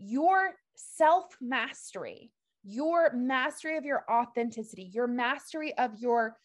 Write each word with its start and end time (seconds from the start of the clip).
your 0.00 0.54
self 0.74 1.36
mastery, 1.40 2.32
your 2.64 3.12
mastery 3.14 3.76
of 3.76 3.84
your 3.84 4.04
authenticity, 4.10 4.90
your 4.92 5.06
mastery 5.06 5.76
of 5.78 5.98
your 5.98 6.36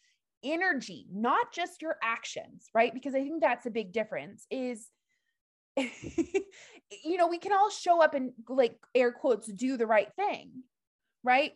energy, 0.44 1.08
not 1.12 1.52
just 1.54 1.82
your 1.82 1.98
actions, 2.04 2.68
right? 2.74 2.94
Because 2.94 3.16
I 3.16 3.24
think 3.24 3.42
that's 3.42 3.66
a 3.66 3.72
big 3.72 3.92
difference 3.92 4.46
is 4.52 4.88
you 5.78 7.18
know, 7.18 7.28
we 7.28 7.38
can 7.38 7.52
all 7.52 7.70
show 7.70 8.02
up 8.02 8.14
and 8.14 8.32
like 8.48 8.78
air 8.94 9.12
quotes 9.12 9.48
do 9.48 9.76
the 9.76 9.88
right 9.88 10.08
thing, 10.16 10.64
right? 11.24 11.52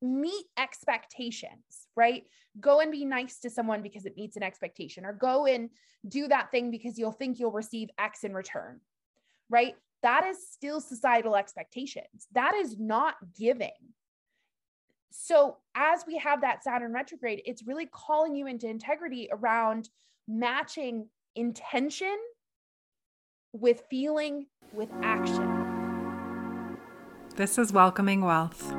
Meet 0.00 0.44
expectations, 0.56 1.88
right? 1.96 2.24
Go 2.60 2.80
and 2.80 2.92
be 2.92 3.04
nice 3.04 3.40
to 3.40 3.50
someone 3.50 3.82
because 3.82 4.06
it 4.06 4.16
meets 4.16 4.36
an 4.36 4.44
expectation, 4.44 5.04
or 5.04 5.12
go 5.12 5.46
and 5.46 5.70
do 6.06 6.28
that 6.28 6.50
thing 6.52 6.70
because 6.70 6.98
you'll 6.98 7.12
think 7.12 7.40
you'll 7.40 7.50
receive 7.50 7.88
X 7.98 8.22
in 8.22 8.34
return, 8.34 8.80
right? 9.50 9.74
That 10.02 10.24
is 10.26 10.38
still 10.50 10.80
societal 10.80 11.36
expectations. 11.36 12.28
That 12.32 12.54
is 12.54 12.78
not 12.78 13.14
giving. 13.38 13.70
So, 15.10 15.56
as 15.74 16.04
we 16.06 16.18
have 16.18 16.42
that 16.42 16.62
Saturn 16.62 16.92
retrograde, 16.92 17.42
it's 17.46 17.66
really 17.66 17.86
calling 17.86 18.34
you 18.34 18.46
into 18.46 18.68
integrity 18.68 19.28
around 19.32 19.88
matching 20.28 21.08
intention 21.34 22.16
with 23.52 23.82
feeling 23.88 24.46
with 24.72 24.90
action. 25.02 25.66
This 27.36 27.58
is 27.58 27.72
Welcoming 27.72 28.22
Wealth, 28.22 28.72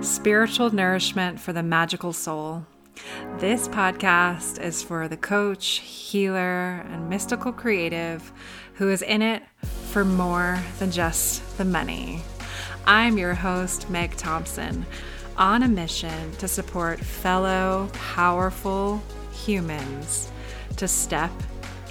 spiritual 0.00 0.70
nourishment 0.70 1.40
for 1.40 1.52
the 1.52 1.62
magical 1.62 2.12
soul. 2.12 2.66
This 3.38 3.68
podcast 3.68 4.60
is 4.62 4.82
for 4.82 5.08
the 5.08 5.16
coach, 5.16 5.78
healer, 5.78 6.84
and 6.88 7.08
mystical 7.08 7.52
creative 7.52 8.32
who 8.74 8.88
is 8.90 9.02
in 9.02 9.22
it 9.22 9.42
for 9.90 10.04
more 10.04 10.56
than 10.78 10.92
just 10.92 11.58
the 11.58 11.64
money. 11.64 12.22
I'm 12.86 13.18
your 13.18 13.34
host, 13.34 13.90
Meg 13.90 14.16
Thompson, 14.16 14.86
on 15.36 15.64
a 15.64 15.68
mission 15.68 16.30
to 16.36 16.46
support 16.46 17.00
fellow 17.00 17.90
powerful 17.92 19.02
humans 19.32 20.30
to 20.76 20.86
step 20.86 21.32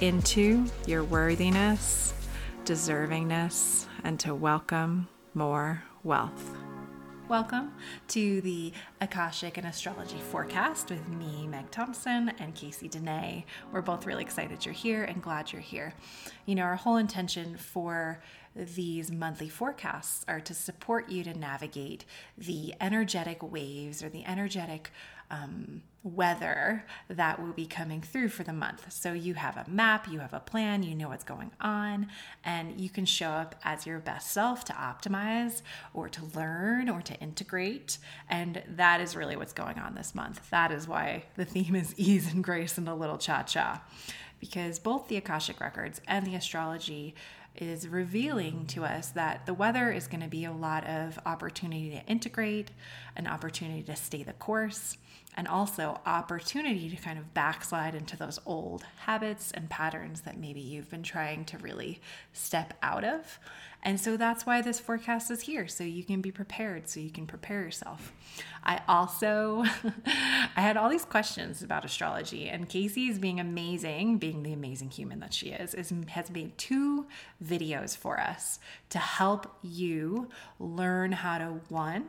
into 0.00 0.64
your 0.86 1.04
worthiness, 1.04 2.14
deservingness, 2.64 3.84
and 4.02 4.18
to 4.20 4.34
welcome 4.34 5.06
more 5.34 5.82
wealth. 6.02 6.56
Welcome 7.30 7.74
to 8.08 8.40
the 8.40 8.72
Akashic 9.00 9.56
and 9.56 9.64
Astrology 9.64 10.18
Forecast 10.18 10.90
with 10.90 11.08
me, 11.08 11.46
Meg 11.46 11.70
Thompson, 11.70 12.30
and 12.40 12.56
Casey 12.56 12.88
Dene. 12.88 13.44
We're 13.70 13.82
both 13.82 14.04
really 14.04 14.24
excited 14.24 14.66
you're 14.66 14.74
here 14.74 15.04
and 15.04 15.22
glad 15.22 15.52
you're 15.52 15.62
here. 15.62 15.94
You 16.44 16.56
know, 16.56 16.64
our 16.64 16.74
whole 16.74 16.96
intention 16.96 17.56
for 17.56 18.20
these 18.56 19.12
monthly 19.12 19.48
forecasts 19.48 20.24
are 20.26 20.40
to 20.40 20.52
support 20.52 21.08
you 21.08 21.22
to 21.22 21.32
navigate 21.32 22.04
the 22.36 22.74
energetic 22.80 23.48
waves 23.48 24.02
or 24.02 24.08
the 24.08 24.24
energetic 24.24 24.90
um, 25.30 25.82
weather 26.02 26.84
that 27.08 27.40
will 27.40 27.52
be 27.52 27.66
coming 27.66 28.00
through 28.00 28.28
for 28.28 28.42
the 28.42 28.52
month. 28.52 28.90
So 28.90 29.12
you 29.12 29.34
have 29.34 29.56
a 29.56 29.68
map, 29.68 30.08
you 30.08 30.20
have 30.20 30.32
a 30.32 30.40
plan, 30.40 30.82
you 30.82 30.94
know 30.94 31.08
what's 31.08 31.24
going 31.24 31.50
on, 31.60 32.08
and 32.44 32.80
you 32.80 32.88
can 32.88 33.04
show 33.04 33.28
up 33.28 33.54
as 33.64 33.86
your 33.86 33.98
best 33.98 34.30
self 34.30 34.64
to 34.66 34.72
optimize 34.72 35.62
or 35.92 36.08
to 36.08 36.24
learn 36.34 36.88
or 36.88 37.02
to 37.02 37.14
integrate. 37.20 37.98
And 38.28 38.62
that 38.66 39.00
is 39.00 39.14
really 39.14 39.36
what's 39.36 39.52
going 39.52 39.78
on 39.78 39.94
this 39.94 40.14
month. 40.14 40.48
That 40.50 40.72
is 40.72 40.88
why 40.88 41.24
the 41.36 41.44
theme 41.44 41.76
is 41.76 41.94
ease 41.98 42.32
and 42.32 42.42
grace 42.42 42.78
and 42.78 42.88
a 42.88 42.94
little 42.94 43.18
cha 43.18 43.42
cha. 43.42 43.82
Because 44.38 44.78
both 44.78 45.08
the 45.08 45.18
Akashic 45.18 45.60
Records 45.60 46.00
and 46.08 46.26
the 46.26 46.34
astrology 46.34 47.14
is 47.56 47.88
revealing 47.88 48.66
to 48.66 48.84
us 48.84 49.10
that 49.10 49.44
the 49.46 49.54
weather 49.54 49.90
is 49.90 50.06
going 50.06 50.22
to 50.22 50.28
be 50.28 50.44
a 50.44 50.52
lot 50.52 50.86
of 50.86 51.18
opportunity 51.26 51.90
to 51.90 52.04
integrate, 52.06 52.70
an 53.16 53.26
opportunity 53.26 53.82
to 53.82 53.96
stay 53.96 54.22
the 54.22 54.32
course, 54.34 54.96
and 55.36 55.46
also 55.46 56.00
opportunity 56.06 56.90
to 56.90 56.96
kind 56.96 57.18
of 57.18 57.34
backslide 57.34 57.94
into 57.94 58.16
those 58.16 58.38
old 58.46 58.84
habits 58.98 59.52
and 59.52 59.70
patterns 59.70 60.22
that 60.22 60.38
maybe 60.38 60.60
you've 60.60 60.90
been 60.90 61.02
trying 61.02 61.44
to 61.44 61.58
really 61.58 62.00
step 62.32 62.74
out 62.82 63.04
of. 63.04 63.38
And 63.82 63.98
so 63.98 64.16
that's 64.16 64.44
why 64.44 64.60
this 64.60 64.78
forecast 64.78 65.30
is 65.30 65.42
here 65.42 65.66
so 65.66 65.84
you 65.84 66.04
can 66.04 66.20
be 66.20 66.30
prepared 66.30 66.88
so 66.88 67.00
you 67.00 67.10
can 67.10 67.26
prepare 67.26 67.62
yourself. 67.62 68.12
I 68.62 68.82
also 68.86 69.64
I 70.06 70.60
had 70.60 70.76
all 70.76 70.90
these 70.90 71.06
questions 71.06 71.62
about 71.62 71.84
astrology 71.84 72.48
and 72.48 72.68
Casey 72.68 73.08
is 73.08 73.18
being 73.18 73.40
amazing, 73.40 74.18
being 74.18 74.42
the 74.42 74.52
amazing 74.52 74.90
human 74.90 75.20
that 75.20 75.32
she 75.32 75.48
is, 75.48 75.74
is 75.74 75.92
has 76.08 76.30
made 76.30 76.58
two 76.58 77.06
videos 77.42 77.96
for 77.96 78.20
us 78.20 78.58
to 78.90 78.98
help 78.98 79.56
you 79.62 80.28
learn 80.58 81.12
how 81.12 81.38
to 81.38 81.60
one 81.68 82.08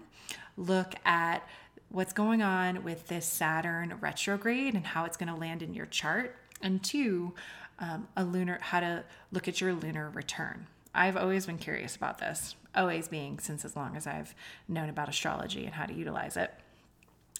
look 0.57 0.95
at 1.05 1.47
what's 1.89 2.13
going 2.13 2.41
on 2.41 2.83
with 2.83 3.07
this 3.07 3.25
Saturn 3.25 3.95
retrograde 3.99 4.73
and 4.73 4.85
how 4.87 5.05
it's 5.05 5.17
going 5.17 5.31
to 5.31 5.39
land 5.39 5.61
in 5.61 5.73
your 5.73 5.85
chart, 5.87 6.37
and 6.61 6.81
two, 6.83 7.33
um, 7.79 8.07
a 8.15 8.23
lunar 8.23 8.59
how 8.61 8.79
to 8.79 9.03
look 9.31 9.47
at 9.47 9.59
your 9.59 9.73
lunar 9.73 10.09
return. 10.09 10.67
I've 10.93 11.17
always 11.17 11.45
been 11.45 11.57
curious 11.57 11.95
about 11.95 12.19
this, 12.19 12.55
always 12.75 13.07
being 13.07 13.39
since 13.39 13.63
as 13.63 13.75
long 13.75 13.95
as 13.95 14.07
I've 14.07 14.35
known 14.67 14.89
about 14.89 15.09
astrology 15.09 15.65
and 15.65 15.73
how 15.73 15.85
to 15.85 15.93
utilize 15.93 16.37
it. 16.37 16.51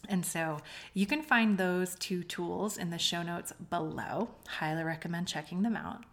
And 0.10 0.26
so 0.26 0.58
you 0.94 1.06
can 1.06 1.22
find 1.22 1.58
those 1.58 1.96
two 1.96 2.24
tools 2.24 2.78
in 2.78 2.90
the 2.90 2.98
show 2.98 3.24
notes 3.24 3.54
below. 3.70 4.30
Highly 4.48 4.84
recommend 4.84 5.28
checking 5.28 5.62
them 5.62 5.76
out. 5.76 6.04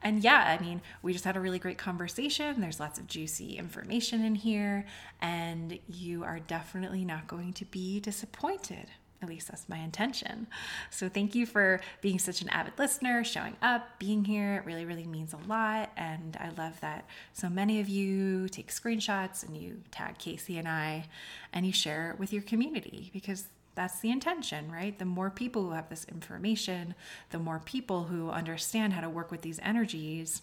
And 0.00 0.22
yeah, 0.22 0.56
I 0.58 0.62
mean, 0.62 0.80
we 1.02 1.12
just 1.12 1.24
had 1.24 1.36
a 1.36 1.40
really 1.40 1.58
great 1.58 1.76
conversation. 1.76 2.60
There's 2.60 2.78
lots 2.78 3.00
of 3.00 3.08
juicy 3.08 3.58
information 3.58 4.24
in 4.24 4.36
here, 4.36 4.86
and 5.20 5.78
you 5.88 6.22
are 6.22 6.38
definitely 6.38 7.04
not 7.04 7.26
going 7.26 7.52
to 7.54 7.64
be 7.64 7.98
disappointed. 7.98 8.86
At 9.20 9.28
least 9.28 9.48
that's 9.48 9.68
my 9.68 9.78
intention. 9.78 10.46
So, 10.90 11.08
thank 11.08 11.34
you 11.34 11.44
for 11.44 11.80
being 12.00 12.18
such 12.18 12.40
an 12.40 12.48
avid 12.50 12.74
listener, 12.78 13.24
showing 13.24 13.56
up, 13.60 13.98
being 13.98 14.24
here. 14.24 14.56
It 14.56 14.66
really, 14.66 14.84
really 14.84 15.06
means 15.06 15.32
a 15.32 15.48
lot. 15.48 15.90
And 15.96 16.36
I 16.40 16.50
love 16.50 16.80
that 16.80 17.06
so 17.32 17.48
many 17.48 17.80
of 17.80 17.88
you 17.88 18.48
take 18.48 18.68
screenshots 18.68 19.46
and 19.46 19.56
you 19.56 19.82
tag 19.90 20.18
Casey 20.18 20.56
and 20.58 20.68
I 20.68 21.06
and 21.52 21.66
you 21.66 21.72
share 21.72 22.12
it 22.12 22.18
with 22.18 22.32
your 22.32 22.42
community 22.42 23.10
because 23.12 23.48
that's 23.78 24.00
the 24.00 24.10
intention, 24.10 24.70
right? 24.72 24.98
The 24.98 25.04
more 25.04 25.30
people 25.30 25.62
who 25.62 25.70
have 25.70 25.88
this 25.88 26.04
information, 26.06 26.96
the 27.30 27.38
more 27.38 27.60
people 27.64 28.04
who 28.04 28.28
understand 28.28 28.92
how 28.92 29.00
to 29.00 29.08
work 29.08 29.30
with 29.30 29.42
these 29.42 29.60
energies, 29.62 30.42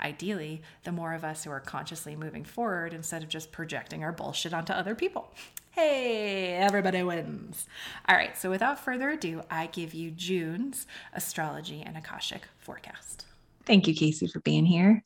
ideally, 0.00 0.62
the 0.84 0.92
more 0.92 1.14
of 1.14 1.24
us 1.24 1.44
who 1.44 1.50
are 1.50 1.60
consciously 1.60 2.16
moving 2.16 2.44
forward 2.44 2.92
instead 2.92 3.22
of 3.22 3.28
just 3.28 3.52
projecting 3.52 4.02
our 4.04 4.12
bullshit 4.12 4.54
onto 4.54 4.72
other 4.72 4.94
people. 4.94 5.32
Hey, 5.74 6.52
everybody 6.52 7.02
wins. 7.02 7.66
All 8.08 8.14
right, 8.14 8.38
so 8.38 8.48
without 8.48 8.78
further 8.78 9.10
ado, 9.10 9.42
I 9.50 9.66
give 9.66 9.92
you 9.92 10.12
June's 10.12 10.86
astrology 11.12 11.82
and 11.84 11.96
Akashic 11.96 12.42
forecast. 12.60 13.24
Thank 13.66 13.88
you, 13.88 13.94
Casey, 13.96 14.28
for 14.28 14.38
being 14.38 14.64
here. 14.64 15.02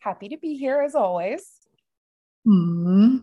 Happy 0.00 0.28
to 0.28 0.36
be 0.36 0.58
here 0.58 0.82
as 0.82 0.94
always. 0.94 1.50
Hmm. 2.44 3.20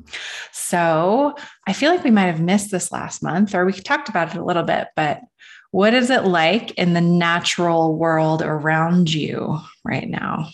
So 0.52 1.36
I 1.68 1.74
feel 1.74 1.92
like 1.92 2.04
we 2.04 2.10
might 2.10 2.26
have 2.26 2.42
missed 2.42 2.72
this 2.72 2.92
last 2.92 3.22
month, 3.22 3.54
or 3.54 3.64
we 3.64 3.74
talked 3.74 4.10
about 4.10 4.34
it 4.34 4.40
a 4.40 4.44
little 4.44 4.64
bit, 4.64 4.88
but 4.96 5.22
what 5.70 5.94
is 5.94 6.10
it 6.10 6.24
like 6.24 6.72
in 6.80 6.94
the 6.94 7.02
natural 7.02 7.96
world 7.98 8.42
around 8.42 9.14
you 9.14 9.60
right 9.84 10.10
now? 10.10 10.50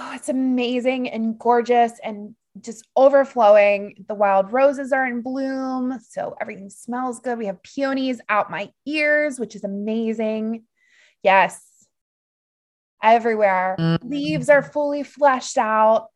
Oh, 0.00 0.12
it's 0.14 0.28
amazing 0.28 1.08
and 1.08 1.36
gorgeous 1.36 1.92
and 2.04 2.36
just 2.60 2.86
overflowing. 2.94 4.04
The 4.06 4.14
wild 4.14 4.52
roses 4.52 4.92
are 4.92 5.04
in 5.04 5.22
bloom. 5.22 5.98
So 6.08 6.36
everything 6.40 6.70
smells 6.70 7.18
good. 7.18 7.36
We 7.36 7.46
have 7.46 7.62
peonies 7.64 8.20
out 8.28 8.48
my 8.48 8.70
ears, 8.86 9.40
which 9.40 9.56
is 9.56 9.64
amazing. 9.64 10.64
Yes. 11.24 11.60
Everywhere. 13.02 13.74
Mm-hmm. 13.76 14.08
Leaves 14.08 14.48
are 14.48 14.62
fully 14.62 15.02
fleshed 15.02 15.58
out. 15.58 16.10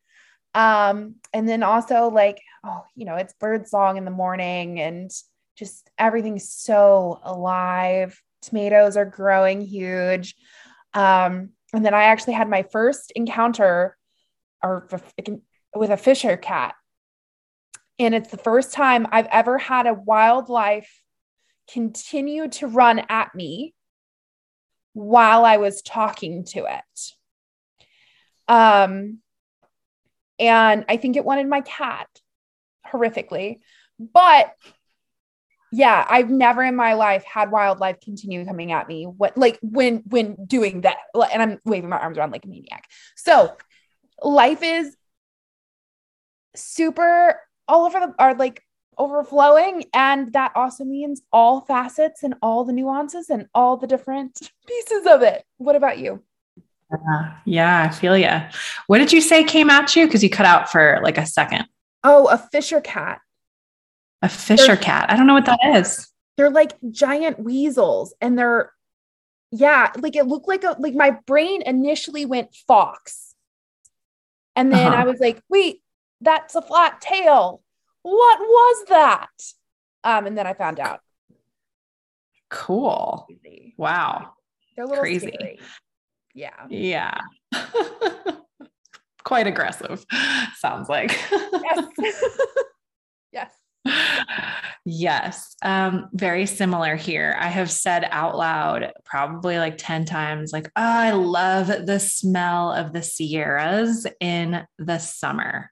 Um, 0.54 1.16
and 1.32 1.48
then 1.48 1.64
also 1.64 2.08
like, 2.08 2.40
oh, 2.62 2.84
you 2.94 3.04
know, 3.04 3.16
it's 3.16 3.34
bird 3.34 3.66
song 3.66 3.96
in 3.96 4.04
the 4.04 4.12
morning 4.12 4.78
and 4.78 5.10
just 5.56 5.90
everything's 5.98 6.52
so 6.52 7.20
alive. 7.24 8.20
Tomatoes 8.42 8.96
are 8.96 9.06
growing 9.06 9.60
huge. 9.60 10.36
Um, 10.94 11.50
and 11.72 11.84
then 11.84 11.94
I 11.94 12.04
actually 12.04 12.34
had 12.34 12.48
my 12.48 12.62
first 12.62 13.12
encounter 13.16 13.96
or 14.62 14.88
with 15.74 15.90
a 15.90 15.96
Fisher 15.96 16.36
cat. 16.36 16.74
And 17.98 18.14
it's 18.14 18.30
the 18.30 18.36
first 18.36 18.72
time 18.72 19.06
I've 19.10 19.26
ever 19.26 19.58
had 19.58 19.86
a 19.86 19.94
wildlife 19.94 21.02
continue 21.70 22.48
to 22.48 22.66
run 22.66 23.00
at 23.08 23.34
me 23.34 23.74
while 24.92 25.44
I 25.44 25.56
was 25.56 25.82
talking 25.82 26.44
to 26.46 26.66
it. 26.66 27.12
Um, 28.48 29.18
and 30.38 30.84
I 30.88 30.96
think 30.96 31.16
it 31.16 31.24
wanted 31.24 31.48
my 31.48 31.60
cat 31.62 32.08
horrifically. 32.86 33.60
But 33.98 34.54
yeah, 35.72 36.06
I've 36.08 36.30
never 36.30 36.62
in 36.62 36.76
my 36.76 36.92
life 36.92 37.24
had 37.24 37.50
wildlife 37.50 38.00
continue 38.00 38.44
coming 38.44 38.72
at 38.72 38.86
me. 38.86 39.04
What 39.04 39.36
like 39.38 39.58
when 39.62 40.02
when 40.06 40.36
doing 40.46 40.82
that, 40.82 40.98
and 41.32 41.42
I'm 41.42 41.60
waving 41.64 41.88
my 41.88 41.98
arms 41.98 42.18
around 42.18 42.30
like 42.30 42.44
a 42.44 42.48
maniac. 42.48 42.88
So 43.16 43.56
life 44.22 44.62
is 44.62 44.94
super 46.54 47.40
all 47.66 47.86
over 47.86 48.00
the 48.00 48.14
are 48.18 48.34
like 48.34 48.62
overflowing. 48.98 49.84
And 49.94 50.32
that 50.34 50.52
also 50.54 50.84
means 50.84 51.22
all 51.32 51.62
facets 51.62 52.22
and 52.22 52.34
all 52.42 52.64
the 52.64 52.72
nuances 52.72 53.30
and 53.30 53.46
all 53.54 53.78
the 53.78 53.86
different 53.86 54.52
pieces 54.66 55.06
of 55.06 55.22
it. 55.22 55.42
What 55.56 55.76
about 55.76 55.98
you? 55.98 56.22
Uh, 56.92 57.30
yeah, 57.46 57.84
I 57.84 57.88
feel 57.88 58.18
you. 58.18 58.42
What 58.86 58.98
did 58.98 59.12
you 59.12 59.22
say 59.22 59.44
came 59.44 59.70
at 59.70 59.96
you? 59.96 60.06
Because 60.06 60.22
you 60.22 60.28
cut 60.28 60.44
out 60.44 60.70
for 60.70 61.00
like 61.02 61.16
a 61.16 61.24
second. 61.24 61.64
Oh, 62.04 62.26
a 62.26 62.36
Fisher 62.36 62.82
cat. 62.82 63.20
A 64.22 64.28
Fisher 64.28 64.68
they're, 64.68 64.76
cat. 64.76 65.10
I 65.10 65.16
don't 65.16 65.26
know 65.26 65.34
what 65.34 65.46
that 65.46 65.60
is. 65.74 66.08
They're 66.36 66.50
like 66.50 66.72
giant 66.90 67.40
weasels 67.40 68.14
and 68.20 68.38
they're, 68.38 68.72
yeah, 69.50 69.92
like 69.98 70.16
it 70.16 70.26
looked 70.26 70.48
like 70.48 70.64
a, 70.64 70.76
like 70.78 70.94
my 70.94 71.18
brain 71.26 71.62
initially 71.62 72.24
went 72.24 72.54
fox. 72.66 73.34
And 74.54 74.72
then 74.72 74.92
uh-huh. 74.92 75.02
I 75.02 75.04
was 75.04 75.18
like, 75.20 75.42
wait, 75.48 75.82
that's 76.20 76.54
a 76.54 76.62
flat 76.62 77.00
tail. 77.00 77.62
What 78.02 78.40
was 78.40 78.84
that? 78.88 79.28
Um, 80.04 80.26
and 80.26 80.36
then 80.36 80.46
I 80.46 80.54
found 80.54 80.80
out. 80.80 81.00
Cool. 82.48 83.26
Wow. 83.76 84.32
They're 84.76 84.84
a 84.84 84.88
little 84.88 85.02
crazy. 85.02 85.32
Scary. 85.34 85.60
Yeah. 86.34 86.66
Yeah. 86.68 87.18
Quite 89.24 89.46
aggressive, 89.46 90.04
sounds 90.56 90.88
like. 90.88 91.10
yes. 91.30 91.86
yes. 93.32 93.50
Yes. 94.84 95.54
Um, 95.62 96.08
very 96.12 96.44
similar 96.44 96.96
here. 96.96 97.36
I 97.38 97.46
have 97.46 97.70
said 97.70 98.04
out 98.10 98.36
loud 98.36 98.92
probably 99.04 99.56
like 99.58 99.78
10 99.78 100.06
times, 100.06 100.52
like, 100.52 100.66
oh, 100.74 100.82
I 100.82 101.12
love 101.12 101.68
the 101.68 102.00
smell 102.00 102.72
of 102.72 102.92
the 102.92 103.02
Sierras 103.02 104.08
in 104.18 104.66
the 104.78 104.98
summer 104.98 105.70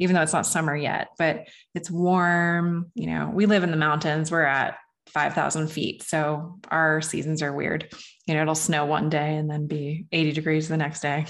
even 0.00 0.14
though 0.16 0.22
it's 0.22 0.32
not 0.32 0.46
summer 0.46 0.74
yet, 0.74 1.10
but 1.18 1.46
it's 1.74 1.90
warm. 1.90 2.90
You 2.94 3.06
know, 3.06 3.30
we 3.32 3.46
live 3.46 3.62
in 3.62 3.70
the 3.70 3.76
mountains. 3.76 4.30
We're 4.30 4.42
at 4.42 4.76
5,000 5.08 5.68
feet. 5.68 6.02
So 6.02 6.58
our 6.68 7.00
seasons 7.00 7.42
are 7.42 7.52
weird. 7.52 7.88
You 8.26 8.34
know, 8.34 8.42
it'll 8.42 8.54
snow 8.56 8.86
one 8.86 9.08
day 9.08 9.36
and 9.36 9.48
then 9.48 9.66
be 9.66 10.06
80 10.10 10.32
degrees 10.32 10.68
the 10.68 10.76
next 10.76 11.00
day. 11.00 11.26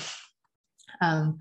Um, 1.01 1.39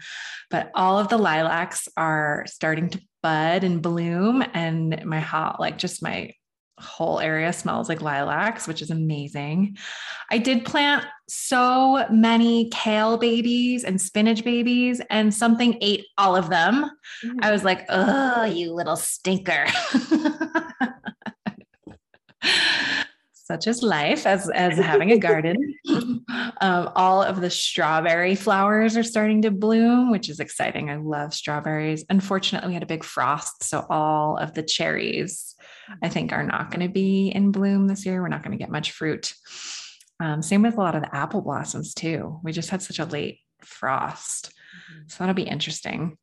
but 0.50 0.72
all 0.76 1.00
of 1.00 1.08
the 1.08 1.18
lilacs 1.18 1.88
are 1.96 2.44
starting 2.48 2.90
to 2.90 3.02
bud 3.24 3.64
and 3.64 3.82
bloom. 3.82 4.44
And 4.54 5.04
my 5.06 5.20
hot, 5.20 5.60
like 5.60 5.80
just 5.80 6.04
my 6.04 6.34
whole 6.80 7.20
area 7.20 7.54
smells 7.54 7.90
like 7.90 8.02
lilacs, 8.02 8.68
which 8.68 8.82
is 8.82 8.92
amazing. 8.92 9.78
I 10.30 10.38
did 10.38 10.66
plant 10.66 11.06
so 11.28 12.06
many 12.12 12.70
kale 12.70 13.18
babies 13.18 13.84
and 13.84 14.00
spinach 14.00 14.44
babies, 14.44 15.02
and 15.10 15.34
something 15.34 15.78
ate 15.82 16.06
all 16.18 16.36
of 16.36 16.50
them. 16.50 16.90
Mm-hmm. 17.26 17.40
I 17.42 17.52
was 17.52 17.64
like, 17.64 17.86
oh, 17.90 18.44
you 18.44 18.74
little 18.74 18.98
stinker. 18.98 19.66
Such 23.54 23.68
is 23.68 23.84
life 23.84 24.26
as, 24.26 24.50
as 24.50 24.80
having 24.80 25.12
a 25.12 25.20
garden. 25.20 25.56
um, 25.88 26.90
all 26.96 27.22
of 27.22 27.40
the 27.40 27.52
strawberry 27.52 28.34
flowers 28.34 28.98
are 28.98 29.04
starting 29.04 29.44
to 29.44 29.52
bloom, 29.52 30.10
which 30.10 30.28
is 30.28 30.40
exciting. 30.40 30.90
I 30.90 30.96
love 30.96 31.36
strawberries. 31.36 32.04
Unfortunately, 32.10 32.70
we 32.70 32.74
had 32.74 32.82
a 32.82 32.88
big 32.88 33.04
frost. 33.04 33.64
So 33.64 33.86
all 33.92 34.38
of 34.38 34.56
the 34.56 34.64
cherries 34.64 35.54
I 36.02 36.10
think 36.10 36.32
are 36.32 36.42
not 36.42 36.72
going 36.72 36.82
to 36.82 36.92
be 36.92 37.28
in 37.28 37.52
bloom 37.52 37.86
this 37.86 38.08
year. 38.08 38.24
We're 38.24 38.28
not 38.28 38.42
going 38.42 38.58
to 38.58 38.64
get 38.64 38.72
much 38.72 38.90
fruit. 38.90 39.36
Um, 40.20 40.42
same 40.42 40.64
with 40.64 40.74
a 40.74 40.82
lot 40.82 40.96
of 40.96 41.04
the 41.04 41.16
apple 41.16 41.42
blossoms 41.42 41.94
too. 41.94 42.40
We 42.44 42.54
just 42.54 42.72
had 42.72 42.82
such 42.82 42.98
a 42.98 43.06
late 43.06 43.38
frost. 43.64 44.48
Mm-hmm. 44.48 45.02
So 45.10 45.18
that'll 45.20 45.36
be 45.36 45.44
interesting. 45.44 46.18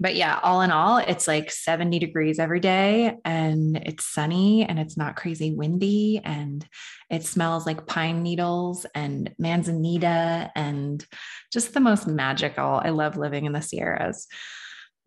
But 0.00 0.16
yeah, 0.16 0.40
all 0.42 0.62
in 0.62 0.70
all, 0.70 0.96
it's 0.96 1.28
like 1.28 1.50
70 1.50 1.98
degrees 1.98 2.38
every 2.38 2.60
day 2.60 3.18
and 3.24 3.76
it's 3.76 4.06
sunny 4.06 4.64
and 4.64 4.78
it's 4.78 4.96
not 4.96 5.16
crazy 5.16 5.52
windy 5.52 6.20
and 6.24 6.66
it 7.10 7.24
smells 7.24 7.66
like 7.66 7.86
pine 7.86 8.22
needles 8.22 8.86
and 8.94 9.34
manzanita 9.38 10.50
and 10.56 11.04
just 11.52 11.74
the 11.74 11.80
most 11.80 12.06
magical. 12.06 12.80
I 12.82 12.90
love 12.90 13.18
living 13.18 13.44
in 13.44 13.52
the 13.52 13.60
Sierras 13.60 14.26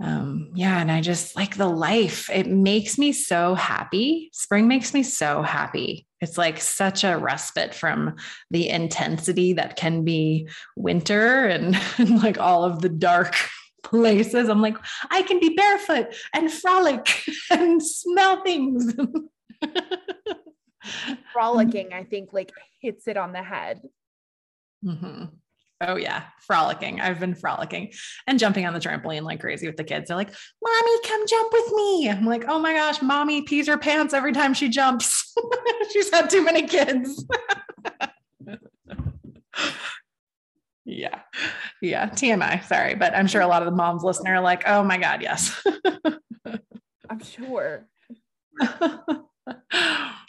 um, 0.04 0.52
yeah, 0.54 0.82
and 0.82 0.92
I 0.92 1.02
just 1.02 1.36
like 1.36 1.56
the 1.56 1.68
life. 1.68 2.30
It 2.30 2.48
makes 2.48 2.98
me 2.98 3.14
so 3.14 3.56
happy. 3.56 4.30
Spring 4.34 4.68
makes 4.68 4.94
me 4.94 5.02
so 5.02 5.42
happy. 5.42 6.08
It's 6.20 6.38
like 6.38 6.60
such 6.60 7.04
a 7.04 7.18
respite 7.18 7.74
from 7.74 8.16
the 8.52 8.70
intensity 8.70 9.54
that 9.54 9.78
can 9.78 10.04
be 10.04 10.50
winter 10.76 11.46
and, 11.46 11.80
and 11.98 12.22
like 12.22 12.40
all 12.40 12.64
of 12.64 12.82
the 12.82 12.90
dark 12.90 13.36
places. 13.84 14.50
I'm 14.50 14.62
like, 14.62 14.78
I 15.10 15.22
can 15.22 15.40
be 15.40 15.56
barefoot 15.56 16.16
and 16.34 16.52
frolic 16.52 17.08
and 17.52 17.84
smell 17.84 18.42
things. 18.44 18.94
Frolicking, 21.32 21.94
I 21.94 22.04
think, 22.04 22.34
like 22.34 22.52
hits 22.82 23.08
it 23.08 23.16
on 23.16 23.32
the 23.32 23.44
head. 23.44 23.82
Mm-hmm. 24.84 25.26
Oh 25.86 25.96
yeah, 25.96 26.24
frolicking. 26.42 27.02
I've 27.02 27.20
been 27.20 27.36
frolicking 27.36 27.92
and 28.28 28.40
jumping 28.40 28.66
on 28.66 28.74
the 28.74 28.80
trampoline 28.80 29.24
like 29.24 29.42
crazy 29.42 29.68
with 29.68 29.76
the 29.76 29.84
kids. 29.84 30.08
They're 30.08 30.18
like, 30.18 30.34
"Mommy, 30.64 31.02
come 31.04 31.28
jump 31.28 31.52
with 31.52 31.74
me." 31.74 32.10
I'm 32.10 32.26
like, 32.26 32.46
"Oh 32.48 32.60
my 32.60 32.74
gosh, 32.74 33.02
mommy 33.02 33.42
pees 33.42 33.68
her 33.68 33.78
pants 33.78 34.14
every 34.14 34.32
time 34.32 34.54
she 34.54 34.70
jumps. 34.70 35.34
She's 35.94 36.10
had 36.10 36.30
too 36.30 36.44
many 36.44 36.68
kids." 36.68 37.26
Yeah. 40.86 41.20
Yeah, 41.82 42.10
TMI, 42.10 42.64
sorry, 42.66 42.96
but 42.96 43.16
I'm 43.16 43.28
sure 43.28 43.42
a 43.42 43.48
lot 43.48 43.62
of 43.62 43.66
the 43.66 43.76
moms 43.76 44.04
listening 44.04 44.34
are 44.34 44.42
like, 44.42 44.64
"Oh 44.68 44.84
my 44.84 44.98
god, 44.98 45.22
yes." 45.22 45.66
I'm 47.10 47.24
sure. 47.24 47.88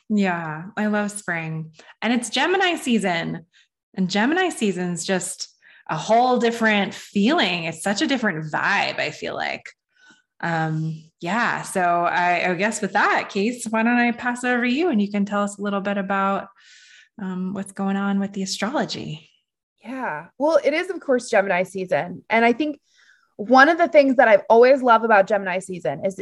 yeah, 0.08 0.64
I 0.76 0.86
love 0.86 1.10
spring. 1.10 1.72
And 2.02 2.12
it's 2.12 2.30
Gemini 2.30 2.76
season. 2.76 3.46
And 3.94 4.10
Gemini 4.10 4.48
season's 4.48 5.04
just 5.04 5.48
a 5.88 5.96
whole 5.96 6.38
different 6.38 6.94
feeling. 6.94 7.64
It's 7.64 7.82
such 7.82 8.02
a 8.02 8.06
different 8.06 8.50
vibe, 8.52 8.98
I 8.98 9.10
feel 9.10 9.34
like. 9.34 9.64
Um, 10.40 11.10
yeah. 11.20 11.62
So 11.62 11.80
I, 11.80 12.50
I 12.50 12.54
guess 12.54 12.82
with 12.82 12.92
that, 12.92 13.28
Case, 13.30 13.66
why 13.68 13.82
don't 13.82 13.96
I 13.96 14.12
pass 14.12 14.44
it 14.44 14.48
over 14.48 14.64
to 14.64 14.72
you 14.72 14.90
and 14.90 15.00
you 15.00 15.10
can 15.10 15.24
tell 15.24 15.42
us 15.42 15.58
a 15.58 15.62
little 15.62 15.80
bit 15.80 15.96
about 15.96 16.48
um, 17.20 17.54
what's 17.54 17.72
going 17.72 17.96
on 17.96 18.18
with 18.18 18.32
the 18.32 18.42
astrology? 18.42 19.30
Yeah. 19.84 20.28
Well, 20.38 20.58
it 20.64 20.72
is, 20.72 20.88
of 20.90 20.98
course, 21.00 21.28
Gemini 21.28 21.62
season. 21.62 22.24
And 22.30 22.44
I 22.44 22.52
think 22.54 22.80
one 23.36 23.68
of 23.68 23.78
the 23.78 23.88
things 23.88 24.16
that 24.16 24.28
I've 24.28 24.44
always 24.48 24.82
loved 24.82 25.04
about 25.04 25.26
Gemini 25.26 25.58
season 25.58 26.04
is 26.04 26.20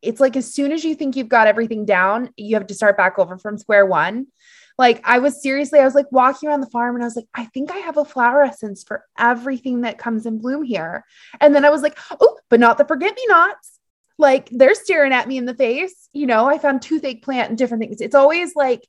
it's 0.00 0.20
like 0.20 0.36
as 0.36 0.52
soon 0.52 0.72
as 0.72 0.84
you 0.84 0.94
think 0.94 1.16
you've 1.16 1.28
got 1.28 1.46
everything 1.46 1.84
down, 1.84 2.30
you 2.36 2.54
have 2.56 2.66
to 2.68 2.74
start 2.74 2.96
back 2.96 3.18
over 3.18 3.38
from 3.38 3.58
square 3.58 3.86
one. 3.86 4.26
Like 4.78 5.00
I 5.04 5.18
was 5.18 5.42
seriously, 5.42 5.80
I 5.80 5.84
was 5.84 5.94
like 5.94 6.10
walking 6.12 6.48
around 6.48 6.60
the 6.60 6.70
farm 6.70 6.94
and 6.94 7.02
I 7.02 7.06
was 7.06 7.16
like, 7.16 7.28
I 7.34 7.46
think 7.46 7.70
I 7.70 7.78
have 7.78 7.96
a 7.96 8.04
flower 8.04 8.42
essence 8.42 8.84
for 8.84 9.04
everything 9.18 9.82
that 9.82 9.98
comes 9.98 10.24
in 10.24 10.38
bloom 10.38 10.62
here. 10.62 11.04
And 11.40 11.54
then 11.54 11.64
I 11.64 11.70
was 11.70 11.82
like, 11.82 11.98
oh, 12.20 12.38
but 12.48 12.60
not 12.60 12.78
the 12.78 12.84
forget 12.84 13.14
me 13.14 13.26
nots. 13.28 13.78
Like 14.18 14.48
they're 14.50 14.74
staring 14.74 15.12
at 15.12 15.28
me 15.28 15.38
in 15.38 15.46
the 15.46 15.54
face. 15.54 16.08
You 16.12 16.26
know, 16.26 16.46
I 16.46 16.58
found 16.58 16.82
toothache 16.82 17.22
plant 17.22 17.48
and 17.48 17.58
different 17.58 17.82
things. 17.82 18.00
It's 18.00 18.14
always 18.14 18.54
like 18.54 18.86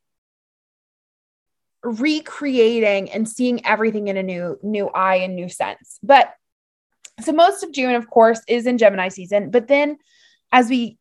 recreating 1.84 3.10
and 3.12 3.28
seeing 3.28 3.66
everything 3.66 4.08
in 4.08 4.18
a 4.18 4.24
new 4.24 4.58
new 4.62 4.88
eye 4.90 5.18
and 5.18 5.36
new 5.36 5.50
sense. 5.50 6.00
But 6.04 6.34
so 7.22 7.32
most 7.32 7.64
of 7.64 7.72
June, 7.72 7.96
of 7.96 8.10
course, 8.10 8.42
is 8.48 8.66
in 8.66 8.78
Gemini 8.78 9.10
season. 9.10 9.52
But 9.52 9.68
then 9.68 9.98
as 10.52 10.70
we 10.70 10.98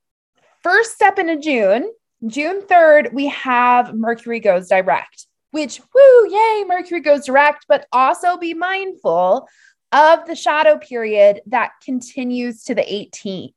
first 0.62 0.92
step 0.92 1.18
into 1.18 1.38
June, 1.38 1.90
June 2.26 2.62
3rd, 2.62 3.12
we 3.12 3.28
have 3.28 3.94
Mercury 3.94 4.40
goes 4.40 4.68
direct, 4.68 5.26
which, 5.52 5.80
woo, 5.94 6.30
yay, 6.30 6.64
Mercury 6.66 7.00
goes 7.00 7.24
direct, 7.24 7.64
but 7.68 7.86
also 7.92 8.36
be 8.36 8.54
mindful 8.54 9.48
of 9.92 10.26
the 10.26 10.36
shadow 10.36 10.78
period 10.78 11.40
that 11.46 11.72
continues 11.82 12.64
to 12.64 12.74
the 12.74 12.82
18th. 12.82 13.54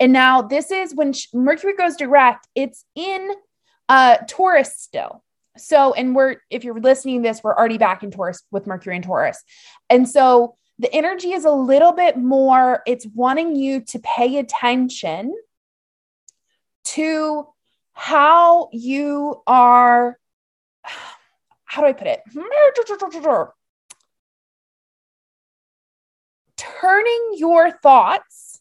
And 0.00 0.12
now 0.12 0.42
this 0.42 0.70
is 0.70 0.94
when 0.94 1.12
Mercury 1.32 1.74
goes 1.76 1.96
direct, 1.96 2.46
it's 2.54 2.84
in 2.94 3.32
uh, 3.88 4.18
Taurus 4.28 4.76
still. 4.76 5.22
So, 5.56 5.92
and 5.92 6.14
we're, 6.14 6.36
if 6.50 6.64
you're 6.64 6.80
listening 6.80 7.22
this, 7.22 7.42
we're 7.42 7.54
already 7.54 7.78
back 7.78 8.02
in 8.02 8.10
Taurus 8.10 8.42
with 8.50 8.66
Mercury 8.66 8.96
and 8.96 9.04
Taurus. 9.04 9.42
And 9.90 10.08
so 10.08 10.56
the 10.78 10.92
energy 10.92 11.32
is 11.32 11.44
a 11.44 11.50
little 11.50 11.92
bit 11.92 12.16
more, 12.16 12.82
it's 12.86 13.06
wanting 13.14 13.54
you 13.54 13.82
to 13.82 13.98
pay 13.98 14.38
attention 14.38 15.34
to 16.84 17.46
how 17.92 18.70
you 18.72 19.42
are, 19.46 20.18
how 21.64 21.82
do 21.82 21.86
I 21.86 21.92
put 21.92 22.06
it? 22.06 22.20
Turning 26.56 27.34
your 27.36 27.70
thoughts 27.70 28.60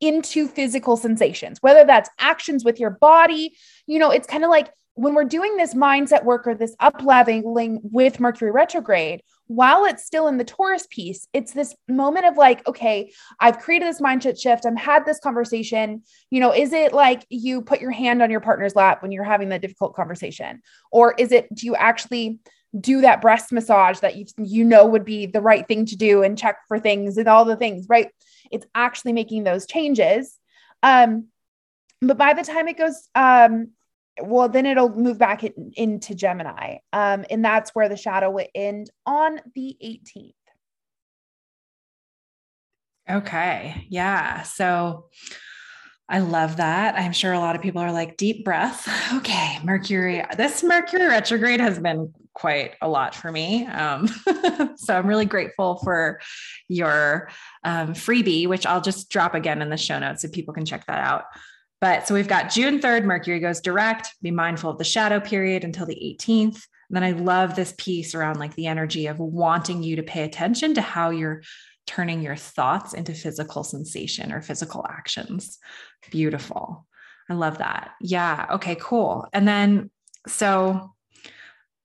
into 0.00 0.46
physical 0.46 0.96
sensations, 0.96 1.58
whether 1.60 1.84
that's 1.84 2.08
actions 2.18 2.64
with 2.64 2.78
your 2.78 2.90
body. 2.90 3.56
You 3.86 3.98
know, 3.98 4.10
it's 4.10 4.28
kind 4.28 4.44
of 4.44 4.50
like 4.50 4.70
when 4.98 5.14
we're 5.14 5.24
doing 5.24 5.56
this 5.56 5.74
mindset 5.74 6.24
work 6.24 6.44
or 6.48 6.56
this 6.56 6.74
up 6.80 7.00
with 7.04 8.18
Mercury 8.18 8.50
retrograde, 8.50 9.22
while 9.46 9.84
it's 9.84 10.04
still 10.04 10.26
in 10.26 10.38
the 10.38 10.44
Taurus 10.44 10.88
piece, 10.90 11.28
it's 11.32 11.52
this 11.52 11.72
moment 11.86 12.26
of 12.26 12.36
like, 12.36 12.66
okay, 12.66 13.12
I've 13.38 13.60
created 13.60 13.86
this 13.86 14.00
mindset 14.00 14.40
shift. 14.40 14.66
I've 14.66 14.76
had 14.76 15.06
this 15.06 15.20
conversation. 15.20 16.02
You 16.30 16.40
know, 16.40 16.52
is 16.52 16.72
it 16.72 16.92
like 16.92 17.24
you 17.30 17.62
put 17.62 17.80
your 17.80 17.92
hand 17.92 18.22
on 18.22 18.30
your 18.32 18.40
partner's 18.40 18.74
lap 18.74 19.00
when 19.00 19.12
you're 19.12 19.22
having 19.22 19.50
that 19.50 19.62
difficult 19.62 19.94
conversation? 19.94 20.62
Or 20.90 21.14
is 21.16 21.30
it, 21.30 21.46
do 21.54 21.66
you 21.66 21.76
actually 21.76 22.40
do 22.78 23.00
that 23.02 23.22
breast 23.22 23.52
massage 23.52 24.00
that 24.00 24.16
you, 24.16 24.26
you 24.36 24.64
know 24.64 24.84
would 24.84 25.04
be 25.04 25.26
the 25.26 25.40
right 25.40 25.66
thing 25.68 25.86
to 25.86 25.96
do 25.96 26.24
and 26.24 26.36
check 26.36 26.56
for 26.66 26.80
things 26.80 27.16
and 27.18 27.28
all 27.28 27.44
the 27.44 27.56
things, 27.56 27.86
right? 27.88 28.08
It's 28.50 28.66
actually 28.74 29.12
making 29.12 29.44
those 29.44 29.64
changes. 29.64 30.36
Um, 30.82 31.28
but 32.00 32.18
by 32.18 32.34
the 32.34 32.42
time 32.42 32.66
it 32.66 32.76
goes 32.76 33.08
um, 33.14 33.68
well, 34.22 34.48
then 34.48 34.66
it'll 34.66 34.90
move 34.90 35.18
back 35.18 35.44
in, 35.44 35.72
into 35.76 36.14
Gemini. 36.14 36.78
Um, 36.92 37.24
and 37.30 37.44
that's 37.44 37.74
where 37.74 37.88
the 37.88 37.96
shadow 37.96 38.30
will 38.30 38.46
end 38.54 38.90
on 39.06 39.40
the 39.54 39.76
18th. 39.82 40.34
Okay. 43.10 43.86
Yeah. 43.88 44.42
So 44.42 45.06
I 46.08 46.20
love 46.20 46.56
that. 46.56 46.98
I'm 46.98 47.12
sure 47.12 47.32
a 47.32 47.38
lot 47.38 47.56
of 47.56 47.62
people 47.62 47.82
are 47.82 47.92
like, 47.92 48.16
deep 48.16 48.44
breath. 48.44 48.88
Okay. 49.18 49.58
Mercury, 49.64 50.22
this 50.36 50.62
Mercury 50.62 51.06
retrograde 51.06 51.60
has 51.60 51.78
been 51.78 52.12
quite 52.34 52.74
a 52.82 52.88
lot 52.88 53.14
for 53.14 53.32
me. 53.32 53.66
Um, 53.66 54.06
so 54.76 54.96
I'm 54.96 55.06
really 55.06 55.24
grateful 55.24 55.78
for 55.82 56.20
your 56.68 57.30
um, 57.64 57.94
freebie, 57.94 58.46
which 58.46 58.66
I'll 58.66 58.82
just 58.82 59.10
drop 59.10 59.34
again 59.34 59.62
in 59.62 59.70
the 59.70 59.76
show 59.76 59.98
notes 59.98 60.22
so 60.22 60.28
people 60.28 60.54
can 60.54 60.66
check 60.66 60.86
that 60.86 60.98
out. 60.98 61.24
But 61.80 62.08
so 62.08 62.14
we've 62.14 62.28
got 62.28 62.50
June 62.50 62.80
3rd, 62.80 63.04
Mercury 63.04 63.40
goes 63.40 63.60
direct. 63.60 64.14
Be 64.22 64.30
mindful 64.30 64.70
of 64.70 64.78
the 64.78 64.84
shadow 64.84 65.20
period 65.20 65.64
until 65.64 65.86
the 65.86 66.16
18th. 66.20 66.60
And 66.88 66.96
then 66.96 67.04
I 67.04 67.12
love 67.12 67.54
this 67.54 67.74
piece 67.78 68.14
around 68.14 68.38
like 68.38 68.54
the 68.54 68.66
energy 68.66 69.06
of 69.06 69.18
wanting 69.18 69.82
you 69.82 69.96
to 69.96 70.02
pay 70.02 70.24
attention 70.24 70.74
to 70.74 70.80
how 70.80 71.10
you're 71.10 71.42
turning 71.86 72.20
your 72.20 72.36
thoughts 72.36 72.94
into 72.94 73.14
physical 73.14 73.64
sensation 73.64 74.32
or 74.32 74.42
physical 74.42 74.84
actions. 74.88 75.58
Beautiful. 76.10 76.86
I 77.30 77.34
love 77.34 77.58
that. 77.58 77.92
Yeah. 78.00 78.46
Okay, 78.52 78.76
cool. 78.80 79.26
And 79.32 79.46
then 79.46 79.90
so 80.26 80.94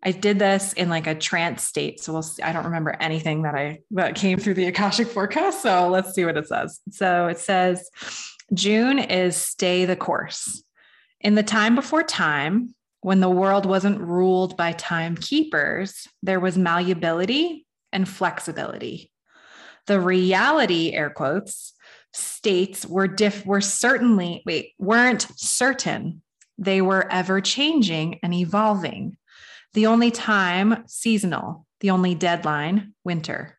I 0.06 0.12
did 0.12 0.40
this 0.40 0.74
in 0.74 0.90
like 0.90 1.08
a 1.08 1.16
trance 1.16 1.64
state. 1.64 2.02
So 2.02 2.12
we'll 2.12 2.24
see. 2.24 2.44
I 2.44 2.52
don't 2.52 2.66
remember 2.66 2.96
anything 3.00 3.44
that 3.44 3.56
I 3.56 3.80
that 3.92 4.16
came 4.16 4.38
through 4.38 4.56
the 4.56 4.66
Akashic 4.66 5.08
forecast. 5.08 5.62
So 5.62 5.88
let's 5.90 6.14
see 6.14 6.26
what 6.26 6.38
it 6.38 6.48
says. 6.48 6.82
So 6.92 7.28
it 7.28 7.40
says, 7.40 7.90
June 8.54 9.00
is 9.00 9.36
stay 9.36 9.86
the 9.86 9.96
course. 9.96 10.64
In 11.22 11.36
the 11.36 11.44
time 11.44 11.76
before 11.76 12.04
time, 12.04 12.76
when 13.02 13.20
the 13.20 13.30
world 13.30 13.66
wasn't 13.66 14.00
ruled 14.00 14.58
by 14.58 14.72
timekeepers, 14.72 16.08
there 16.22 16.40
was 16.40 16.58
malleability 16.58 17.66
and 17.92 18.08
flexibility. 18.08 19.12
The 19.88 20.00
reality, 20.00 20.94
air 20.94 21.10
quotes, 21.10 21.74
states 22.14 22.86
were 22.86 23.08
diff 23.08 23.46
were 23.46 23.62
certainly 23.62 24.42
wait, 24.46 24.72
weren't 24.80 25.28
certain. 25.36 26.22
They 26.58 26.82
were 26.82 27.12
ever 27.12 27.42
changing 27.42 28.20
and 28.24 28.34
evolving. 28.34 29.18
The 29.74 29.88
only 29.88 30.12
time 30.12 30.84
seasonal, 30.88 31.66
the 31.80 31.90
only 31.90 32.16
deadline 32.16 32.94
winter. 33.04 33.58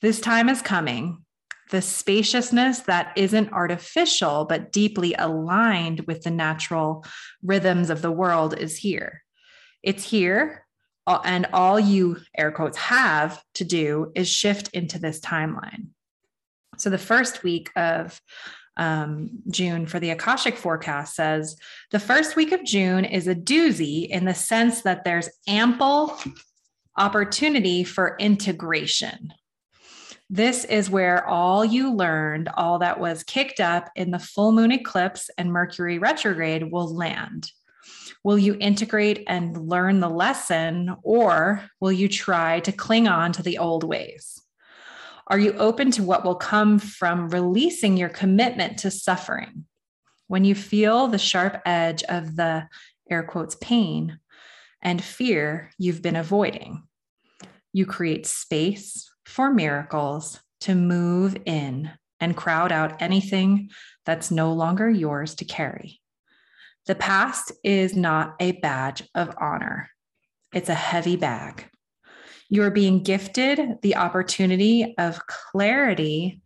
This 0.00 0.20
time 0.20 0.48
is 0.48 0.62
coming 0.62 1.24
the 1.70 1.82
spaciousness 1.82 2.80
that 2.80 3.12
isn't 3.16 3.52
artificial, 3.52 4.44
but 4.44 4.72
deeply 4.72 5.14
aligned 5.14 6.00
with 6.00 6.22
the 6.22 6.30
natural 6.30 7.04
rhythms 7.42 7.90
of 7.90 8.02
the 8.02 8.12
world 8.12 8.58
is 8.58 8.76
here. 8.76 9.22
It's 9.82 10.04
here. 10.04 10.64
And 11.06 11.46
all 11.52 11.80
you, 11.80 12.18
air 12.36 12.52
quotes, 12.52 12.76
have 12.76 13.42
to 13.54 13.64
do 13.64 14.12
is 14.14 14.28
shift 14.28 14.68
into 14.74 14.98
this 14.98 15.20
timeline. 15.20 15.88
So 16.76 16.90
the 16.90 16.98
first 16.98 17.42
week 17.42 17.70
of 17.76 18.20
um, 18.76 19.30
June 19.50 19.86
for 19.86 19.98
the 19.98 20.10
Akashic 20.10 20.56
forecast 20.56 21.16
says 21.16 21.56
the 21.90 21.98
first 21.98 22.36
week 22.36 22.52
of 22.52 22.64
June 22.64 23.04
is 23.04 23.26
a 23.26 23.34
doozy 23.34 24.08
in 24.08 24.24
the 24.24 24.34
sense 24.34 24.82
that 24.82 25.04
there's 25.04 25.28
ample 25.48 26.16
opportunity 26.96 27.84
for 27.84 28.16
integration. 28.18 29.32
This 30.30 30.64
is 30.66 30.90
where 30.90 31.26
all 31.26 31.64
you 31.64 31.90
learned, 31.90 32.50
all 32.54 32.80
that 32.80 33.00
was 33.00 33.22
kicked 33.22 33.60
up 33.60 33.90
in 33.96 34.10
the 34.10 34.18
full 34.18 34.52
moon 34.52 34.72
eclipse 34.72 35.30
and 35.38 35.50
Mercury 35.50 35.98
retrograde 35.98 36.70
will 36.70 36.94
land. 36.94 37.50
Will 38.24 38.36
you 38.36 38.54
integrate 38.60 39.24
and 39.26 39.56
learn 39.56 40.00
the 40.00 40.10
lesson, 40.10 40.94
or 41.02 41.64
will 41.80 41.92
you 41.92 42.08
try 42.08 42.60
to 42.60 42.72
cling 42.72 43.08
on 43.08 43.32
to 43.32 43.42
the 43.42 43.56
old 43.56 43.84
ways? 43.84 44.42
Are 45.28 45.38
you 45.38 45.52
open 45.54 45.90
to 45.92 46.02
what 46.02 46.24
will 46.24 46.34
come 46.34 46.78
from 46.78 47.30
releasing 47.30 47.96
your 47.96 48.10
commitment 48.10 48.78
to 48.80 48.90
suffering? 48.90 49.64
When 50.26 50.44
you 50.44 50.54
feel 50.54 51.06
the 51.06 51.18
sharp 51.18 51.62
edge 51.64 52.02
of 52.02 52.36
the 52.36 52.68
air 53.10 53.22
quotes 53.22 53.54
pain 53.54 54.18
and 54.82 55.02
fear 55.02 55.70
you've 55.78 56.02
been 56.02 56.16
avoiding, 56.16 56.82
you 57.72 57.86
create 57.86 58.26
space 58.26 59.07
for 59.28 59.52
miracles 59.52 60.40
to 60.60 60.74
move 60.74 61.36
in 61.44 61.90
and 62.18 62.36
crowd 62.36 62.72
out 62.72 63.00
anything 63.00 63.68
that's 64.06 64.30
no 64.30 64.52
longer 64.52 64.88
yours 64.88 65.34
to 65.36 65.44
carry. 65.44 66.00
The 66.86 66.94
past 66.94 67.52
is 67.62 67.94
not 67.94 68.34
a 68.40 68.52
badge 68.52 69.02
of 69.14 69.34
honor, 69.38 69.90
it's 70.54 70.70
a 70.70 70.74
heavy 70.74 71.16
bag. 71.16 71.68
You 72.48 72.62
are 72.62 72.70
being 72.70 73.02
gifted 73.02 73.60
the 73.82 73.96
opportunity 73.96 74.94
of 74.96 75.26
clarity 75.26 76.40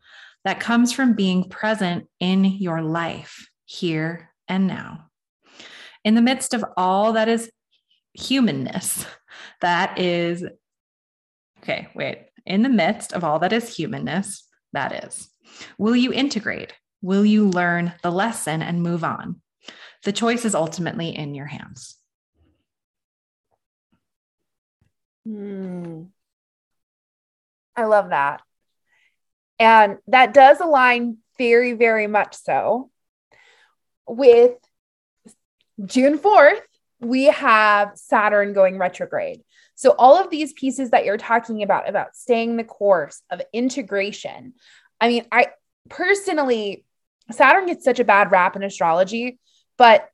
that 0.44 0.58
comes 0.58 0.92
from 0.92 1.14
being 1.14 1.48
present 1.48 2.08
in 2.18 2.44
your 2.44 2.82
life 2.82 3.48
here 3.64 4.30
and 4.48 4.66
now. 4.66 5.06
In 6.04 6.16
the 6.16 6.20
midst 6.20 6.52
of 6.52 6.64
all 6.76 7.12
that 7.12 7.28
is 7.28 7.48
humanness, 8.12 9.06
that 9.60 10.00
is, 10.00 10.44
okay, 11.62 11.88
wait, 11.94 12.26
in 12.46 12.62
the 12.62 12.68
midst 12.68 13.12
of 13.12 13.24
all 13.24 13.38
that 13.40 13.52
is 13.52 13.76
humanness, 13.76 14.46
that 14.72 15.04
is. 15.04 15.28
Will 15.78 15.96
you 15.96 16.12
integrate? 16.12 16.72
Will 17.00 17.24
you 17.24 17.48
learn 17.48 17.92
the 18.02 18.10
lesson 18.10 18.62
and 18.62 18.82
move 18.82 19.04
on? 19.04 19.40
The 20.04 20.12
choice 20.12 20.44
is 20.44 20.54
ultimately 20.54 21.08
in 21.10 21.34
your 21.34 21.46
hands. 21.46 21.96
Hmm. 25.26 26.04
I 27.76 27.84
love 27.84 28.10
that. 28.10 28.42
And 29.58 29.98
that 30.08 30.34
does 30.34 30.60
align 30.60 31.18
very, 31.38 31.72
very 31.72 32.06
much 32.06 32.34
so 32.34 32.90
with 34.06 34.54
June 35.84 36.18
4th. 36.18 36.60
We 37.00 37.24
have 37.24 37.92
Saturn 37.94 38.52
going 38.52 38.78
retrograde. 38.78 39.42
So 39.82 39.96
all 39.98 40.16
of 40.16 40.30
these 40.30 40.52
pieces 40.52 40.90
that 40.90 41.04
you're 41.04 41.16
talking 41.16 41.64
about 41.64 41.88
about 41.88 42.14
staying 42.14 42.56
the 42.56 42.62
course 42.62 43.20
of 43.30 43.42
integration. 43.52 44.54
I 45.00 45.08
mean, 45.08 45.26
I 45.32 45.48
personally 45.88 46.84
Saturn 47.32 47.66
gets 47.66 47.84
such 47.84 47.98
a 47.98 48.04
bad 48.04 48.30
rap 48.30 48.54
in 48.54 48.62
astrology, 48.62 49.40
but 49.76 50.08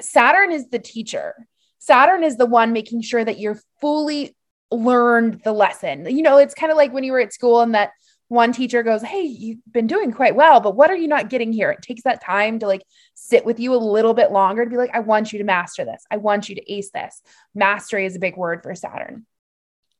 Saturn 0.00 0.52
is 0.52 0.70
the 0.70 0.78
teacher. 0.78 1.34
Saturn 1.80 2.24
is 2.24 2.38
the 2.38 2.46
one 2.46 2.72
making 2.72 3.02
sure 3.02 3.22
that 3.22 3.38
you're 3.38 3.60
fully 3.82 4.34
learned 4.70 5.42
the 5.44 5.52
lesson. 5.52 6.06
You 6.08 6.22
know, 6.22 6.38
it's 6.38 6.54
kind 6.54 6.72
of 6.72 6.78
like 6.78 6.94
when 6.94 7.04
you 7.04 7.12
were 7.12 7.20
at 7.20 7.34
school 7.34 7.60
and 7.60 7.74
that 7.74 7.90
one 8.32 8.52
teacher 8.52 8.82
goes, 8.82 9.02
Hey, 9.02 9.24
you've 9.24 9.60
been 9.70 9.86
doing 9.86 10.10
quite 10.10 10.34
well, 10.34 10.60
but 10.60 10.74
what 10.74 10.90
are 10.90 10.96
you 10.96 11.06
not 11.06 11.28
getting 11.28 11.52
here? 11.52 11.70
It 11.70 11.82
takes 11.82 12.02
that 12.04 12.24
time 12.24 12.58
to 12.60 12.66
like 12.66 12.82
sit 13.12 13.44
with 13.44 13.60
you 13.60 13.74
a 13.74 13.76
little 13.76 14.14
bit 14.14 14.32
longer 14.32 14.64
to 14.64 14.70
be 14.70 14.78
like, 14.78 14.94
I 14.94 15.00
want 15.00 15.32
you 15.32 15.38
to 15.38 15.44
master 15.44 15.84
this. 15.84 16.02
I 16.10 16.16
want 16.16 16.48
you 16.48 16.54
to 16.54 16.72
ace 16.72 16.90
this. 16.90 17.20
Mastery 17.54 18.06
is 18.06 18.16
a 18.16 18.20
big 18.20 18.38
word 18.38 18.62
for 18.62 18.74
Saturn. 18.74 19.26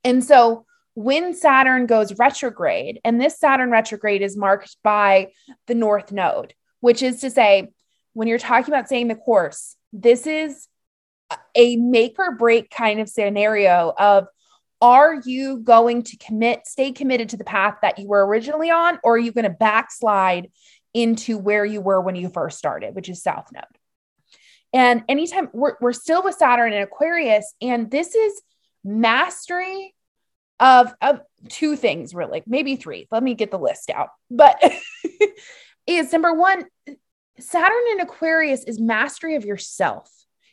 And 0.02 0.24
so 0.24 0.64
when 0.94 1.34
Saturn 1.34 1.84
goes 1.84 2.18
retrograde, 2.18 3.00
and 3.04 3.20
this 3.20 3.38
Saturn 3.38 3.70
retrograde 3.70 4.22
is 4.22 4.34
marked 4.34 4.78
by 4.82 5.28
the 5.66 5.74
North 5.74 6.10
Node, 6.10 6.54
which 6.80 7.02
is 7.02 7.20
to 7.20 7.30
say, 7.30 7.68
when 8.14 8.28
you're 8.28 8.38
talking 8.38 8.72
about 8.72 8.88
saying 8.88 9.08
the 9.08 9.14
course, 9.14 9.76
this 9.92 10.26
is 10.26 10.68
a 11.54 11.76
make 11.76 12.16
or 12.18 12.34
break 12.36 12.70
kind 12.70 12.98
of 12.98 13.10
scenario 13.10 13.92
of 13.98 14.26
are 14.82 15.14
you 15.24 15.58
going 15.58 16.02
to 16.02 16.16
commit, 16.16 16.66
stay 16.66 16.90
committed 16.90 17.28
to 17.30 17.36
the 17.36 17.44
path 17.44 17.76
that 17.82 18.00
you 18.00 18.08
were 18.08 18.26
originally 18.26 18.68
on, 18.68 18.98
or 19.04 19.14
are 19.14 19.18
you 19.18 19.32
going 19.32 19.44
to 19.44 19.50
backslide 19.50 20.50
into 20.92 21.38
where 21.38 21.64
you 21.64 21.80
were 21.80 22.00
when 22.00 22.16
you 22.16 22.28
first 22.28 22.58
started, 22.58 22.94
which 22.94 23.08
is 23.08 23.22
South 23.22 23.46
Node? 23.54 23.64
And 24.72 25.04
anytime 25.08 25.48
we're, 25.52 25.76
we're 25.80 25.92
still 25.92 26.24
with 26.24 26.34
Saturn 26.34 26.72
and 26.72 26.82
Aquarius, 26.82 27.54
and 27.62 27.90
this 27.90 28.16
is 28.16 28.42
mastery 28.82 29.94
of, 30.58 30.92
of 31.00 31.20
two 31.48 31.76
things, 31.76 32.12
really, 32.12 32.42
maybe 32.46 32.74
three. 32.74 33.06
Let 33.12 33.22
me 33.22 33.34
get 33.34 33.52
the 33.52 33.58
list 33.58 33.88
out. 33.88 34.08
But 34.30 34.60
is 35.86 36.12
number 36.12 36.34
one, 36.34 36.64
Saturn 37.38 37.82
in 37.92 38.00
Aquarius 38.00 38.64
is 38.64 38.80
mastery 38.80 39.36
of 39.36 39.44
yourself. 39.44 40.10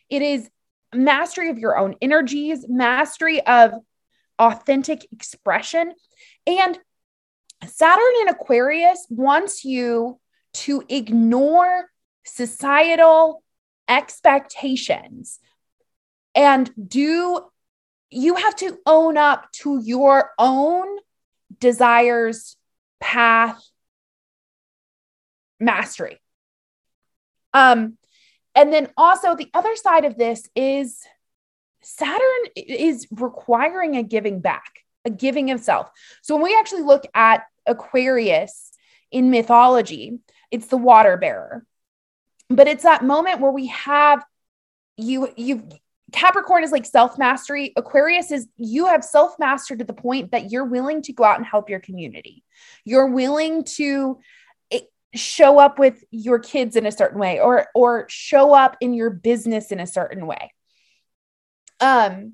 It 0.08 0.22
is 0.22 0.50
mastery 0.94 1.50
of 1.50 1.58
your 1.58 1.78
own 1.78 1.96
energies, 2.02 2.66
mastery 2.68 3.46
of 3.46 3.74
authentic 4.40 5.06
expression. 5.12 5.94
And 6.48 6.80
Saturn 7.68 8.14
in 8.22 8.30
Aquarius 8.30 9.06
wants 9.10 9.66
you 9.66 10.20
to 10.54 10.84
ignore 10.90 11.90
societal 12.26 13.44
expectations 13.88 15.40
and 16.36 16.72
do 16.88 17.42
you 18.10 18.36
have 18.36 18.56
to 18.58 18.78
own 18.86 19.18
up 19.18 19.52
to 19.52 19.82
your 19.84 20.32
own 20.38 20.88
desires, 21.60 22.56
path, 23.00 23.62
mastery. 25.60 26.20
Um, 27.54 27.98
and 28.56 28.72
then 28.72 28.90
also 28.98 29.36
the 29.36 29.50
other 29.54 29.76
side 29.76 30.06
of 30.06 30.18
this 30.18 30.48
is 30.56 31.02
Saturn 31.98 32.52
is 32.56 33.08
requiring 33.12 33.96
a 33.96 34.04
giving 34.04 34.42
back, 34.42 34.86
a 35.06 35.10
giving 35.10 35.50
of 35.50 35.60
self. 35.60 35.90
So 36.22 36.36
when 36.36 36.44
we 36.44 36.56
actually 36.56 36.84
look 36.84 37.06
at 37.16 37.46
Aquarius 37.66 38.72
in 39.12 39.32
mythology, 39.32 40.20
it's 40.52 40.68
the 40.68 40.78
water 40.78 41.18
bearer. 41.18 41.66
But 42.48 42.68
it's 42.68 42.84
that 42.84 43.04
moment 43.04 43.42
where 43.42 43.52
we 43.52 43.68
have 43.68 44.24
you 44.98 45.30
you 45.36 45.68
Capricorn 46.12 46.64
is 46.64 46.72
like 46.72 46.86
self 46.86 47.18
mastery. 47.18 47.74
Aquarius 47.76 48.32
is 48.32 48.48
you 48.58 48.86
have 48.88 49.04
self 49.04 49.38
mastered 49.40 49.80
to 49.80 49.86
the 49.86 49.94
point 49.94 50.32
that 50.32 50.52
you're 50.52 50.66
willing 50.66 51.02
to 51.04 51.14
go 51.14 51.24
out 51.24 51.38
and 51.38 51.46
help 51.46 51.70
your 51.70 51.80
community. 51.80 52.44
You're 52.86 53.08
willing 53.08 53.64
to 53.76 54.20
eh, 54.70 54.82
show 55.16 55.58
up 55.58 55.80
with 55.80 56.04
your 56.12 56.38
kids 56.38 56.76
in 56.76 56.86
a 56.86 56.92
certain 56.92 57.20
way 57.20 57.40
or 57.40 57.68
or 57.74 58.06
show 58.10 58.54
up 58.54 58.78
in 58.80 58.94
your 58.94 59.10
business 59.10 59.72
in 59.72 59.80
a 59.80 59.88
certain 59.88 60.28
way. 60.28 60.52
Um 61.80 62.34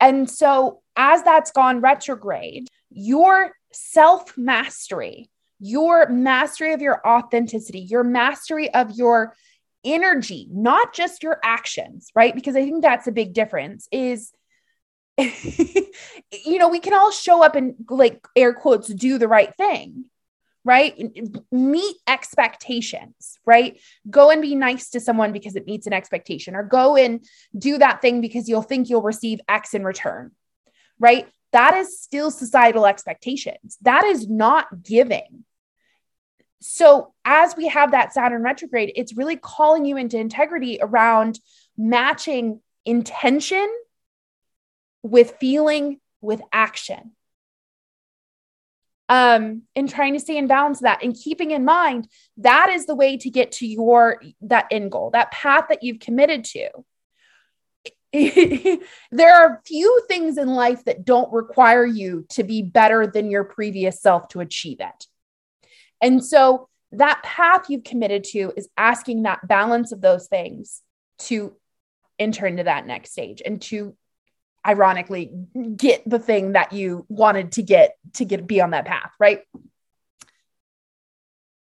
and 0.00 0.28
so 0.28 0.80
as 0.96 1.22
that's 1.22 1.52
gone 1.52 1.80
retrograde, 1.80 2.68
your 2.90 3.52
self 3.72 4.36
mastery, 4.36 5.30
your 5.58 6.08
mastery 6.08 6.72
of 6.72 6.80
your 6.80 7.06
authenticity, 7.06 7.80
your 7.80 8.04
mastery 8.04 8.72
of 8.74 8.90
your 8.92 9.34
energy, 9.84 10.46
not 10.50 10.94
just 10.94 11.22
your 11.22 11.38
actions, 11.44 12.10
right? 12.14 12.34
Because 12.34 12.56
I 12.56 12.64
think 12.64 12.82
that's 12.82 13.06
a 13.06 13.12
big 13.12 13.32
difference 13.32 13.88
is 13.92 14.32
you 15.18 16.58
know, 16.58 16.68
we 16.68 16.80
can 16.80 16.94
all 16.94 17.10
show 17.10 17.42
up 17.42 17.54
and 17.54 17.74
like 17.88 18.26
air 18.34 18.54
quotes 18.54 18.88
do 18.88 19.18
the 19.18 19.28
right 19.28 19.54
thing, 19.56 20.04
right? 20.64 20.94
Meet 21.50 21.96
expectations, 22.06 23.38
right? 23.46 23.80
Go 24.08 24.30
and 24.30 24.42
be 24.42 24.54
nice 24.54 24.90
to 24.90 25.00
someone 25.00 25.32
because 25.32 25.56
it 25.56 25.66
meets 25.66 25.86
an 25.86 25.92
expectation 25.92 26.54
or 26.54 26.62
go 26.62 26.96
and 26.96 27.24
do 27.56 27.78
that 27.78 28.02
thing 28.02 28.20
because 28.20 28.48
you'll 28.48 28.62
think 28.62 28.88
you'll 28.88 29.02
receive 29.02 29.40
X 29.48 29.74
in 29.74 29.84
return, 29.84 30.32
right? 30.98 31.26
That 31.52 31.74
is 31.74 32.00
still 32.00 32.30
societal 32.30 32.86
expectations. 32.86 33.78
That 33.82 34.04
is 34.04 34.28
not 34.28 34.82
giving 34.82 35.44
so 36.60 37.14
as 37.24 37.56
we 37.56 37.68
have 37.68 37.92
that 37.92 38.12
Saturn 38.12 38.42
retrograde, 38.42 38.92
it's 38.94 39.16
really 39.16 39.36
calling 39.36 39.84
you 39.84 39.96
into 39.96 40.18
integrity 40.18 40.78
around 40.80 41.40
matching 41.76 42.60
intention 42.84 43.68
with 45.02 45.36
feeling 45.40 46.00
with 46.20 46.42
action. 46.52 47.12
Um, 49.10 49.62
and 49.74 49.90
trying 49.90 50.12
to 50.12 50.20
stay 50.20 50.36
in 50.36 50.46
balance 50.46 50.78
that 50.80 51.02
and 51.02 51.16
keeping 51.16 51.50
in 51.50 51.64
mind 51.64 52.06
that 52.36 52.70
is 52.70 52.86
the 52.86 52.94
way 52.94 53.16
to 53.16 53.28
get 53.28 53.50
to 53.52 53.66
your 53.66 54.22
that 54.42 54.68
end 54.70 54.92
goal, 54.92 55.10
that 55.10 55.32
path 55.32 55.64
that 55.68 55.82
you've 55.82 55.98
committed 55.98 56.44
to. 56.44 56.70
there 59.10 59.34
are 59.34 59.62
few 59.66 60.02
things 60.06 60.38
in 60.38 60.48
life 60.54 60.84
that 60.84 61.04
don't 61.04 61.32
require 61.32 61.84
you 61.84 62.24
to 62.28 62.44
be 62.44 62.62
better 62.62 63.04
than 63.04 63.32
your 63.32 63.42
previous 63.42 64.00
self 64.00 64.28
to 64.28 64.38
achieve 64.38 64.78
it. 64.78 65.06
And 66.00 66.24
so 66.24 66.68
that 66.92 67.22
path 67.24 67.66
you've 67.68 67.84
committed 67.84 68.24
to 68.24 68.52
is 68.56 68.68
asking 68.76 69.22
that 69.22 69.46
balance 69.46 69.92
of 69.92 70.00
those 70.00 70.28
things 70.28 70.82
to 71.18 71.56
enter 72.18 72.46
into 72.46 72.64
that 72.64 72.86
next 72.86 73.12
stage 73.12 73.42
and 73.44 73.60
to 73.62 73.96
ironically 74.66 75.30
get 75.76 76.02
the 76.08 76.18
thing 76.18 76.52
that 76.52 76.72
you 76.72 77.06
wanted 77.08 77.52
to 77.52 77.62
get 77.62 77.96
to 78.14 78.24
get 78.24 78.46
be 78.46 78.60
on 78.60 78.70
that 78.70 78.84
path, 78.84 79.12
right? 79.18 79.40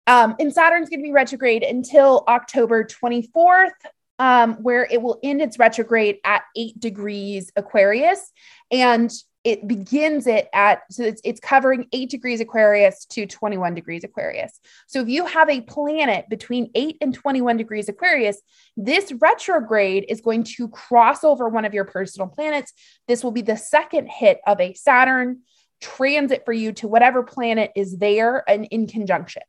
Um, 0.06 0.36
and 0.38 0.52
Saturn's 0.52 0.88
going 0.88 1.00
to 1.00 1.04
be 1.04 1.12
retrograde 1.12 1.62
until 1.62 2.24
October 2.26 2.84
24th, 2.84 3.72
um, 4.18 4.54
where 4.62 4.88
it 4.90 5.02
will 5.02 5.18
end 5.22 5.42
its 5.42 5.58
retrograde 5.58 6.16
at 6.24 6.44
eight 6.56 6.80
degrees 6.80 7.52
Aquarius. 7.56 8.32
And 8.70 9.12
it 9.44 9.66
begins 9.68 10.26
it 10.26 10.48
at 10.52 10.80
so 10.90 11.04
it's, 11.04 11.20
it's 11.24 11.40
covering 11.40 11.86
8 11.92 12.10
degrees 12.10 12.40
aquarius 12.40 13.04
to 13.06 13.26
21 13.26 13.74
degrees 13.74 14.04
aquarius. 14.04 14.58
So 14.86 15.00
if 15.00 15.08
you 15.08 15.26
have 15.26 15.48
a 15.48 15.60
planet 15.60 16.28
between 16.28 16.70
8 16.74 16.96
and 17.00 17.14
21 17.14 17.56
degrees 17.56 17.88
aquarius 17.88 18.40
this 18.76 19.12
retrograde 19.12 20.06
is 20.08 20.20
going 20.20 20.44
to 20.44 20.68
cross 20.68 21.24
over 21.24 21.48
one 21.48 21.64
of 21.64 21.74
your 21.74 21.84
personal 21.84 22.28
planets. 22.28 22.72
This 23.06 23.22
will 23.22 23.30
be 23.30 23.42
the 23.42 23.56
second 23.56 24.08
hit 24.08 24.40
of 24.46 24.60
a 24.60 24.74
saturn 24.74 25.40
transit 25.80 26.44
for 26.44 26.52
you 26.52 26.72
to 26.72 26.88
whatever 26.88 27.22
planet 27.22 27.70
is 27.76 27.98
there 27.98 28.48
and 28.48 28.66
in 28.66 28.86
conjunction. 28.86 29.42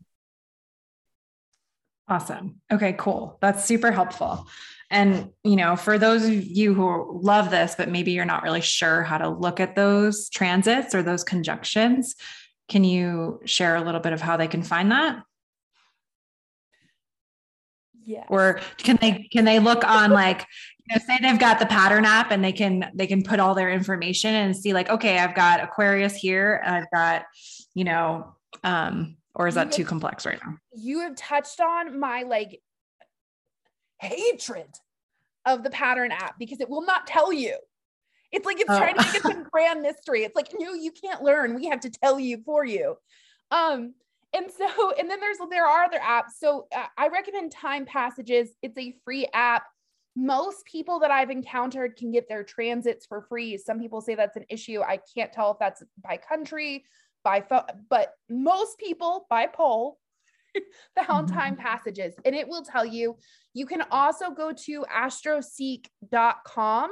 Awesome. 2.08 2.62
Okay 2.71 2.93
cool. 2.93 3.38
That's 3.41 3.65
super 3.65 3.91
helpful 3.91 4.47
and, 4.91 5.30
you 5.43 5.56
know, 5.56 5.75
for 5.75 5.99
those 5.99 6.25
of 6.25 6.34
you 6.34 6.73
who 6.73 7.19
love 7.21 7.52
this, 7.52 7.75
but 7.78 7.89
maybe 7.89 8.12
you're 8.12 8.25
not 8.25 8.43
really 8.43 8.62
sure 8.62 9.04
how 9.04 9.19
to 9.19 9.30
look 9.30 9.60
at 9.60 9.75
those 9.75 10.30
transits 10.30 10.95
or 10.95 11.04
those 11.04 11.23
conjunctions, 11.23 12.15
can 12.67 12.84
you 12.84 13.39
share 13.45 13.75
a 13.75 13.82
little 13.82 14.02
bit 14.02 14.13
of 14.13 14.21
how 14.21 14.38
they 14.38 14.47
can 14.47 14.63
find 14.63 14.91
that? 14.91 15.23
Yeah. 18.04 18.25
Or 18.30 18.60
can 18.78 18.97
they 18.99 19.28
can 19.32 19.45
they 19.45 19.60
look 19.60 19.84
on 19.84 20.10
like 20.10 20.47
you 20.80 20.95
know, 20.95 21.06
say 21.06 21.19
they've 21.21 21.39
got 21.39 21.60
the 21.60 21.67
pattern 21.67 22.06
app 22.06 22.32
and 22.32 22.43
they 22.43 22.52
can 22.52 22.89
they 22.95 23.06
can 23.06 23.21
put 23.21 23.39
all 23.39 23.54
their 23.54 23.69
information 23.69 24.34
and 24.34 24.56
see 24.58 24.73
like, 24.73 24.89
okay, 24.89 25.19
I've 25.19 25.36
got 25.36 25.63
Aquarius 25.63 26.15
here, 26.15 26.63
I've 26.65 26.89
got, 26.91 27.25
you 27.75 27.84
know, 27.84 28.34
um, 28.63 29.17
or 29.36 29.47
is 29.47 29.54
that 29.54 29.71
too 29.71 29.86
complex 29.86 30.25
right 30.25 30.39
now? 30.43 30.58
You 30.73 31.02
have 31.02 31.15
touched 31.15 31.62
on 31.62 31.99
my 31.99 32.23
like 32.23 32.62
hatred 33.99 34.69
of 35.45 35.63
the 35.63 35.69
pattern 35.69 36.12
app 36.12 36.38
because 36.39 36.59
it 36.59 36.69
will 36.69 36.85
not 36.85 37.07
tell 37.07 37.31
you. 37.31 37.57
It's 38.31 38.45
like 38.45 38.59
it's 38.59 38.69
oh. 38.69 38.77
trying 38.77 38.95
to 38.95 39.01
make 39.01 39.15
it 39.15 39.21
some 39.23 39.43
grand 39.51 39.81
mystery. 39.81 40.23
It's 40.23 40.35
like, 40.35 40.49
no, 40.57 40.73
you 40.73 40.91
can't 40.91 41.23
learn. 41.23 41.55
We 41.55 41.67
have 41.67 41.79
to 41.81 41.89
tell 41.89 42.19
you 42.19 42.41
for 42.45 42.65
you. 42.65 42.95
Um, 43.51 43.93
and 44.33 44.45
so, 44.51 44.93
and 44.97 45.09
then 45.09 45.19
there's 45.19 45.38
there 45.49 45.65
are 45.65 45.83
other 45.83 45.99
apps. 45.99 46.31
So 46.38 46.67
uh, 46.75 46.85
I 46.97 47.07
recommend 47.07 47.51
Time 47.51 47.85
Passages. 47.85 48.49
It's 48.62 48.77
a 48.77 48.95
free 49.03 49.27
app. 49.33 49.63
Most 50.15 50.65
people 50.65 50.99
that 50.99 51.12
I've 51.12 51.29
encountered 51.29 51.95
can 51.95 52.12
get 52.12 52.27
their 52.27 52.43
transits 52.43 53.05
for 53.05 53.21
free. 53.21 53.57
Some 53.57 53.79
people 53.79 54.01
say 54.01 54.15
that's 54.15 54.38
an 54.38 54.45
issue. 54.49 54.81
I 54.81 54.99
can't 55.15 55.31
tell 55.31 55.51
if 55.51 55.59
that's 55.59 55.83
by 56.03 56.17
country, 56.17 56.83
by 57.23 57.41
phone, 57.41 57.63
but 57.89 58.13
most 58.29 58.77
people 58.77 59.25
by 59.29 59.47
poll 59.47 59.97
found 61.06 61.28
mm-hmm. 61.28 61.38
time 61.38 61.56
passages 61.56 62.13
and 62.26 62.36
it 62.36 62.48
will 62.48 62.63
tell 62.63 62.86
you 62.86 63.15
you 63.54 63.65
can 63.65 63.84
also 63.91 64.32
go 64.32 64.52
to 64.52 64.86
astroseek.com 64.95 66.89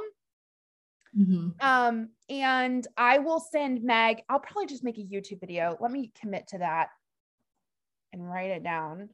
mm-hmm. 1.18 1.48
um 1.60 2.08
and 2.28 2.86
i 2.96 3.18
will 3.18 3.40
send 3.40 3.82
meg 3.82 4.22
i'll 4.28 4.38
probably 4.38 4.66
just 4.66 4.84
make 4.84 4.98
a 4.98 5.02
youtube 5.02 5.40
video 5.40 5.76
let 5.80 5.90
me 5.90 6.12
commit 6.20 6.46
to 6.48 6.58
that 6.58 6.88
and 8.12 8.28
write 8.28 8.50
it 8.50 8.62
down 8.62 9.08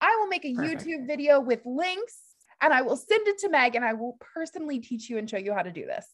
i 0.00 0.16
will 0.20 0.28
make 0.28 0.44
a 0.44 0.54
Perfect. 0.54 0.84
youtube 0.84 1.06
video 1.06 1.40
with 1.40 1.60
links 1.64 2.18
and 2.60 2.72
i 2.72 2.82
will 2.82 2.96
send 2.96 3.26
it 3.28 3.38
to 3.38 3.48
meg 3.48 3.74
and 3.74 3.84
i 3.84 3.92
will 3.92 4.16
personally 4.34 4.80
teach 4.80 5.08
you 5.08 5.18
and 5.18 5.28
show 5.28 5.38
you 5.38 5.52
how 5.52 5.62
to 5.62 5.72
do 5.72 5.86
this 5.86 6.06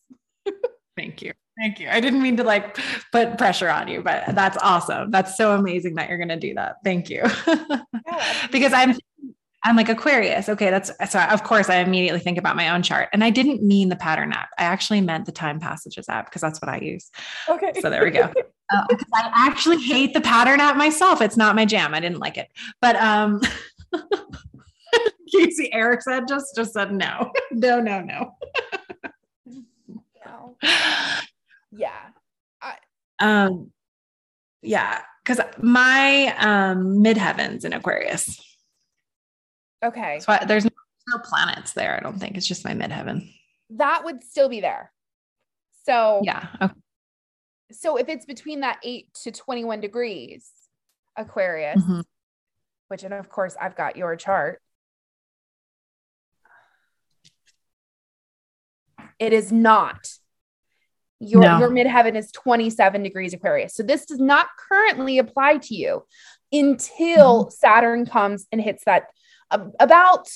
thank 0.97 1.23
you 1.23 1.33
Thank 1.59 1.81
you. 1.81 1.88
I 1.91 2.01
didn't 2.01 2.23
mean 2.23 2.37
to 2.38 2.45
like 2.45 2.79
put 3.12 3.37
pressure 3.37 3.69
on 3.69 3.87
you, 3.88 4.03
but 4.03 4.25
that's 4.35 4.57
awesome. 4.62 5.11
That's 5.11 5.37
so 5.37 5.55
amazing 5.55 5.97
that 5.97 6.09
you're 6.09 6.19
going 6.19 6.29
to 6.29 6.38
do 6.38 6.55
that. 6.55 6.77
Thank 6.83 7.11
you. 7.11 7.23
because 8.51 8.73
I'm 8.73 8.97
I'm 9.65 9.77
like 9.77 9.88
Aquarius. 9.88 10.49
Okay, 10.49 10.71
that's 10.71 10.91
so 11.11 11.21
of 11.21 11.45
course 11.45 11.69
I 11.69 11.77
immediately 11.77 12.21
think 12.21 12.38
about 12.38 12.57
my 12.57 12.71
own 12.71 12.83
chart. 12.83 13.11
And 13.12 13.23
I 13.23 13.31
didn't 13.31 13.62
mean 13.62 13.91
the 13.91 13.97
pattern 13.97 14.33
app. 14.33 14.49
I 14.59 14.65
actually 14.65 15.01
meant 15.03 15.27
the 15.27 15.33
time 15.33 15.61
passages 15.61 16.09
app 16.09 16.27
because 16.27 16.41
that's 16.41 16.61
what 16.61 16.69
I 16.69 16.79
use. 16.79 17.11
Okay. 17.49 17.73
So 17.81 17.91
there 17.91 18.03
we 18.03 18.11
go. 18.11 18.23
uh, 18.73 18.87
I 19.15 19.31
actually 19.35 19.81
hate 19.81 20.15
the 20.15 20.21
pattern 20.21 20.59
app 20.59 20.77
myself. 20.77 21.21
It's 21.21 21.37
not 21.37 21.55
my 21.55 21.65
jam. 21.65 21.95
I 21.95 22.01
didn't 22.01 22.19
like 22.19 22.38
it. 22.38 22.49
But 22.81 22.97
um 22.97 23.41
Casey 25.33 25.73
Erickson 25.73 26.27
just 26.27 26.57
just 26.57 26.73
said 26.73 26.93
no. 26.93 27.31
No, 27.53 27.81
no, 27.81 28.01
no. 28.01 28.37
no 30.27 30.57
yeah. 31.73 32.11
I- 32.61 32.79
um, 33.19 33.71
yeah, 34.63 35.01
because 35.25 35.41
my 35.59 36.35
um 36.39 37.03
midheavens 37.03 37.65
in 37.65 37.73
Aquarius. 37.73 38.41
Okay. 39.85 40.21
So 40.21 40.33
I, 40.33 40.45
there's 40.45 40.65
no 40.65 41.19
planets 41.25 41.73
there. 41.73 41.97
I 41.97 42.01
don't 42.01 42.19
think 42.19 42.37
it's 42.37 42.47
just 42.47 42.65
my 42.65 42.73
midheaven. 42.73 43.33
That 43.71 44.05
would 44.05 44.23
still 44.23 44.49
be 44.49 44.61
there. 44.61 44.93
So 45.85 46.21
yeah. 46.23 46.47
Okay. 46.61 46.75
so 47.73 47.97
if 47.97 48.09
it's 48.09 48.25
between 48.25 48.61
that 48.61 48.79
8 48.85 49.09
to 49.25 49.33
21 49.33 49.81
degrees 49.81 50.49
Aquarius, 51.17 51.83
mm-hmm. 51.83 52.01
which 52.89 53.03
and 53.03 53.15
of 53.15 53.29
course 53.29 53.57
I've 53.61 53.77
got 53.77 53.97
your 53.97 54.15
chart. 54.17 54.61
It 59.19 59.33
is 59.33 59.53
not. 59.53 60.09
Your 61.25 61.43
no. 61.43 61.59
your 61.61 61.71
midheaven 61.71 62.17
is 62.17 62.33
27 62.33 63.03
degrees 63.05 63.33
Aquarius. 63.33 63.75
So 63.75 63.85
this 63.85 64.07
does 64.07 64.19
not 64.19 64.49
currently 64.59 65.19
apply 65.19 65.59
to 65.59 65.75
you 65.75 66.05
until 66.51 67.45
mm-hmm. 67.45 67.51
Saturn 67.51 68.07
comes 68.07 68.49
and 68.51 68.61
hits 68.61 68.85
that 68.87 69.05
uh, 69.53 69.67
about 69.79 70.29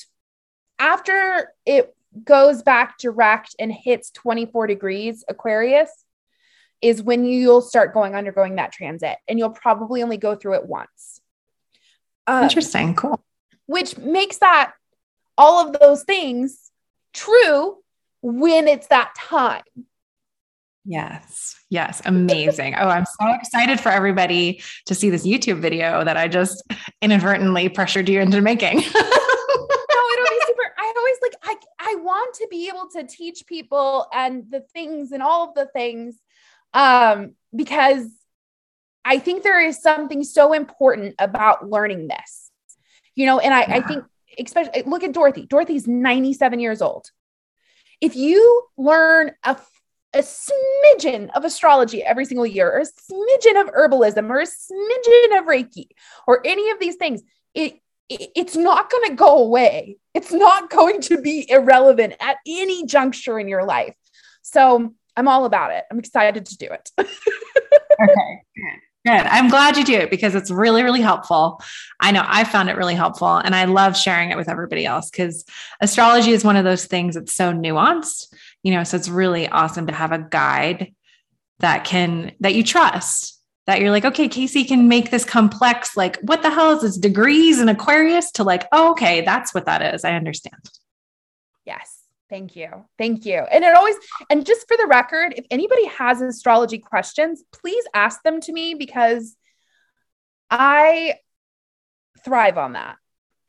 after 0.78 1.52
it 1.64 1.92
goes 2.22 2.62
back 2.62 2.98
direct 2.98 3.56
and 3.58 3.72
hits 3.72 4.10
24 4.12 4.68
degrees 4.68 5.24
Aquarius 5.28 5.90
is 6.80 7.02
when 7.02 7.24
you'll 7.24 7.62
start 7.62 7.92
going 7.92 8.14
undergoing 8.14 8.54
that 8.54 8.70
transit 8.70 9.16
and 9.26 9.40
you'll 9.40 9.50
probably 9.50 10.04
only 10.04 10.18
go 10.18 10.36
through 10.36 10.54
it 10.54 10.66
once. 10.66 11.20
Um, 12.28 12.44
Interesting. 12.44 12.94
Cool. 12.94 13.20
Which 13.66 13.98
makes 13.98 14.38
that 14.38 14.72
all 15.36 15.66
of 15.66 15.78
those 15.80 16.04
things 16.04 16.70
true 17.12 17.78
when 18.22 18.68
it's 18.68 18.86
that 18.86 19.14
time. 19.16 19.62
Yes. 20.86 21.56
Yes. 21.68 22.00
Amazing. 22.04 22.76
oh, 22.78 22.88
I'm 22.88 23.04
so 23.20 23.32
excited 23.34 23.80
for 23.80 23.88
everybody 23.90 24.62
to 24.86 24.94
see 24.94 25.10
this 25.10 25.26
YouTube 25.26 25.60
video 25.60 26.04
that 26.04 26.16
I 26.16 26.28
just 26.28 26.62
inadvertently 27.02 27.68
pressured 27.68 28.08
you 28.08 28.20
into 28.20 28.40
making. 28.40 28.76
no, 28.76 28.82
it'll 28.82 28.94
be 28.94 30.40
super. 30.46 30.62
I 30.78 30.94
always 30.96 31.16
like, 31.22 31.34
I, 31.42 31.56
I 31.80 31.94
want 31.96 32.34
to 32.36 32.46
be 32.50 32.68
able 32.68 32.88
to 32.90 33.04
teach 33.04 33.46
people 33.46 34.06
and 34.14 34.44
the 34.48 34.60
things 34.72 35.10
and 35.10 35.22
all 35.22 35.48
of 35.48 35.54
the 35.54 35.66
things 35.66 36.16
um, 36.72 37.34
because 37.54 38.06
I 39.04 39.18
think 39.18 39.42
there 39.42 39.60
is 39.60 39.82
something 39.82 40.22
so 40.22 40.52
important 40.52 41.16
about 41.18 41.68
learning 41.68 42.08
this, 42.08 42.50
you 43.16 43.26
know, 43.26 43.40
and 43.40 43.52
I, 43.52 43.60
yeah. 43.60 43.74
I 43.76 43.80
think, 43.80 44.04
especially 44.38 44.82
look 44.86 45.02
at 45.02 45.12
Dorothy. 45.12 45.46
Dorothy's 45.46 45.88
97 45.88 46.60
years 46.60 46.80
old. 46.80 47.10
If 48.00 48.14
you 48.14 48.64
learn 48.76 49.32
a, 49.42 49.56
a 50.16 50.22
smidgen 50.22 51.30
of 51.34 51.44
astrology 51.44 52.02
every 52.02 52.24
single 52.24 52.46
year, 52.46 52.70
or 52.70 52.78
a 52.78 52.82
smidgen 52.82 53.60
of 53.60 53.68
herbalism, 53.68 54.28
or 54.30 54.40
a 54.40 54.46
smidgen 54.46 55.38
of 55.38 55.46
Reiki, 55.46 55.88
or 56.26 56.40
any 56.44 56.70
of 56.70 56.80
these 56.80 56.96
things, 56.96 57.22
it, 57.54 57.80
it 58.08 58.30
it's 58.34 58.56
not 58.56 58.90
going 58.90 59.10
to 59.10 59.14
go 59.14 59.38
away. 59.38 59.98
It's 60.14 60.32
not 60.32 60.70
going 60.78 61.00
to 61.02 61.20
be 61.20 61.48
irrelevant 61.50 62.14
at 62.20 62.38
any 62.46 62.86
juncture 62.86 63.38
in 63.38 63.48
your 63.48 63.64
life. 63.64 63.94
So 64.42 64.94
I'm 65.16 65.28
all 65.28 65.44
about 65.44 65.72
it. 65.72 65.84
I'm 65.90 65.98
excited 65.98 66.46
to 66.46 66.56
do 66.56 66.66
it. 66.66 66.90
okay, 66.98 68.42
good. 68.56 68.80
Good. 69.06 69.24
I'm 69.26 69.48
glad 69.48 69.76
you 69.76 69.84
do 69.84 69.94
it 69.94 70.10
because 70.10 70.34
it's 70.34 70.50
really, 70.50 70.82
really 70.82 71.00
helpful. 71.00 71.62
I 72.00 72.10
know 72.10 72.24
I 72.26 72.42
found 72.42 72.68
it 72.68 72.76
really 72.76 72.96
helpful 72.96 73.36
and 73.36 73.54
I 73.54 73.66
love 73.66 73.96
sharing 73.96 74.32
it 74.32 74.36
with 74.36 74.48
everybody 74.48 74.84
else 74.84 75.10
because 75.10 75.44
astrology 75.80 76.32
is 76.32 76.44
one 76.44 76.56
of 76.56 76.64
those 76.64 76.86
things 76.86 77.14
that's 77.14 77.32
so 77.32 77.52
nuanced, 77.52 78.34
you 78.66 78.72
know, 78.72 78.82
so 78.82 78.96
it's 78.96 79.08
really 79.08 79.46
awesome 79.46 79.86
to 79.86 79.92
have 79.92 80.10
a 80.10 80.18
guide 80.18 80.92
that 81.60 81.84
can, 81.84 82.32
that 82.40 82.52
you 82.56 82.64
trust, 82.64 83.40
that 83.68 83.80
you're 83.80 83.92
like, 83.92 84.04
okay, 84.04 84.26
Casey 84.26 84.64
can 84.64 84.88
make 84.88 85.12
this 85.12 85.24
complex, 85.24 85.96
like, 85.96 86.18
what 86.22 86.42
the 86.42 86.50
hell 86.50 86.72
is 86.72 86.82
this 86.82 86.98
degrees 86.98 87.60
in 87.60 87.68
Aquarius 87.68 88.32
to 88.32 88.42
like, 88.42 88.66
oh, 88.72 88.90
okay, 88.90 89.20
that's 89.20 89.54
what 89.54 89.66
that 89.66 89.94
is. 89.94 90.04
I 90.04 90.14
understand. 90.14 90.68
Yes. 91.64 92.02
Thank 92.28 92.56
you. 92.56 92.84
Thank 92.98 93.24
you. 93.24 93.36
And 93.36 93.62
it 93.62 93.72
always, 93.72 93.94
and 94.30 94.44
just 94.44 94.66
for 94.66 94.76
the 94.76 94.86
record, 94.88 95.34
if 95.36 95.46
anybody 95.48 95.86
has 95.86 96.20
astrology 96.20 96.78
questions, 96.78 97.44
please 97.52 97.84
ask 97.94 98.20
them 98.24 98.40
to 98.40 98.52
me 98.52 98.74
because 98.74 99.36
I 100.50 101.20
thrive 102.24 102.58
on 102.58 102.72
that. 102.72 102.96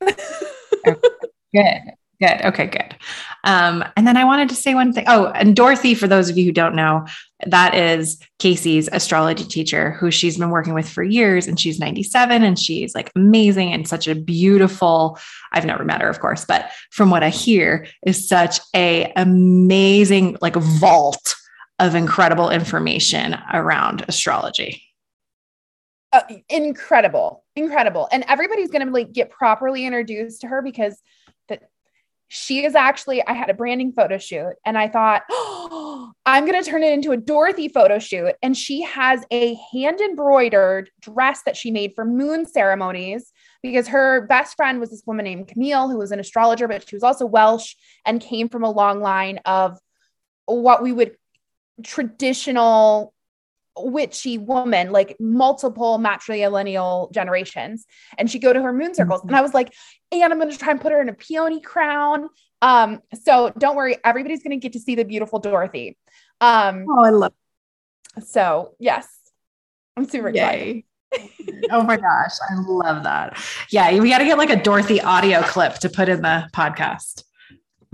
Good. 1.52 1.97
Good. 2.20 2.44
Okay, 2.44 2.66
good. 2.66 2.96
Um, 3.44 3.84
and 3.96 4.04
then 4.04 4.16
I 4.16 4.24
wanted 4.24 4.48
to 4.48 4.56
say 4.56 4.74
one 4.74 4.92
thing. 4.92 5.04
Oh, 5.06 5.26
and 5.26 5.54
Dorothy, 5.54 5.94
for 5.94 6.08
those 6.08 6.28
of 6.28 6.36
you 6.36 6.44
who 6.44 6.52
don't 6.52 6.74
know, 6.74 7.06
that 7.46 7.76
is 7.76 8.18
Casey's 8.40 8.88
astrology 8.90 9.44
teacher 9.44 9.92
who 9.92 10.10
she's 10.10 10.36
been 10.36 10.50
working 10.50 10.74
with 10.74 10.88
for 10.88 11.04
years. 11.04 11.46
And 11.46 11.60
she's 11.60 11.78
97 11.78 12.42
and 12.42 12.58
she's 12.58 12.92
like 12.92 13.12
amazing 13.14 13.72
and 13.72 13.86
such 13.86 14.08
a 14.08 14.16
beautiful, 14.16 15.16
I've 15.52 15.64
never 15.64 15.84
met 15.84 16.02
her, 16.02 16.08
of 16.08 16.18
course, 16.18 16.44
but 16.44 16.72
from 16.90 17.10
what 17.10 17.22
I 17.22 17.28
hear, 17.28 17.86
is 18.04 18.28
such 18.28 18.58
a 18.74 19.12
amazing 19.14 20.38
like 20.40 20.56
vault 20.56 21.36
of 21.78 21.94
incredible 21.94 22.50
information 22.50 23.36
around 23.52 24.04
astrology. 24.08 24.82
Uh, 26.12 26.22
incredible, 26.48 27.44
incredible. 27.54 28.08
And 28.10 28.24
everybody's 28.26 28.70
going 28.70 28.84
to 28.84 28.92
like 28.92 29.12
get 29.12 29.30
properly 29.30 29.86
introduced 29.86 30.40
to 30.40 30.48
her 30.48 30.62
because 30.62 31.00
she 32.28 32.64
is 32.64 32.74
actually, 32.74 33.26
I 33.26 33.32
had 33.32 33.48
a 33.48 33.54
branding 33.54 33.92
photo 33.92 34.18
shoot 34.18 34.54
and 34.64 34.76
I 34.76 34.88
thought, 34.88 35.22
oh, 35.30 36.12
I'm 36.26 36.46
going 36.46 36.62
to 36.62 36.70
turn 36.70 36.82
it 36.82 36.92
into 36.92 37.12
a 37.12 37.16
Dorothy 37.16 37.68
photo 37.68 37.98
shoot. 37.98 38.34
And 38.42 38.56
she 38.56 38.82
has 38.82 39.24
a 39.30 39.58
hand 39.72 40.00
embroidered 40.00 40.90
dress 41.00 41.42
that 41.46 41.56
she 41.56 41.70
made 41.70 41.92
for 41.94 42.04
moon 42.04 42.44
ceremonies 42.46 43.32
because 43.62 43.88
her 43.88 44.26
best 44.26 44.56
friend 44.56 44.78
was 44.78 44.90
this 44.90 45.02
woman 45.06 45.24
named 45.24 45.48
Camille, 45.48 45.88
who 45.88 45.96
was 45.96 46.12
an 46.12 46.20
astrologer, 46.20 46.68
but 46.68 46.86
she 46.86 46.96
was 46.96 47.02
also 47.02 47.24
Welsh 47.24 47.74
and 48.04 48.20
came 48.20 48.50
from 48.50 48.62
a 48.62 48.70
long 48.70 49.00
line 49.00 49.38
of 49.46 49.78
what 50.44 50.82
we 50.82 50.92
would 50.92 51.16
traditional 51.82 53.14
witchy 53.84 54.38
woman, 54.38 54.90
like 54.90 55.16
multiple 55.20 55.98
matrilineal 55.98 57.12
generations. 57.12 57.86
And 58.16 58.30
she'd 58.30 58.40
go 58.40 58.52
to 58.52 58.62
her 58.62 58.72
moon 58.72 58.94
circles. 58.94 59.22
And 59.22 59.34
I 59.34 59.40
was 59.40 59.54
like, 59.54 59.72
and 60.12 60.32
I'm 60.32 60.38
going 60.38 60.50
to 60.50 60.58
try 60.58 60.70
and 60.70 60.80
put 60.80 60.92
her 60.92 61.00
in 61.00 61.08
a 61.08 61.14
peony 61.14 61.60
crown. 61.60 62.28
Um, 62.62 63.00
so 63.22 63.52
don't 63.58 63.76
worry, 63.76 63.96
everybody's 64.04 64.42
going 64.42 64.58
to 64.58 64.62
get 64.62 64.72
to 64.72 64.80
see 64.80 64.94
the 64.94 65.04
beautiful 65.04 65.38
Dorothy. 65.38 65.96
Um, 66.40 66.86
oh, 66.88 67.04
I 67.04 67.10
love. 67.10 67.32
So 68.24 68.74
yes, 68.78 69.06
I'm 69.96 70.08
super 70.08 70.28
Yay. 70.30 70.84
excited. 71.12 71.70
oh 71.70 71.82
my 71.82 71.96
gosh, 71.96 72.32
I 72.50 72.54
love 72.66 73.04
that. 73.04 73.38
Yeah, 73.70 73.98
we 73.98 74.10
got 74.10 74.18
to 74.18 74.24
get 74.24 74.38
like 74.38 74.50
a 74.50 74.62
Dorothy 74.62 75.00
audio 75.00 75.42
clip 75.42 75.74
to 75.76 75.88
put 75.88 76.08
in 76.08 76.22
the 76.22 76.48
podcast. 76.52 77.24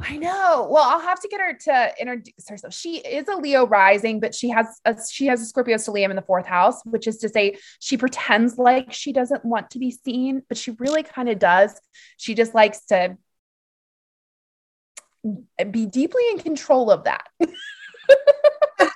I 0.00 0.16
know. 0.16 0.66
Well, 0.70 0.82
I'll 0.82 1.00
have 1.00 1.20
to 1.20 1.28
get 1.28 1.40
her 1.40 1.54
to 1.54 1.94
introduce 2.00 2.48
herself. 2.48 2.74
She 2.74 2.96
is 2.96 3.28
a 3.28 3.36
Leo 3.36 3.66
rising, 3.66 4.18
but 4.18 4.34
she 4.34 4.48
has 4.50 4.66
a 4.84 4.96
she 5.08 5.26
has 5.26 5.40
a 5.40 5.46
Scorpio 5.46 5.76
stellium 5.76 6.10
in 6.10 6.16
the 6.16 6.22
fourth 6.22 6.46
house, 6.46 6.82
which 6.84 7.06
is 7.06 7.18
to 7.18 7.28
say 7.28 7.58
she 7.78 7.96
pretends 7.96 8.58
like 8.58 8.92
she 8.92 9.12
doesn't 9.12 9.44
want 9.44 9.70
to 9.70 9.78
be 9.78 9.92
seen, 9.92 10.42
but 10.48 10.58
she 10.58 10.72
really 10.72 11.04
kind 11.04 11.28
of 11.28 11.38
does. 11.38 11.80
She 12.16 12.34
just 12.34 12.54
likes 12.54 12.84
to 12.86 13.16
be 15.70 15.86
deeply 15.86 16.22
in 16.32 16.38
control 16.38 16.90
of 16.90 17.04
that. 17.04 17.28
oh 17.40 18.90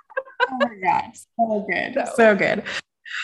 my 0.50 0.74
gosh. 0.82 1.18
So 1.38 1.66
good. 1.70 1.94
So, 1.94 2.12
so 2.16 2.34
good. 2.34 2.64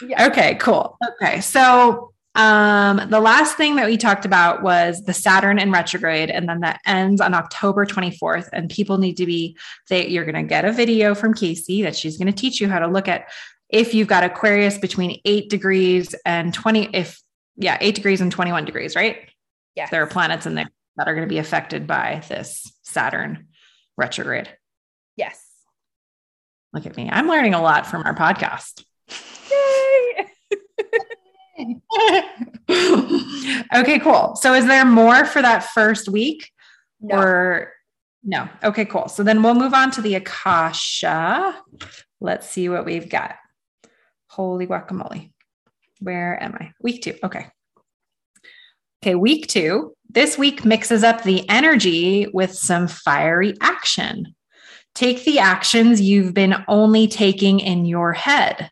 Yeah. 0.07 0.29
Okay, 0.29 0.55
cool. 0.55 0.97
Okay. 1.21 1.41
So 1.41 2.14
um, 2.35 3.09
the 3.11 3.21
last 3.21 3.57
thing 3.57 3.77
that 3.77 3.87
we 3.87 3.97
talked 3.97 4.25
about 4.25 4.63
was 4.63 5.03
the 5.03 5.15
Saturn 5.15 5.59
in 5.59 5.71
retrograde, 5.71 6.31
and 6.31 6.49
then 6.49 6.61
that 6.61 6.81
ends 6.85 7.21
on 7.21 7.33
October 7.33 7.87
24th. 7.87 8.49
And 8.53 8.69
people 8.69 8.99
need 8.99 9.17
to 9.19 9.27
be, 9.27 9.57
they, 9.89 10.09
you're 10.09 10.25
going 10.25 10.35
to 10.35 10.49
get 10.49 10.65
a 10.65 10.73
video 10.73 11.15
from 11.15 11.35
Casey 11.35 11.83
that 11.83 11.95
she's 11.95 12.17
going 12.17 12.27
to 12.27 12.33
teach 12.33 12.61
you 12.61 12.69
how 12.69 12.81
to 12.81 12.89
look 12.89 13.07
at 13.07 13.29
if 13.69 13.95
you've 13.95 14.09
got 14.09 14.25
Aquarius 14.25 14.79
between 14.79 15.21
eight 15.25 15.49
degrees 15.49 16.15
and 16.25 16.53
20, 16.53 16.91
if, 16.93 17.21
yeah, 17.57 17.79
eight 17.81 17.95
degrees 17.95 18.21
and 18.21 18.31
21 18.31 18.65
degrees, 18.65 18.97
right? 18.97 19.31
Yeah. 19.75 19.89
There 19.91 20.03
are 20.03 20.07
planets 20.07 20.47
in 20.47 20.55
there 20.55 20.69
that 20.97 21.09
are 21.09 21.15
going 21.15 21.27
to 21.27 21.33
be 21.33 21.39
affected 21.39 21.87
by 21.87 22.23
this 22.29 22.73
Saturn 22.83 23.49
retrograde. 23.97 24.49
Yes. 25.17 25.41
Look 26.73 26.87
at 26.87 26.97
me. 26.97 27.09
I'm 27.11 27.29
learning 27.29 27.55
a 27.55 27.63
lot 27.63 27.87
from 27.87 28.03
our 28.05 28.15
podcast. 28.15 28.85
okay, 33.75 33.99
cool. 33.99 34.37
So 34.37 34.55
is 34.55 34.67
there 34.67 34.85
more 34.85 35.25
for 35.25 35.43
that 35.43 35.65
first 35.75 36.09
week? 36.09 36.51
No. 37.01 37.17
Or 37.17 37.73
no? 38.23 38.49
Okay, 38.63 38.85
cool. 38.85 39.09
So 39.09 39.23
then 39.23 39.43
we'll 39.43 39.55
move 39.55 39.75
on 39.75 39.91
to 39.93 40.03
the 40.03 40.15
Akasha. 40.15 41.57
Let's 42.21 42.49
see 42.49 42.69
what 42.69 42.85
we've 42.85 43.09
got. 43.09 43.37
Holy 44.29 44.67
guacamole. 44.67 45.31
Where 46.01 46.43
am 46.43 46.57
I? 46.59 46.73
Week 46.81 47.03
two. 47.03 47.15
Okay. 47.23 47.47
Okay, 49.03 49.15
week 49.15 49.47
two. 49.49 49.95
This 50.09 50.39
week 50.39 50.65
mixes 50.65 51.05
up 51.05 51.23
the 51.23 51.49
energy 51.49 52.27
with 52.33 52.55
some 52.55 52.89
fiery 52.89 53.55
action. 53.61 54.35
Take 54.95 55.25
the 55.25 55.41
actions 55.41 56.01
you've 56.01 56.33
been 56.33 56.55
only 56.69 57.09
taking 57.09 57.61
in 57.61 57.85
your 57.85 58.13
head. 58.13 58.71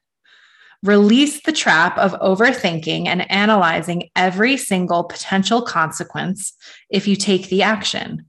Release 0.83 1.43
the 1.43 1.53
trap 1.53 1.97
of 1.97 2.13
overthinking 2.15 3.07
and 3.07 3.31
analyzing 3.31 4.11
every 4.17 4.57
single 4.57 5.05
potential 5.05 5.63
consequence 5.63 6.55
if 6.91 7.07
you 7.07 7.15
take 7.15 7.49
the 7.49 7.63
action. 7.63 8.27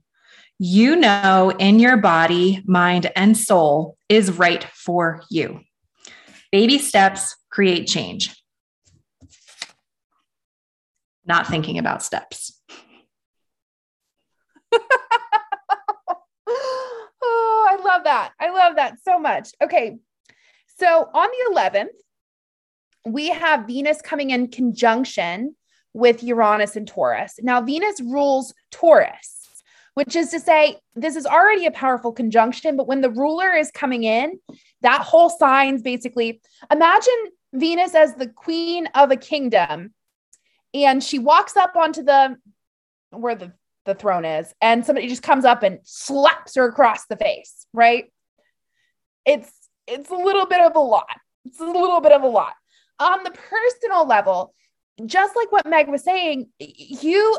You 0.60 0.94
know, 0.94 1.52
in 1.58 1.80
your 1.80 1.96
body, 1.96 2.62
mind, 2.64 3.10
and 3.16 3.36
soul 3.36 3.96
is 4.08 4.30
right 4.30 4.62
for 4.72 5.22
you. 5.30 5.62
Baby 6.52 6.78
steps 6.78 7.34
create 7.50 7.88
change. 7.88 8.32
Not 11.26 11.48
thinking 11.48 11.78
about 11.78 12.04
steps. 12.04 12.60
oh, 14.72 14.78
I 17.68 17.82
love 17.84 18.04
that. 18.04 18.32
I 18.38 18.50
love 18.50 18.76
that 18.76 18.98
so 19.02 19.18
much. 19.18 19.48
Okay. 19.60 19.96
So 20.78 21.10
on 21.12 21.28
the 21.28 21.54
11th, 21.54 21.88
we 23.04 23.30
have 23.30 23.66
Venus 23.66 24.00
coming 24.00 24.30
in 24.30 24.48
conjunction 24.48 25.54
with 25.92 26.22
Uranus 26.22 26.76
and 26.76 26.88
Taurus. 26.88 27.38
Now, 27.42 27.60
Venus 27.60 28.00
rules 28.00 28.54
Taurus, 28.70 29.48
which 29.94 30.16
is 30.16 30.30
to 30.30 30.40
say, 30.40 30.78
this 30.96 31.14
is 31.14 31.26
already 31.26 31.66
a 31.66 31.70
powerful 31.70 32.12
conjunction, 32.12 32.76
but 32.76 32.88
when 32.88 33.00
the 33.00 33.10
ruler 33.10 33.52
is 33.52 33.70
coming 33.70 34.04
in, 34.04 34.40
that 34.80 35.02
whole 35.02 35.30
sign's 35.30 35.82
basically 35.82 36.40
imagine 36.70 37.14
Venus 37.52 37.94
as 37.94 38.14
the 38.14 38.28
queen 38.28 38.88
of 38.94 39.10
a 39.10 39.16
kingdom, 39.16 39.94
and 40.72 41.02
she 41.02 41.20
walks 41.20 41.56
up 41.56 41.76
onto 41.76 42.02
the 42.02 42.36
where 43.10 43.36
the, 43.36 43.52
the 43.84 43.94
throne 43.94 44.24
is, 44.24 44.52
and 44.60 44.84
somebody 44.84 45.06
just 45.06 45.22
comes 45.22 45.44
up 45.44 45.62
and 45.62 45.78
slaps 45.84 46.56
her 46.56 46.66
across 46.66 47.06
the 47.06 47.16
face, 47.16 47.66
right? 47.72 48.06
It's 49.24 49.52
it's 49.86 50.10
a 50.10 50.16
little 50.16 50.46
bit 50.46 50.60
of 50.60 50.74
a 50.74 50.80
lot. 50.80 51.06
It's 51.44 51.60
a 51.60 51.64
little 51.64 52.00
bit 52.00 52.10
of 52.10 52.22
a 52.22 52.26
lot. 52.26 52.54
On 52.98 53.24
the 53.24 53.30
personal 53.30 54.06
level, 54.06 54.54
just 55.04 55.34
like 55.36 55.50
what 55.50 55.66
Meg 55.66 55.88
was 55.88 56.04
saying, 56.04 56.48
you 56.58 57.38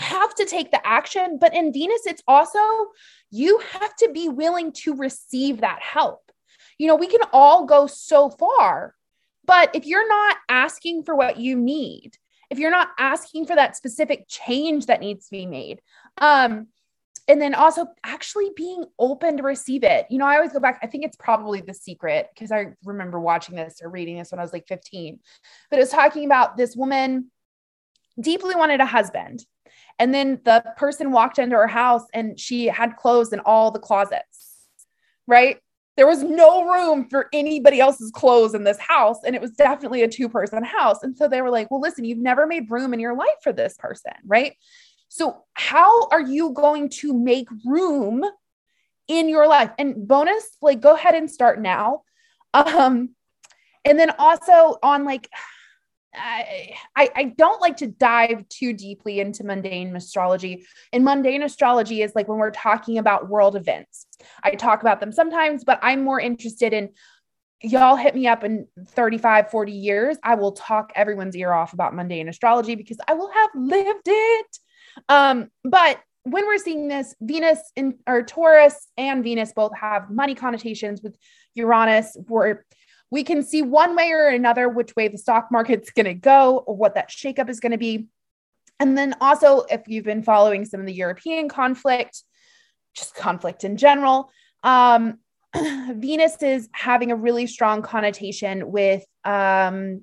have 0.00 0.34
to 0.34 0.44
take 0.44 0.70
the 0.70 0.84
action, 0.86 1.38
but 1.40 1.54
in 1.54 1.72
Venus, 1.72 2.06
it's 2.06 2.22
also 2.26 2.58
you 3.30 3.60
have 3.72 3.94
to 3.96 4.10
be 4.12 4.28
willing 4.28 4.72
to 4.72 4.94
receive 4.94 5.60
that 5.60 5.80
help. 5.80 6.30
You 6.78 6.88
know, 6.88 6.96
we 6.96 7.06
can 7.06 7.20
all 7.32 7.66
go 7.66 7.86
so 7.86 8.30
far, 8.30 8.94
but 9.46 9.70
if 9.74 9.86
you're 9.86 10.08
not 10.08 10.36
asking 10.48 11.04
for 11.04 11.14
what 11.14 11.38
you 11.38 11.56
need, 11.56 12.16
if 12.50 12.58
you're 12.58 12.70
not 12.70 12.88
asking 12.98 13.46
for 13.46 13.56
that 13.56 13.76
specific 13.76 14.26
change 14.28 14.86
that 14.86 15.00
needs 15.00 15.26
to 15.26 15.30
be 15.30 15.46
made, 15.46 15.80
um, 16.18 16.68
and 17.26 17.40
then 17.40 17.54
also 17.54 17.86
actually 18.04 18.50
being 18.54 18.84
open 18.98 19.38
to 19.38 19.42
receive 19.42 19.82
it. 19.82 20.06
You 20.10 20.18
know, 20.18 20.26
I 20.26 20.36
always 20.36 20.52
go 20.52 20.60
back, 20.60 20.80
I 20.82 20.86
think 20.86 21.04
it's 21.04 21.16
probably 21.16 21.60
the 21.60 21.74
secret 21.74 22.28
because 22.34 22.52
I 22.52 22.74
remember 22.84 23.18
watching 23.18 23.56
this 23.56 23.80
or 23.82 23.88
reading 23.88 24.18
this 24.18 24.30
when 24.30 24.38
I 24.38 24.42
was 24.42 24.52
like 24.52 24.66
15, 24.68 25.18
but 25.70 25.78
it 25.78 25.82
was 25.82 25.90
talking 25.90 26.26
about 26.26 26.56
this 26.56 26.76
woman 26.76 27.30
deeply 28.20 28.54
wanted 28.54 28.80
a 28.80 28.86
husband. 28.86 29.44
And 29.98 30.12
then 30.12 30.40
the 30.44 30.64
person 30.76 31.12
walked 31.12 31.38
into 31.38 31.56
her 31.56 31.66
house 31.66 32.04
and 32.12 32.38
she 32.38 32.66
had 32.66 32.96
clothes 32.96 33.32
in 33.32 33.40
all 33.40 33.70
the 33.70 33.78
closets, 33.78 34.66
right? 35.26 35.58
There 35.96 36.06
was 36.06 36.24
no 36.24 36.68
room 36.68 37.08
for 37.08 37.28
anybody 37.32 37.78
else's 37.80 38.10
clothes 38.10 38.54
in 38.54 38.64
this 38.64 38.78
house. 38.78 39.18
And 39.24 39.36
it 39.36 39.40
was 39.40 39.52
definitely 39.52 40.02
a 40.02 40.08
two 40.08 40.28
person 40.28 40.64
house. 40.64 41.04
And 41.04 41.16
so 41.16 41.28
they 41.28 41.40
were 41.40 41.50
like, 41.50 41.70
well, 41.70 41.80
listen, 41.80 42.04
you've 42.04 42.18
never 42.18 42.46
made 42.46 42.70
room 42.70 42.92
in 42.92 43.00
your 43.00 43.14
life 43.14 43.28
for 43.42 43.52
this 43.52 43.76
person, 43.78 44.12
right? 44.26 44.54
So, 45.14 45.44
how 45.52 46.08
are 46.08 46.20
you 46.20 46.50
going 46.50 46.88
to 46.88 47.16
make 47.16 47.46
room 47.64 48.24
in 49.06 49.28
your 49.28 49.46
life? 49.46 49.70
And 49.78 50.08
bonus, 50.08 50.44
like, 50.60 50.80
go 50.80 50.96
ahead 50.96 51.14
and 51.14 51.30
start 51.30 51.62
now. 51.62 52.02
Um, 52.52 53.10
and 53.84 53.96
then 53.96 54.10
also 54.18 54.76
on 54.82 55.04
like, 55.04 55.28
I, 56.16 56.74
I 56.96 57.24
don't 57.36 57.60
like 57.60 57.76
to 57.76 57.86
dive 57.86 58.48
too 58.48 58.72
deeply 58.72 59.20
into 59.20 59.44
mundane 59.44 59.94
astrology. 59.94 60.66
And 60.92 61.04
mundane 61.04 61.44
astrology 61.44 62.02
is 62.02 62.16
like 62.16 62.26
when 62.26 62.38
we're 62.38 62.50
talking 62.50 62.98
about 62.98 63.28
world 63.28 63.54
events. 63.54 64.06
I 64.42 64.56
talk 64.56 64.80
about 64.80 64.98
them 64.98 65.12
sometimes, 65.12 65.62
but 65.62 65.78
I'm 65.80 66.02
more 66.02 66.18
interested 66.18 66.72
in 66.72 66.90
y'all 67.62 67.94
hit 67.94 68.16
me 68.16 68.26
up 68.26 68.42
in 68.42 68.66
35, 68.88 69.50
40 69.50 69.70
years. 69.70 70.16
I 70.24 70.34
will 70.34 70.52
talk 70.52 70.90
everyone's 70.96 71.36
ear 71.36 71.52
off 71.52 71.72
about 71.72 71.94
mundane 71.94 72.28
astrology 72.28 72.74
because 72.74 72.98
I 73.06 73.14
will 73.14 73.30
have 73.30 73.50
lived 73.54 74.06
it. 74.06 74.58
Um, 75.08 75.50
but 75.62 76.00
when 76.24 76.46
we're 76.46 76.58
seeing 76.58 76.88
this, 76.88 77.14
Venus 77.20 77.60
in 77.76 77.98
or 78.06 78.22
Taurus 78.22 78.88
and 78.96 79.22
Venus 79.22 79.52
both 79.52 79.76
have 79.76 80.10
money 80.10 80.34
connotations 80.34 81.02
with 81.02 81.16
Uranus, 81.54 82.16
where 82.28 82.64
we 83.10 83.22
can 83.22 83.42
see 83.42 83.62
one 83.62 83.94
way 83.94 84.10
or 84.10 84.28
another 84.28 84.68
which 84.68 84.96
way 84.96 85.08
the 85.08 85.18
stock 85.18 85.48
market's 85.52 85.90
going 85.90 86.06
to 86.06 86.14
go 86.14 86.58
or 86.66 86.74
what 86.74 86.94
that 86.94 87.10
shakeup 87.10 87.48
is 87.48 87.60
going 87.60 87.72
to 87.72 87.78
be. 87.78 88.08
And 88.80 88.98
then 88.98 89.14
also, 89.20 89.64
if 89.70 89.82
you've 89.86 90.04
been 90.04 90.22
following 90.22 90.64
some 90.64 90.80
of 90.80 90.86
the 90.86 90.92
European 90.92 91.48
conflict, 91.48 92.22
just 92.94 93.14
conflict 93.14 93.62
in 93.62 93.76
general, 93.76 94.30
um, 94.62 95.18
Venus 95.54 96.42
is 96.42 96.68
having 96.72 97.12
a 97.12 97.16
really 97.16 97.46
strong 97.46 97.82
connotation 97.82 98.72
with 98.72 99.04
um, 99.24 100.02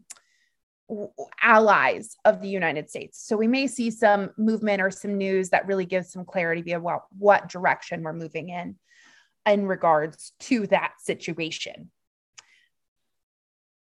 allies 1.42 2.18
of 2.26 2.42
the 2.42 2.50
United 2.50 2.90
States. 2.90 3.24
So 3.26 3.38
we 3.38 3.48
may 3.48 3.68
see 3.68 3.92
some 3.92 4.32
movement 4.38 4.82
or 4.82 4.92
some 4.92 5.18
news 5.18 5.50
that 5.50 5.68
really 5.68 5.86
gives 5.86 6.12
some 6.12 6.26
clarity 6.26 6.72
about 6.74 7.04
what 7.18 7.50
direction 7.50 8.04
we're 8.04 8.14
moving 8.14 8.50
in 8.50 8.76
in 9.46 9.68
regards 9.68 10.34
to 10.42 10.68
that 10.68 10.94
situation. 11.00 11.92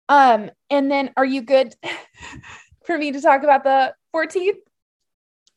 Um, 0.09 0.51
and 0.69 0.91
then 0.91 1.11
are 1.15 1.25
you 1.25 1.41
good 1.41 1.73
for 2.85 2.97
me 2.97 3.11
to 3.11 3.21
talk 3.21 3.43
about 3.43 3.63
the 3.63 3.93
14th? 4.13 4.57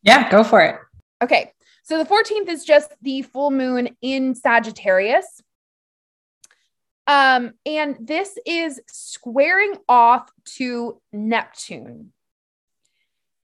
Yeah, 0.03 0.31
go 0.31 0.45
for 0.45 0.61
it. 0.61 0.77
Okay. 1.23 1.53
So 1.83 1.99
the 1.99 2.09
14th 2.09 2.49
is 2.49 2.65
just 2.65 2.95
the 3.03 3.23
full 3.23 3.51
moon 3.51 3.97
in 4.01 4.35
Sagittarius. 4.35 5.43
Um, 7.07 7.53
and 7.67 7.97
this 8.01 8.39
is 8.47 8.81
squaring 8.87 9.75
off 9.89 10.31
to 10.57 11.01
Neptune. 11.13 12.13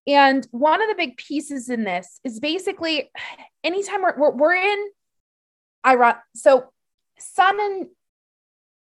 And 0.07 0.47
one 0.51 0.81
of 0.81 0.89
the 0.89 0.95
big 0.95 1.17
pieces 1.17 1.69
in 1.69 1.83
this 1.83 2.19
is 2.23 2.39
basically 2.39 3.11
anytime 3.63 4.01
we're, 4.01 4.17
we're, 4.17 4.31
we're 4.31 4.55
in 4.55 4.89
Iran, 5.85 6.15
so 6.35 6.71
Sun 7.19 7.59
and 7.59 7.87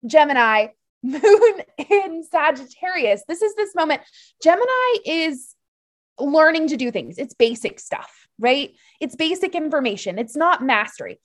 Gemini, 0.07 0.68
Moon 1.03 1.62
in 1.90 2.22
Sagittarius. 2.22 3.25
This 3.27 3.42
is 3.42 3.57
this 3.57 3.75
moment. 3.75 4.03
Gemini 4.40 4.98
is 5.05 5.57
learning 6.20 6.68
to 6.68 6.77
do 6.77 6.92
things, 6.92 7.18
it's 7.18 7.35
basic 7.35 7.81
stuff, 7.81 8.29
right? 8.38 8.70
It's 9.01 9.16
basic 9.16 9.57
information, 9.57 10.18
it's 10.18 10.37
not 10.37 10.62
mastery. 10.62 11.18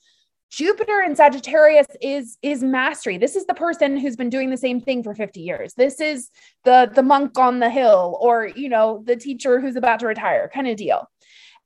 Jupiter 0.50 1.02
in 1.02 1.14
Sagittarius 1.14 1.86
is 2.00 2.38
is 2.42 2.62
mastery. 2.62 3.18
This 3.18 3.36
is 3.36 3.44
the 3.46 3.54
person 3.54 3.96
who's 3.96 4.16
been 4.16 4.30
doing 4.30 4.50
the 4.50 4.56
same 4.56 4.80
thing 4.80 5.02
for 5.02 5.14
50 5.14 5.40
years. 5.40 5.74
This 5.74 6.00
is 6.00 6.30
the 6.64 6.90
the 6.92 7.02
monk 7.02 7.38
on 7.38 7.58
the 7.60 7.68
hill 7.68 8.16
or 8.20 8.46
you 8.46 8.68
know 8.68 9.02
the 9.04 9.16
teacher 9.16 9.60
who's 9.60 9.76
about 9.76 10.00
to 10.00 10.06
retire 10.06 10.50
kind 10.52 10.66
of 10.68 10.76
deal. 10.76 11.08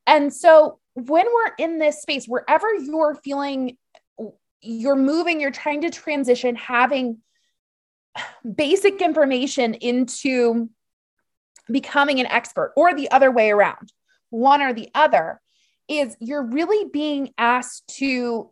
And 0.06 0.32
so 0.32 0.80
when 0.94 1.26
we're 1.26 1.54
in 1.58 1.78
this 1.78 2.02
space 2.02 2.26
wherever 2.26 2.74
you're 2.74 3.14
feeling 3.14 3.76
you're 4.62 4.96
moving, 4.96 5.40
you're 5.40 5.50
trying 5.50 5.82
to 5.82 5.90
transition 5.90 6.56
having 6.56 7.18
basic 8.54 9.00
information 9.00 9.74
into 9.74 10.68
becoming 11.70 12.20
an 12.20 12.26
expert 12.26 12.72
or 12.76 12.94
the 12.94 13.10
other 13.10 13.30
way 13.30 13.50
around. 13.50 13.92
One 14.30 14.62
or 14.62 14.72
the 14.72 14.88
other 14.94 15.40
is 15.88 16.16
you're 16.20 16.44
really 16.44 16.88
being 16.90 17.30
asked 17.36 17.86
to 17.96 18.51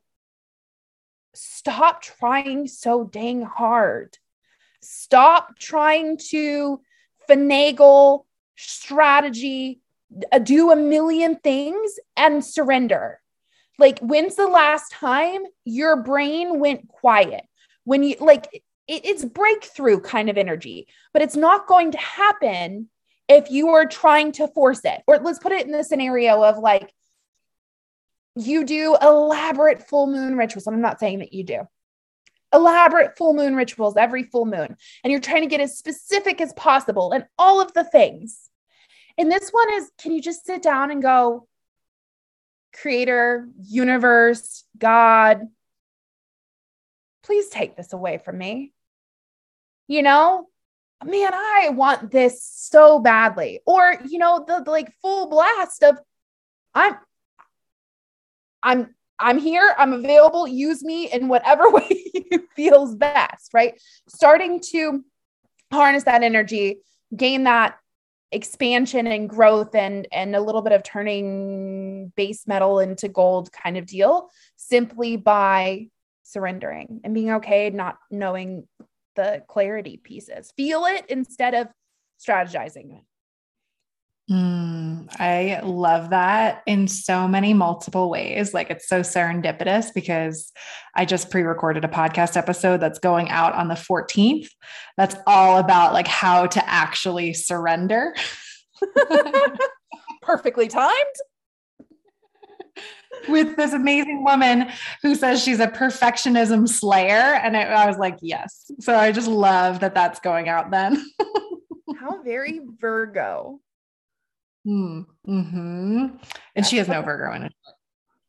stop 1.35 2.03
trying 2.03 2.67
so 2.67 3.05
dang 3.05 3.43
hard. 3.43 4.17
Stop 4.83 5.59
trying 5.59 6.17
to 6.31 6.81
finagle 7.29 8.25
strategy, 8.57 9.81
uh, 10.33 10.39
do 10.39 10.71
a 10.71 10.77
million 10.77 11.37
things 11.37 11.99
and 12.17 12.45
surrender. 12.45 13.21
Like, 13.79 13.99
when's 14.01 14.37
the 14.37 14.49
last 14.49 14.93
time 14.93 15.43
your 15.65 16.03
brain 16.03 16.61
went 16.61 16.89
quiet? 16.89 17.45
When 17.85 18.03
you 18.03 18.17
like, 18.21 18.49
it, 18.53 18.63
it's 19.05 19.25
breakthrough 19.25 20.01
kind 20.01 20.29
of 20.29 20.37
energy, 20.37 20.89
but 21.13 21.23
it's 21.23 21.37
not 21.37 21.67
going 21.67 21.93
to 21.93 21.99
happen 21.99 22.89
if 23.29 23.51
you 23.51 23.69
are 23.69 23.87
trying 23.87 24.33
to 24.33 24.49
force 24.49 24.85
it. 24.85 25.03
Or 25.07 25.19
let's 25.19 25.39
put 25.39 25.53
it 25.53 25.67
in 25.67 25.73
the 25.73 25.85
scenario 25.85 26.43
of 26.43 26.59
like, 26.59 26.93
you 28.37 28.65
do 28.65 28.97
elaborate 29.01 29.89
full 29.89 30.07
moon 30.07 30.37
rituals. 30.37 30.67
I'm 30.67 30.81
not 30.81 31.01
saying 31.01 31.21
that 31.21 31.33
you 31.33 31.45
do 31.45 31.67
elaborate 32.53 33.17
full 33.17 33.35
moon 33.35 33.55
rituals 33.55 33.97
every 33.97 34.25
full 34.25 34.45
moon, 34.45 34.77
and 35.05 35.11
you're 35.11 35.21
trying 35.21 35.43
to 35.43 35.49
get 35.49 35.61
as 35.61 35.79
specific 35.79 36.41
as 36.41 36.53
possible 36.55 37.13
and 37.13 37.25
all 37.39 37.61
of 37.61 37.73
the 37.75 37.85
things. 37.85 38.51
And 39.17 39.31
this 39.31 39.51
one 39.51 39.73
is 39.75 39.91
can 40.01 40.13
you 40.13 40.23
just 40.23 40.47
sit 40.47 40.63
down 40.63 40.91
and 40.91 41.03
go, 41.03 41.47
Creator, 42.73 43.49
universe, 43.63 44.65
God, 44.79 45.43
please 47.23 47.49
take 47.49 47.77
this 47.77 47.93
away 47.93 48.19
from 48.19 48.39
me? 48.39 48.73
You 49.89 50.03
know, 50.03 50.49
man, 51.05 51.35
I 51.35 51.71
want 51.73 52.11
this 52.11 52.43
so 52.45 53.01
badly. 53.01 53.61
Or, 53.67 53.97
you 54.09 54.19
know, 54.19 54.45
the, 54.47 54.63
the 54.65 54.71
like 54.71 54.93
full 55.03 55.29
blast 55.29 55.83
of 55.83 55.99
I'm 56.75 56.97
I'm 58.63 58.95
I'm 59.19 59.39
here, 59.39 59.75
I'm 59.77 59.93
available, 59.93 60.49
use 60.49 60.83
me 60.83 61.11
in 61.13 61.29
whatever 61.29 61.71
way 61.71 62.15
feels 62.57 62.95
best, 62.95 63.53
right? 63.53 63.81
Starting 64.09 64.61
to 64.73 65.05
harness 65.71 66.05
that 66.05 66.23
energy, 66.23 66.79
gain 67.15 67.45
that 67.45 67.77
expansion 68.33 69.07
and 69.07 69.29
growth 69.29 69.75
and 69.75 70.07
and 70.13 70.37
a 70.37 70.41
little 70.41 70.63
bit 70.63 70.73
of 70.73 70.83
turning 70.83 72.13
base 72.17 72.47
metal 72.47 72.79
into 72.79 73.09
gold 73.09 73.51
kind 73.51 73.77
of 73.77 73.87
deal 73.87 74.31
simply 74.57 75.17
by 75.17 75.89
surrendering 76.23 77.01
and 77.03 77.13
being 77.13 77.33
okay 77.33 77.71
not 77.71 77.99
knowing 78.09 78.69
the 79.17 79.43
clarity 79.49 79.97
pieces 79.97 80.53
feel 80.57 80.85
it 80.85 81.05
instead 81.09 81.55
of 81.55 81.67
strategizing 82.25 82.97
it 82.97 83.03
Mm, 84.31 85.09
I 85.19 85.61
love 85.65 86.11
that 86.11 86.63
in 86.65 86.87
so 86.87 87.27
many 87.27 87.53
multiple 87.53 88.09
ways. 88.09 88.55
Like 88.55 88.71
it's 88.71 88.87
so 88.87 89.01
serendipitous 89.01 89.93
because 89.93 90.53
I 90.95 91.05
just 91.05 91.31
pre 91.31 91.43
recorded 91.43 91.85
a 91.85 91.89
podcast 91.89 92.37
episode 92.37 92.79
that's 92.79 93.01
going 93.01 93.29
out 93.31 93.55
on 93.55 93.67
the 93.67 93.75
14th. 93.75 94.49
That's 94.97 95.17
all 95.27 95.59
about 95.59 95.93
like 95.93 96.07
how 96.07 96.47
to 96.47 96.69
actually 96.69 97.35
surrender. 97.35 98.15
Perfectly 100.23 100.69
timed. 100.69 100.93
With 103.29 103.57
this 103.57 103.73
amazing 103.73 104.23
woman 104.23 104.69
who 105.03 105.17
says 105.17 105.43
she's 105.43 105.59
a 105.59 105.67
perfectionism 105.67 106.69
slayer. 106.69 107.15
And 107.15 107.57
I, 107.57 107.63
I 107.63 107.87
was 107.87 107.99
like, 107.99 108.17
yes. 108.23 108.71
So 108.79 108.95
I 108.95 109.11
just 109.11 109.27
love 109.27 109.81
that 109.81 109.95
that's 109.95 110.21
going 110.21 110.49
out 110.49 110.71
then. 110.71 111.05
how 111.99 112.23
very 112.23 112.61
Virgo. 112.79 113.61
Hmm. 114.65 115.03
Mm-hmm. 115.27 116.07
And 116.55 116.67
she 116.67 116.77
has 116.77 116.89
no 116.89 117.03
Virgo 117.03 117.35
in 117.35 117.45
it. 117.45 117.53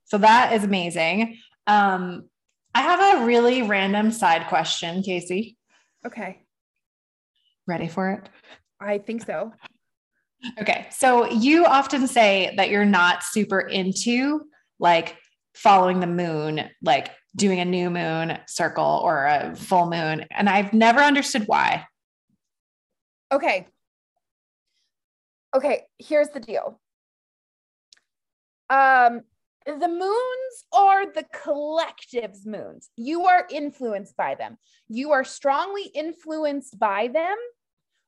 So 0.05 0.17
that 0.19 0.53
is 0.53 0.63
amazing. 0.63 1.37
Um, 1.67 2.29
I 2.73 2.81
have 2.81 3.21
a 3.21 3.25
really 3.25 3.63
random 3.63 4.11
side 4.11 4.47
question, 4.47 5.03
Casey. 5.03 5.57
Okay. 6.05 6.43
Ready 7.67 7.87
for 7.87 8.11
it? 8.11 8.29
I 8.79 8.97
think 8.97 9.25
so. 9.25 9.53
Okay. 10.59 10.87
So 10.91 11.29
you 11.29 11.65
often 11.65 12.07
say 12.07 12.53
that 12.57 12.69
you're 12.69 12.85
not 12.85 13.23
super 13.23 13.59
into 13.59 14.41
like 14.79 15.17
following 15.53 15.99
the 15.99 16.07
moon, 16.07 16.69
like 16.81 17.11
doing 17.35 17.59
a 17.59 17.65
new 17.65 17.89
moon 17.89 18.39
circle 18.47 19.01
or 19.03 19.25
a 19.25 19.55
full 19.55 19.89
moon. 19.89 20.25
And 20.31 20.49
I've 20.49 20.73
never 20.73 21.01
understood 21.01 21.43
why. 21.45 21.85
Okay 23.31 23.67
okay, 25.55 25.83
here's 25.99 26.29
the 26.29 26.39
deal. 26.39 26.79
Um, 28.69 29.21
the 29.65 29.87
moons 29.87 30.65
are 30.73 31.11
the 31.11 31.25
collective's 31.43 32.45
moons. 32.45 32.89
You 32.95 33.25
are 33.27 33.47
influenced 33.51 34.17
by 34.17 34.35
them. 34.35 34.57
You 34.87 35.11
are 35.11 35.23
strongly 35.23 35.83
influenced 35.93 36.79
by 36.79 37.09
them 37.09 37.35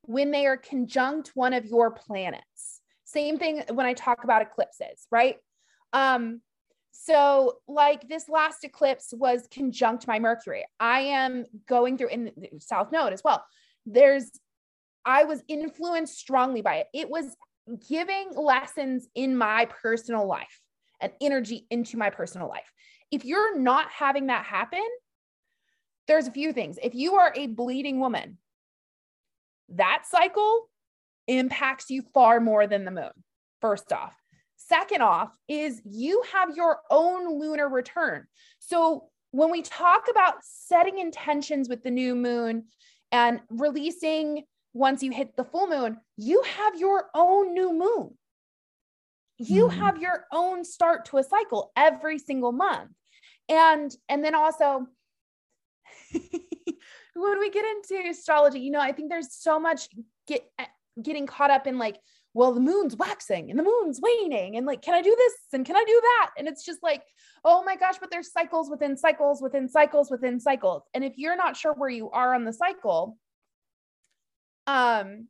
when 0.06 0.32
they 0.32 0.46
are 0.46 0.58
conjunct 0.58 1.32
one 1.36 1.54
of 1.54 1.66
your 1.66 1.92
planets. 1.92 2.82
Same 3.04 3.38
thing 3.38 3.64
when 3.72 3.86
I 3.86 3.94
talk 3.94 4.24
about 4.24 4.42
eclipses, 4.42 5.08
right? 5.12 5.38
Um, 5.92 6.42
so, 6.92 7.58
like 7.68 8.08
this 8.08 8.30
last 8.30 8.64
eclipse 8.64 9.14
was 9.16 9.48
conjunct 9.52 10.08
my 10.08 10.20
Mercury. 10.20 10.66
I 10.80 11.02
am 11.02 11.46
going 11.68 11.98
through 11.98 12.10
in 12.10 12.32
South 12.60 12.92
Node 12.92 13.14
as 13.14 13.24
well. 13.24 13.46
There's 13.86 14.32
I 15.06 15.24
was 15.24 15.44
influenced 15.48 16.18
strongly 16.18 16.62
by 16.62 16.76
it. 16.78 16.88
It 16.94 17.10
was 17.10 17.36
giving 17.88 18.32
lessons 18.36 19.08
in 19.16 19.38
my 19.38 19.66
personal 19.66 20.28
life 20.28 20.62
and 21.02 21.12
energy 21.22 21.66
into 21.70 21.98
my 21.98 22.10
personal 22.10 22.48
life. 22.48 22.72
If 23.12 23.26
you're 23.26 23.58
not 23.58 23.90
having 23.92 24.28
that 24.28 24.46
happen, 24.46 24.86
there's 26.08 26.28
a 26.28 26.32
few 26.32 26.54
things. 26.54 26.78
If 26.82 26.96
you 26.96 27.16
are 27.16 27.34
a 27.36 27.48
bleeding 27.48 28.00
woman, 28.00 28.38
that 29.70 30.04
cycle 30.10 30.70
impacts 31.28 31.90
you 31.90 32.04
far 32.14 32.40
more 32.40 32.68
than 32.68 32.86
the 32.86 32.92
moon, 32.92 33.12
first 33.62 33.92
off. 33.94 34.16
Second 34.56 35.02
off, 35.02 35.36
is 35.48 35.82
you 35.86 36.24
have 36.34 36.56
your 36.56 36.80
own 36.90 37.40
lunar 37.40 37.68
return. 37.68 38.26
So 38.60 39.10
when 39.32 39.52
we 39.52 39.62
talk 39.62 40.06
about 40.10 40.36
setting 40.42 41.00
intentions 41.00 41.68
with 41.68 41.84
the 41.84 41.92
new 41.92 42.16
moon 42.16 42.66
and 43.12 43.42
releasing 43.50 44.44
once 44.74 45.04
you 45.04 45.12
hit 45.12 45.36
the 45.36 45.44
full 45.44 45.68
moon, 45.68 45.98
you 46.18 46.44
have 46.44 46.80
your 46.80 47.10
own 47.14 47.54
new 47.54 47.72
moon. 47.72 48.18
You 49.38 49.68
mm 49.68 49.74
have 49.74 49.98
your 49.98 50.26
own 50.32 50.64
start 50.64 51.06
to 51.06 51.18
a 51.18 51.24
cycle 51.24 51.72
every 51.76 52.20
single 52.20 52.52
month. 52.52 52.92
And 53.50 53.94
and 54.08 54.24
then 54.24 54.36
also 54.36 54.88
when 56.14 57.40
we 57.40 57.50
get 57.50 57.66
into 57.66 58.10
astrology, 58.10 58.60
you 58.60 58.72
know, 58.72 58.80
I 58.80 58.92
think 58.92 59.10
there's 59.10 59.34
so 59.34 59.60
much 59.60 59.90
get 60.28 60.44
getting 61.02 61.26
caught 61.26 61.52
up 61.52 61.68
in 61.68 61.78
like, 61.78 62.00
well, 62.36 62.54
the 62.54 62.60
moon's 62.60 62.96
waxing 62.96 63.50
and 63.50 63.60
the 63.60 63.64
moon's 63.64 64.00
waning, 64.02 64.56
and 64.56 64.66
like, 64.66 64.82
can 64.82 64.94
I 64.94 65.02
do 65.02 65.16
this 65.18 65.34
and 65.54 65.66
can 65.66 65.76
I 65.76 65.84
do 65.86 66.02
that? 66.02 66.32
And 66.38 66.48
it's 66.48 66.64
just 66.64 66.82
like, 66.82 67.04
oh 67.44 67.64
my 67.64 67.76
gosh, 67.76 67.96
but 68.00 68.12
there's 68.12 68.32
cycles 68.32 68.70
within 68.70 68.96
cycles 68.98 69.42
within 69.42 69.68
cycles 69.68 70.10
within 70.10 70.40
cycles. 70.40 70.84
And 70.94 71.04
if 71.04 71.14
you're 71.18 71.36
not 71.36 71.58
sure 71.58 71.74
where 71.74 71.90
you 71.90 72.10
are 72.12 72.34
on 72.34 72.46
the 72.46 72.54
cycle, 72.54 73.18
um 74.68 75.28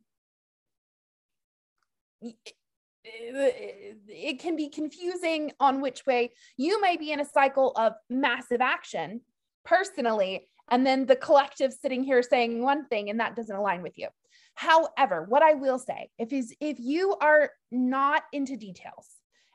it, 3.02 4.38
can 4.40 4.56
be 4.56 4.68
confusing 4.70 5.52
on 5.60 5.80
which 5.80 6.06
way. 6.06 6.32
You 6.56 6.80
may 6.80 6.96
be 6.96 7.12
in 7.12 7.20
a 7.20 7.24
cycle 7.24 7.72
of 7.76 7.92
massive 8.08 8.60
action 8.60 9.20
personally 9.64 10.48
and 10.70 10.86
then 10.86 11.04
the 11.06 11.16
collective 11.16 11.72
sitting 11.72 12.02
here 12.02 12.22
saying 12.22 12.62
one 12.62 12.86
thing 12.86 13.10
and 13.10 13.20
that 13.20 13.36
doesn't 13.36 13.54
align 13.54 13.82
with 13.82 13.98
you. 13.98 14.08
However 14.54 15.24
what 15.28 15.42
i 15.42 15.54
will 15.54 15.80
say 15.80 16.10
if 16.18 16.32
is 16.32 16.54
if 16.60 16.78
you 16.78 17.16
are 17.20 17.50
not 17.72 18.22
into 18.32 18.56
details 18.56 19.08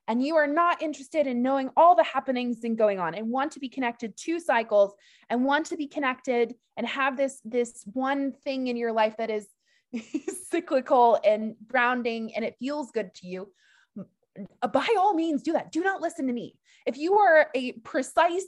and 0.10 0.26
you 0.26 0.36
are 0.36 0.48
not 0.48 0.82
interested 0.82 1.28
in 1.28 1.44
knowing 1.44 1.70
all 1.78 1.96
the 1.96 2.04
happenings 2.04 2.64
and 2.64 2.78
going 2.78 3.00
on 3.00 3.14
and 3.14 3.30
want 3.30 3.52
to 3.54 3.60
be 3.60 3.70
connected 3.70 4.18
to 4.18 4.40
cycles 4.40 4.94
and 5.30 5.46
want 5.46 5.68
to 5.68 5.78
be 5.78 5.88
connected 5.88 6.54
and 6.76 6.86
have 6.88 7.16
this 7.16 7.40
this 7.46 7.84
one 7.94 8.34
thing 8.44 8.68
in 8.68 8.76
your 8.76 8.92
life 8.92 9.16
that 9.18 9.30
is 9.30 9.48
cyclical 10.50 11.20
and 11.24 11.56
grounding 11.68 12.36
and 12.36 12.46
it 12.46 12.56
feels 12.60 12.92
good 12.92 13.14
to 13.16 13.28
you, 13.28 13.52
by 14.72 14.88
all 14.98 15.14
means 15.14 15.42
do 15.42 15.54
that. 15.54 15.72
Do 15.72 15.82
not 15.82 16.02
listen 16.02 16.28
to 16.28 16.34
me. 16.34 16.56
If 16.86 16.98
you 16.98 17.18
are 17.18 17.48
a 17.56 17.74
precise 17.74 18.46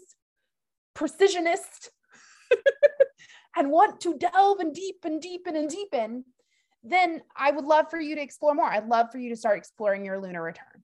precisionist 0.95 1.89
and 3.55 3.71
want 3.71 4.01
to 4.01 4.17
delve 4.17 4.59
and 4.59 4.73
deepen, 4.73 5.13
and 5.13 5.21
deepen, 5.21 5.55
and 5.55 5.69
deepen, 5.69 6.25
then 6.83 7.21
I 7.35 7.51
would 7.51 7.65
love 7.65 7.87
for 7.89 7.99
you 7.99 8.15
to 8.15 8.21
explore 8.21 8.53
more. 8.53 8.65
I'd 8.65 8.87
love 8.87 9.11
for 9.11 9.17
you 9.17 9.29
to 9.29 9.35
start 9.35 9.57
exploring 9.57 10.05
your 10.05 10.19
lunar 10.19 10.41
return. 10.41 10.83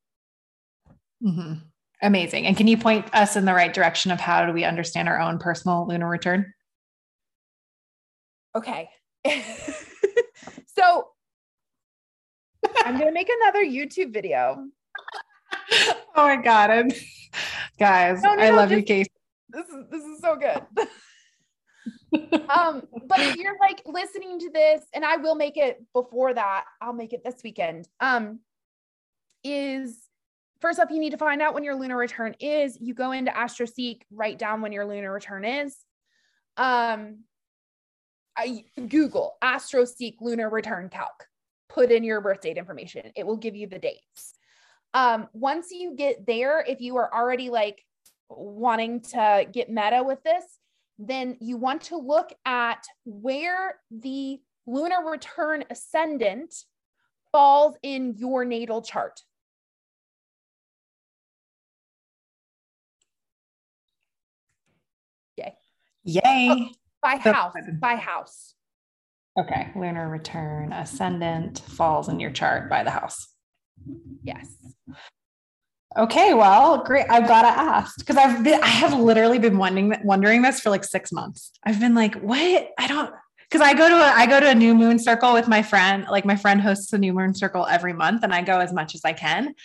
Mm-hmm. 1.24 1.54
Amazing. 2.02 2.46
And 2.46 2.56
can 2.56 2.68
you 2.68 2.78
point 2.78 3.14
us 3.14 3.36
in 3.36 3.46
the 3.46 3.54
right 3.54 3.74
direction 3.74 4.12
of 4.12 4.20
how 4.20 4.46
do 4.46 4.54
we 4.54 4.64
understand 4.64 5.10
our 5.10 5.20
own 5.20 5.40
personal 5.40 5.88
lunar 5.88 6.08
return? 6.08 6.54
Okay. 8.56 8.90
So 10.78 11.10
I'm 12.86 12.96
going 12.96 13.08
to 13.08 13.14
make 13.14 13.30
another 13.42 13.64
YouTube 13.66 14.14
video. 14.14 14.68
Oh 16.16 16.28
my 16.28 16.36
God. 16.36 16.70
I'm, 16.70 16.90
guys, 17.80 18.22
no, 18.22 18.36
no, 18.36 18.44
I 18.44 18.50
no, 18.50 18.56
love 18.58 18.70
just, 18.70 18.80
you, 18.80 18.86
Casey. 18.86 19.12
This 19.50 19.68
is, 19.68 19.86
this 19.90 20.04
is 20.04 20.20
so 20.22 20.36
good. 20.36 20.62
um, 22.50 22.84
but 23.08 23.20
if 23.20 23.36
you're 23.38 23.58
like 23.60 23.82
listening 23.86 24.40
to 24.40 24.50
this, 24.52 24.82
and 24.94 25.04
I 25.04 25.18
will 25.18 25.36
make 25.36 25.58
it 25.58 25.84
before 25.94 26.34
that, 26.34 26.66
I'll 26.82 26.94
make 26.94 27.14
it 27.14 27.24
this 27.24 27.42
weekend. 27.44 27.88
Um, 28.00 28.40
is 29.44 29.98
first 30.60 30.80
up, 30.80 30.92
you 30.92 31.00
need 31.00 31.12
to 31.12 31.18
find 31.18 31.42
out 31.42 31.54
when 31.54 31.64
your 31.64 31.76
lunar 31.76 31.98
return 31.98 32.36
is. 32.40 32.78
You 32.80 32.94
go 32.94 33.12
into 33.12 33.32
AstroSeek, 33.32 34.02
write 34.12 34.38
down 34.38 34.62
when 34.62 34.72
your 34.72 34.86
lunar 34.86 35.12
return 35.12 35.46
is. 35.46 35.76
Um, 36.56 37.24
I 38.38 38.66
Google 38.88 39.36
AstroSeek 39.44 40.18
lunar 40.22 40.50
return 40.50 40.90
calc. 40.90 41.26
Put 41.70 41.92
in 41.92 42.04
your 42.04 42.22
birth 42.22 42.42
date 42.42 42.58
information. 42.58 43.12
It 43.16 43.26
will 43.26 43.38
give 43.38 43.56
you 43.56 43.68
the 43.68 43.80
dates. 43.80 44.34
Um, 44.94 45.28
once 45.34 45.72
you 45.72 45.96
get 45.96 46.26
there, 46.26 46.64
if 46.68 46.80
you 46.80 46.98
are 46.98 47.14
already 47.14 47.50
like 47.50 47.84
wanting 48.30 49.02
to 49.02 49.48
get 49.52 49.70
meta 49.70 50.04
with 50.04 50.24
this, 50.24 50.44
then 51.00 51.38
you 51.40 51.58
want 51.58 51.84
to 51.84 51.98
look 51.98 52.32
at 52.46 52.86
where 53.06 53.76
the 53.92 54.40
lunar 54.66 55.04
return 55.10 55.64
ascendant 55.70 56.54
falls 57.32 57.76
in 57.84 58.16
your 58.18 58.46
natal 58.46 58.82
chart. 58.82 59.22
Yay. 65.38 65.54
Yay. 66.04 66.22
Oh, 66.50 66.70
by 67.02 67.20
so, 67.24 67.34
house, 67.34 67.54
by 67.80 67.96
house. 67.96 68.56
Okay. 69.40 69.72
Lunar 69.76 70.10
return 70.10 70.74
ascendant 70.74 71.60
falls 71.60 72.10
in 72.10 72.20
your 72.20 72.32
chart 72.32 72.70
by 72.70 72.84
the 72.84 72.90
house. 72.90 73.28
Yes. 74.24 74.48
Okay, 75.96 76.34
well, 76.34 76.84
great. 76.84 77.06
I've 77.10 77.28
got 77.28 77.44
to 77.44 77.48
ask 77.48 77.98
because 77.98 78.18
I've 78.18 78.44
been, 78.44 78.62
I 78.62 78.68
have 78.68 79.00
literally 79.00 79.40
been 79.40 79.58
wondering 79.58 79.96
wondering 80.04 80.42
this 80.42 80.60
for 80.60 80.70
like 80.70 80.84
six 80.84 81.12
months. 81.12 81.52
I've 81.64 81.80
been 81.80 81.96
like, 81.96 82.16
what? 82.16 82.70
I 82.78 82.88
don't 82.88 83.14
because 83.50 83.66
I 83.66 83.74
go 83.74 83.88
to 83.88 83.96
a 83.96 84.08
I 84.08 84.26
go 84.26 84.40
to 84.40 84.50
a 84.50 84.56
new 84.56 84.76
moon 84.76 85.00
circle 85.00 85.34
with 85.34 85.48
my 85.48 85.62
friend. 85.62 86.06
Like 86.10 86.26
my 86.26 86.36
friend 86.36 86.62
hosts 86.62 86.92
a 86.94 86.98
new 86.98 87.14
moon 87.14 87.34
circle 87.34 87.66
every 87.66 87.94
month, 87.94 88.24
and 88.24 88.34
I 88.34 88.42
go 88.42 88.60
as 88.60 88.74
much 88.74 88.96
as 88.96 89.02
I 89.06 89.14
can. 89.14 89.56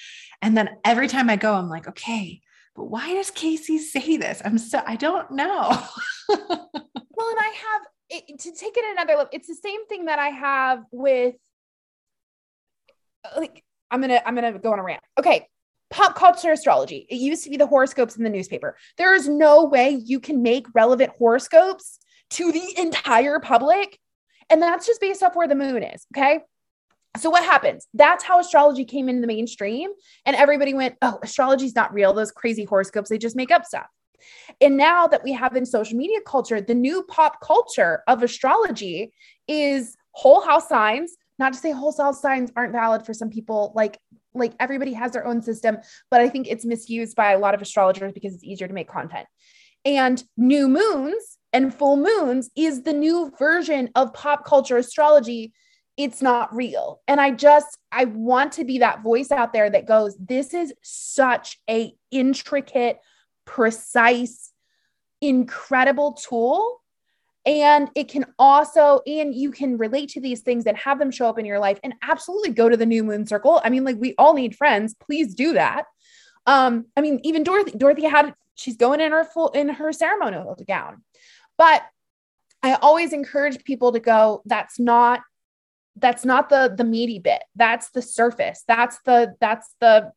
And 0.41 0.57
then 0.57 0.71
every 0.85 1.09
time 1.09 1.29
I 1.29 1.37
go, 1.37 1.55
I'm 1.55 1.69
like, 1.69 1.89
okay, 1.89 2.41
but 2.75 2.85
why 2.85 3.15
does 3.15 3.31
Casey 3.31 3.79
say 3.79 4.17
this? 4.17 4.41
I'm 4.45 4.59
so 4.59 4.83
I 4.87 4.97
don't 4.97 5.31
know. 5.31 5.69
well, 6.29 6.39
and 6.39 7.39
I 7.39 7.55
have 7.71 7.83
it, 8.11 8.39
to 8.41 8.53
take 8.53 8.77
it 8.77 8.85
another 8.93 9.15
level. 9.15 9.29
It's 9.33 9.49
the 9.49 9.55
same 9.55 9.87
thing 9.87 10.07
that 10.07 10.19
I 10.19 10.29
have 10.29 10.85
with 10.91 11.35
like 13.37 13.63
I'm 13.91 14.01
gonna 14.01 14.21
I'm 14.25 14.35
gonna 14.35 14.59
go 14.59 14.73
on 14.73 14.79
a 14.79 14.83
rant. 14.83 15.03
Okay, 15.19 15.47
pop 15.91 16.15
culture 16.15 16.53
astrology. 16.53 17.07
It 17.09 17.17
used 17.17 17.45
to 17.45 17.51
be 17.51 17.57
the 17.57 17.67
horoscopes 17.67 18.17
in 18.17 18.25
the 18.25 18.31
newspaper. 18.31 18.77
There 18.99 19.15
is 19.15 19.29
no 19.29 19.65
way 19.65 19.91
you 19.91 20.19
can 20.21 20.43
make 20.43 20.67
relevant 20.75 21.13
horoscopes 21.19 21.99
to 22.31 22.51
the 22.51 22.75
entire 22.79 23.39
public. 23.39 23.99
And 24.51 24.61
that's 24.61 24.87
just 24.87 25.01
based 25.01 25.23
off 25.23 25.37
where 25.37 25.49
the 25.49 25.55
moon 25.55 25.83
is. 25.83 26.07
Okay. 26.17 26.41
So 27.19 27.29
what 27.29 27.45
happens? 27.45 27.87
That's 27.93 28.25
how 28.25 28.41
astrology 28.41 28.85
came 28.85 29.09
into 29.09 29.21
the 29.21 29.27
mainstream. 29.27 29.91
And 30.25 30.35
everybody 30.35 30.73
went, 30.73 30.97
oh, 31.03 31.19
astrology's 31.23 31.75
not 31.75 31.93
real. 31.93 32.13
Those 32.13 32.33
crazy 32.33 32.65
horoscopes, 32.65 33.11
they 33.11 33.19
just 33.19 33.37
make 33.37 33.51
up 33.51 33.65
stuff. 33.65 33.87
And 34.61 34.77
now 34.77 35.07
that 35.09 35.25
we 35.25 35.33
have 35.33 35.57
in 35.57 35.67
social 35.67 35.97
media 35.97 36.21
culture, 36.25 36.61
the 36.61 36.75
new 36.75 37.03
pop 37.05 37.41
culture 37.41 38.03
of 38.07 38.23
astrology 38.23 39.13
is 39.49 39.97
whole 40.13 40.41
house 40.41 40.69
signs. 40.69 41.17
Not 41.39 41.53
to 41.53 41.59
say 41.59 41.73
whole 41.73 41.95
house 41.97 42.23
signs 42.23 42.51
aren't 42.57 42.73
valid 42.73 43.05
for 43.05 43.13
some 43.13 43.31
people, 43.31 43.73
like 43.75 43.99
like 44.35 44.55
everybody 44.61 44.93
has 44.95 45.13
their 45.13 45.27
own 45.27 45.43
system, 45.43 45.79
but 46.11 46.21
I 46.21 46.29
think 46.29 46.47
it's 46.49 46.65
misused 46.65 47.17
by 47.17 47.33
a 47.33 47.39
lot 47.39 47.55
of 47.55 47.61
astrologers 47.61 48.13
because 48.13 48.35
it's 48.35 48.45
easier 48.45 48.67
to 48.67 48.73
make 48.73 48.89
content. 48.89 49.27
And 49.85 50.23
new 50.37 50.69
moons 50.69 51.39
and 51.53 51.75
full 51.75 51.97
moons 51.97 52.51
is 52.57 52.83
the 52.83 52.93
new 52.93 53.33
version 53.39 53.91
of 53.95 54.15
pop 54.15 54.45
culture 54.45 54.79
astrology. 54.79 55.53
It's 55.97 56.23
not 56.23 56.55
real. 56.55 57.01
And 57.07 57.21
I 57.21 57.31
just 57.31 57.79
I 57.91 58.07
want 58.07 58.53
to 58.53 58.65
be 58.65 58.79
that 58.79 59.03
voice 59.03 59.31
out 59.31 59.53
there 59.53 59.69
that 59.69 59.87
goes 59.87 60.17
this 60.19 60.55
is 60.55 60.73
such 60.83 61.59
a 61.69 61.95
intricate, 62.11 62.99
precise, 63.45 64.53
incredible 65.21 66.13
tool. 66.13 66.81
And 67.45 67.91
it 67.95 68.09
can 68.09 68.27
also 68.39 69.01
and 69.07 69.35
you 69.35 69.51
can 69.51 69.77
relate 69.77 70.11
to 70.11 70.21
these 70.21 70.41
things 70.41 70.65
and 70.67 70.77
have 70.79 70.99
them 70.99 71.11
show 71.11 71.29
up 71.29 71.39
in 71.39 71.45
your 71.45 71.59
life 71.59 71.79
and 71.83 71.95
absolutely 72.03 72.51
go 72.51 72.69
to 72.69 72.77
the 72.77 72.87
new 72.87 73.05
moon 73.05 73.27
circle. 73.27 73.61
I 73.63 73.69
mean 73.69 73.85
like 73.85 73.97
we 73.99 74.15
all 74.17 74.33
need 74.33 74.57
friends. 74.57 74.95
Please 74.95 75.35
do 75.35 75.53
that. 75.55 75.85
Um 76.47 76.87
i 76.97 77.03
mean 77.03 77.21
even 77.23 77.43
dorothy 77.43 77.73
dorothy 77.77 78.05
had 78.05 78.35
she's 78.55 78.77
going 78.77 79.01
in 79.01 79.13
her 79.13 79.25
full 79.25 79.51
in 79.51 79.69
her 79.69 79.93
ceremonial 79.93 80.57
gown. 80.67 81.03
But 81.59 81.83
i 82.63 82.75
always 82.75 83.13
encourage 83.13 83.63
people 83.65 83.93
to 83.93 84.01
go 84.01 84.43
that's 84.47 84.79
not 84.79 85.21
that's 85.97 86.25
not 86.25 86.49
the 86.49 86.73
the 86.77 86.85
meaty 86.85 87.19
bit 87.19 87.43
that's 87.55 87.91
the 87.91 88.03
surface 88.03 88.65
that's 88.67 88.99
the 89.05 89.35
that's 89.41 89.75
the 89.81 90.11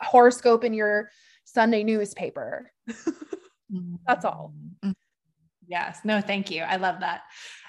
horoscope 0.00 0.64
in 0.64 0.72
your 0.72 1.10
sunday 1.44 1.82
newspaper 1.82 2.70
that's 4.06 4.24
all 4.24 4.54
mm-hmm. 4.84 4.92
Yes. 5.70 6.00
No, 6.04 6.20
thank 6.20 6.50
you. 6.50 6.62
I 6.62 6.76
love 6.76 7.00
that. 7.00 7.22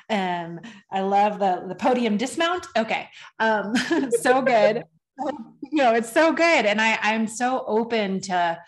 Um, 0.09 0.59
I 0.91 1.01
love 1.01 1.39
the 1.39 1.63
the 1.67 1.75
podium 1.75 2.17
dismount. 2.17 2.65
Okay. 2.75 3.07
Um, 3.39 3.75
so 4.19 4.41
good. 4.41 4.83
you 5.61 5.83
know, 5.83 5.93
it's 5.93 6.11
so 6.11 6.33
good. 6.33 6.65
And 6.65 6.81
I 6.81 6.97
I'm 7.01 7.27
so 7.27 7.63
open 7.67 8.19
to 8.21 8.59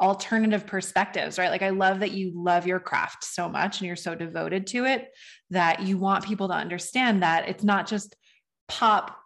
alternative 0.00 0.66
perspectives, 0.66 1.38
right? 1.38 1.50
Like 1.50 1.62
I 1.62 1.70
love 1.70 2.00
that 2.00 2.10
you 2.10 2.32
love 2.34 2.66
your 2.66 2.80
craft 2.80 3.22
so 3.22 3.48
much 3.48 3.78
and 3.78 3.86
you're 3.86 3.94
so 3.94 4.16
devoted 4.16 4.66
to 4.68 4.84
it 4.84 5.08
that 5.52 5.82
you 5.82 5.98
want 5.98 6.24
people 6.24 6.48
to 6.48 6.54
understand 6.54 7.22
that 7.22 7.48
it's 7.48 7.64
not 7.64 7.86
just 7.86 8.16
pop 8.68 9.16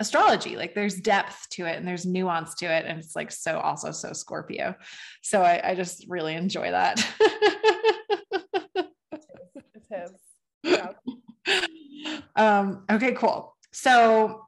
astrology 0.00 0.56
like 0.56 0.74
there's 0.74 1.00
depth 1.00 1.48
to 1.50 1.66
it 1.66 1.76
and 1.76 1.86
there's 1.86 2.06
nuance 2.06 2.54
to 2.54 2.66
it 2.66 2.84
and 2.86 3.00
it's 3.00 3.16
like 3.16 3.32
so 3.32 3.58
also 3.58 3.90
so 3.90 4.12
scorpio 4.12 4.72
so 5.22 5.42
i, 5.42 5.70
I 5.70 5.74
just 5.74 6.06
really 6.08 6.34
enjoy 6.34 6.70
that 6.70 7.04
Yeah. 10.62 10.92
um, 12.36 12.84
okay, 12.90 13.12
cool. 13.12 13.56
So 13.72 14.46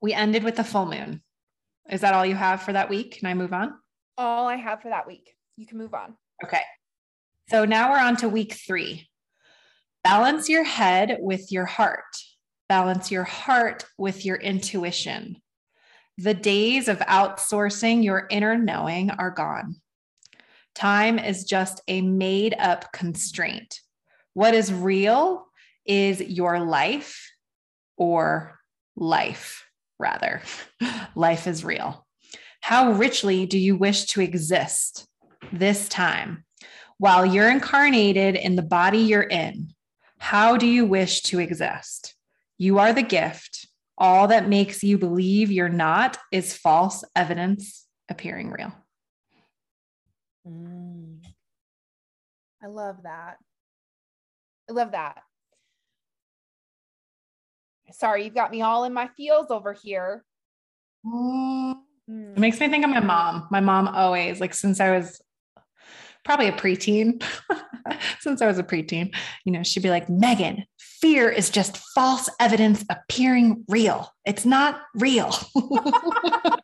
we 0.00 0.12
ended 0.12 0.44
with 0.44 0.56
the 0.56 0.64
full 0.64 0.86
moon. 0.86 1.22
Is 1.90 2.00
that 2.00 2.14
all 2.14 2.26
you 2.26 2.34
have 2.34 2.62
for 2.62 2.72
that 2.72 2.88
week? 2.88 3.18
Can 3.18 3.28
I 3.28 3.34
move 3.34 3.52
on? 3.52 3.74
All 4.18 4.48
I 4.48 4.56
have 4.56 4.82
for 4.82 4.88
that 4.88 5.06
week. 5.06 5.36
You 5.56 5.66
can 5.66 5.78
move 5.78 5.94
on. 5.94 6.16
Okay. 6.44 6.62
So 7.48 7.64
now 7.64 7.90
we're 7.90 8.00
on 8.00 8.16
to 8.16 8.28
week 8.28 8.54
three. 8.54 9.08
Balance 10.08 10.48
your 10.48 10.62
head 10.62 11.18
with 11.18 11.50
your 11.50 11.64
heart. 11.64 12.04
Balance 12.68 13.10
your 13.10 13.24
heart 13.24 13.84
with 13.98 14.24
your 14.24 14.36
intuition. 14.36 15.42
The 16.16 16.32
days 16.32 16.86
of 16.86 17.00
outsourcing 17.00 18.04
your 18.04 18.28
inner 18.30 18.56
knowing 18.56 19.10
are 19.10 19.32
gone. 19.32 19.80
Time 20.76 21.18
is 21.18 21.42
just 21.42 21.80
a 21.88 22.02
made 22.02 22.54
up 22.56 22.92
constraint. 22.92 23.80
What 24.32 24.54
is 24.54 24.72
real 24.72 25.44
is 25.84 26.20
your 26.20 26.60
life 26.60 27.28
or 27.96 28.60
life, 28.94 29.66
rather. 29.98 30.40
life 31.16 31.48
is 31.48 31.64
real. 31.64 32.06
How 32.60 32.92
richly 32.92 33.44
do 33.44 33.58
you 33.58 33.74
wish 33.74 34.04
to 34.04 34.20
exist 34.20 35.08
this 35.52 35.88
time? 35.88 36.44
While 36.98 37.26
you're 37.26 37.50
incarnated 37.50 38.36
in 38.36 38.54
the 38.54 38.62
body 38.62 38.98
you're 38.98 39.22
in, 39.22 39.74
how 40.18 40.56
do 40.56 40.66
you 40.66 40.84
wish 40.84 41.22
to 41.22 41.38
exist? 41.38 42.14
You 42.58 42.78
are 42.78 42.92
the 42.92 43.02
gift. 43.02 43.68
All 43.98 44.28
that 44.28 44.48
makes 44.48 44.82
you 44.82 44.98
believe 44.98 45.50
you're 45.50 45.68
not 45.68 46.18
is 46.30 46.56
false 46.56 47.04
evidence 47.14 47.86
appearing 48.08 48.50
real. 48.50 48.72
Mm. 50.46 51.24
I 52.62 52.66
love 52.66 53.02
that. 53.04 53.36
I 54.68 54.72
love 54.72 54.92
that. 54.92 55.22
Sorry, 57.92 58.24
you've 58.24 58.34
got 58.34 58.50
me 58.50 58.62
all 58.62 58.84
in 58.84 58.92
my 58.92 59.08
feels 59.16 59.50
over 59.50 59.72
here. 59.72 60.24
Mm. 61.06 61.76
It 62.08 62.38
makes 62.38 62.60
me 62.60 62.68
think 62.68 62.84
of 62.84 62.90
my 62.90 63.00
mom. 63.00 63.48
My 63.50 63.60
mom 63.60 63.88
always, 63.88 64.40
like, 64.40 64.54
since 64.54 64.80
I 64.80 64.96
was 64.96 65.20
probably 66.24 66.48
a 66.48 66.52
preteen, 66.52 67.22
since 68.20 68.42
I 68.42 68.46
was 68.46 68.58
a 68.58 68.62
preteen, 68.62 69.14
you 69.44 69.52
know, 69.52 69.62
she'd 69.62 69.82
be 69.82 69.90
like, 69.90 70.08
Megan, 70.08 70.64
fear 70.78 71.30
is 71.30 71.50
just 71.50 71.76
false 71.94 72.28
evidence 72.40 72.84
appearing 72.90 73.64
real. 73.68 74.10
It's 74.24 74.44
not 74.44 74.80
real. 74.94 75.34
oh 75.56 76.58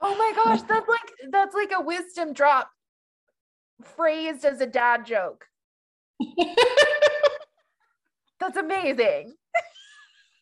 my 0.00 0.32
gosh, 0.34 0.62
that's 0.62 0.88
like 0.88 1.12
that's 1.30 1.54
like 1.54 1.72
a 1.76 1.82
wisdom 1.82 2.32
drop 2.32 2.70
phrased 3.82 4.44
as 4.44 4.60
a 4.60 4.66
dad 4.66 5.06
joke. 5.06 5.46
That's 8.40 8.56
amazing. 8.56 9.34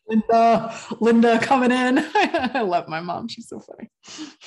Linda, 0.09 0.75
Linda 1.01 1.39
coming 1.41 1.71
in. 1.71 1.99
I 2.15 2.61
love 2.61 2.89
my 2.89 3.01
mom. 3.01 3.29
She's 3.29 3.49
so 3.49 3.61
funny. 3.61 3.91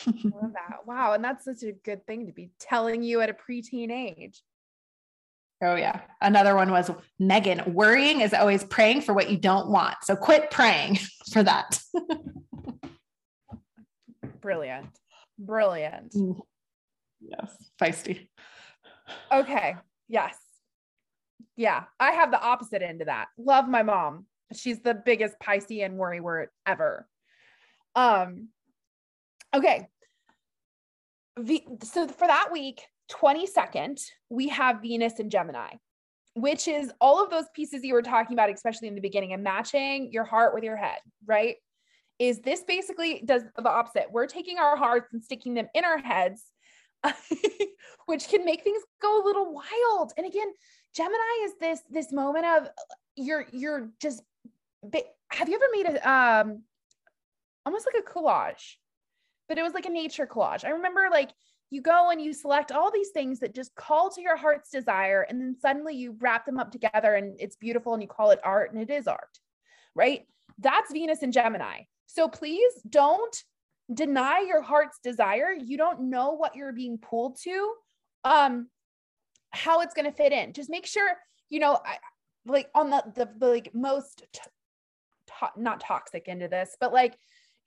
I 0.08 0.36
love 0.42 0.54
that. 0.54 0.86
Wow. 0.86 1.14
And 1.14 1.24
that's 1.24 1.46
such 1.46 1.64
a 1.64 1.72
good 1.72 2.06
thing 2.06 2.28
to 2.28 2.32
be 2.32 2.52
telling 2.60 3.04
you 3.04 3.22
at 3.22 3.30
a 3.30 3.34
preteen 3.34 3.92
age. 3.92 4.42
Oh, 5.64 5.76
yeah. 5.76 6.02
Another 6.22 6.56
one 6.56 6.70
was 6.70 6.92
Megan, 7.18 7.74
worrying 7.74 8.22
is 8.22 8.34
always 8.34 8.64
praying 8.64 9.02
for 9.02 9.14
what 9.14 9.32
you 9.32 9.38
don't 9.38 9.70
want. 9.70 9.96
So 10.04 10.16
quit 10.16 10.52
praying 10.52 11.00
for 11.34 11.42
that. 11.42 11.80
Brilliant. 14.40 14.90
Brilliant. 15.40 16.14
Mm. 16.14 16.40
Yes. 17.20 17.56
Feisty. 17.82 18.28
Okay. 19.32 19.76
Yes 20.08 20.38
yeah, 21.58 21.86
I 22.00 22.12
have 22.12 22.32
the 22.32 22.40
opposite 22.40 22.84
end 22.84 23.02
of 23.02 23.08
that. 23.08 23.28
Love 23.38 23.68
my 23.68 23.84
mom. 23.84 24.28
She's 24.56 24.80
the 24.80 24.94
biggest 24.94 25.36
Piscean 25.40 25.94
worry 25.94 26.20
word 26.20 26.50
ever. 26.66 27.08
Um, 27.96 28.50
okay. 29.54 29.88
The, 31.36 31.64
so 31.84 32.08
for 32.08 32.28
that 32.28 32.50
week, 32.52 32.82
22nd, 33.12 34.02
we 34.30 34.50
have 34.50 34.82
Venus 34.82 35.20
and 35.20 35.32
Gemini, 35.32 35.76
which 36.34 36.68
is 36.68 36.92
all 37.00 37.24
of 37.24 37.30
those 37.30 37.46
pieces 37.54 37.84
you 37.84 37.94
were 37.94 38.02
talking 38.02 38.34
about, 38.34 38.50
especially 38.50 38.88
in 38.88 38.96
the 38.96 39.02
beginning, 39.02 39.34
and 39.34 39.44
matching 39.44 40.12
your 40.12 40.24
heart 40.24 40.54
with 40.54 40.64
your 40.64 40.78
head, 40.78 41.00
right? 41.26 41.56
Is 42.20 42.40
this 42.40 42.64
basically 42.64 43.22
does 43.24 43.44
the 43.56 43.70
opposite? 43.70 44.08
We're 44.12 44.26
taking 44.26 44.58
our 44.58 44.76
hearts 44.76 45.14
and 45.14 45.24
sticking 45.24 45.54
them 45.54 45.68
in 45.76 45.86
our 45.86 46.00
heads, 46.00 46.44
which 48.08 48.28
can 48.28 48.44
make 48.44 48.64
things 48.64 48.82
go 49.02 49.22
a 49.22 49.26
little 49.26 49.54
wild. 49.54 50.14
And 50.18 50.26
again, 50.26 50.48
Gemini 50.96 51.44
is 51.44 51.54
this 51.60 51.82
this 51.92 52.12
moment 52.12 52.46
of 52.46 52.70
you're 53.16 53.46
you're 53.52 53.90
just 54.02 54.24
have 55.30 55.50
you 55.50 55.56
ever 55.56 55.66
made 55.72 55.86
a 55.88 56.12
um 56.12 56.64
almost 57.66 57.86
like 57.86 58.04
a 58.04 58.10
collage 58.10 58.76
but 59.48 59.58
it 59.58 59.64
was 59.64 59.74
like 59.74 59.86
a 59.86 59.90
nature 59.90 60.28
collage. 60.28 60.66
I 60.66 60.70
remember 60.70 61.08
like 61.12 61.32
you 61.70 61.82
go 61.82 62.10
and 62.12 62.22
you 62.22 62.34
select 62.34 62.72
all 62.72 62.92
these 62.92 63.10
things 63.10 63.40
that 63.40 63.56
just 63.56 63.76
call 63.76 64.10
to 64.12 64.22
your 64.22 64.38
heart's 64.38 64.70
desire 64.70 65.26
and 65.28 65.40
then 65.40 65.56
suddenly 65.60 65.96
you 65.96 66.16
wrap 66.20 66.46
them 66.46 66.60
up 66.60 66.72
together 66.72 67.16
and 67.16 67.36
it's 67.40 67.56
beautiful 67.56 67.94
and 67.94 68.02
you 68.02 68.08
call 68.08 68.32
it 68.32 68.40
art 68.44 68.74
and 68.74 68.82
it 68.82 68.90
is 68.90 69.08
art 69.08 69.40
right? 69.96 70.22
That's 70.60 70.94
venus 70.94 71.24
and 71.24 71.34
gemini. 71.34 71.82
So 72.06 72.28
please 72.28 72.72
don't 72.88 73.36
deny 73.94 74.46
your 74.48 74.62
heart's 74.62 75.00
desire. 75.04 75.52
You 75.52 75.78
don't 75.78 76.10
know 76.10 76.34
what 76.34 76.56
you're 76.56 76.72
being 76.72 76.98
pulled 76.98 77.40
to 77.42 77.74
um 78.24 78.68
how 79.52 79.82
it's 79.82 79.94
going 79.94 80.06
to 80.06 80.12
fit 80.12 80.34
in. 80.34 80.54
Just 80.54 80.70
make 80.70 80.86
sure 80.86 81.10
you 81.50 81.60
know 81.60 81.80
I, 81.84 81.98
like 82.46 82.70
on 82.76 82.90
the 82.90 83.04
the, 83.16 83.30
the 83.38 83.48
like 83.48 83.74
most 83.74 84.24
t- 84.32 84.42
to- 85.40 85.62
not 85.62 85.80
toxic 85.80 86.28
into 86.28 86.48
this 86.48 86.76
but 86.80 86.94
like 86.94 87.18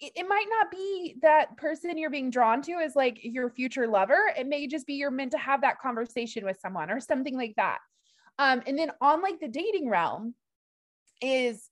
it, 0.00 0.12
it 0.16 0.28
might 0.28 0.46
not 0.48 0.70
be 0.70 1.16
that 1.22 1.56
person 1.56 1.96
you're 1.98 2.10
being 2.10 2.30
drawn 2.30 2.62
to 2.62 2.72
is 2.72 2.96
like 2.96 3.18
your 3.22 3.50
future 3.50 3.86
lover. 3.86 4.32
It 4.36 4.46
may 4.46 4.66
just 4.66 4.86
be 4.86 4.94
you're 4.94 5.10
meant 5.10 5.32
to 5.32 5.38
have 5.38 5.60
that 5.60 5.78
conversation 5.78 6.44
with 6.44 6.58
someone 6.60 6.90
or 6.90 7.00
something 7.00 7.36
like 7.36 7.54
that. 7.56 7.78
Um, 8.38 8.62
and 8.66 8.78
then 8.78 8.90
on 9.00 9.20
like 9.20 9.40
the 9.40 9.48
dating 9.48 9.88
realm, 9.88 10.34
is 11.20 11.68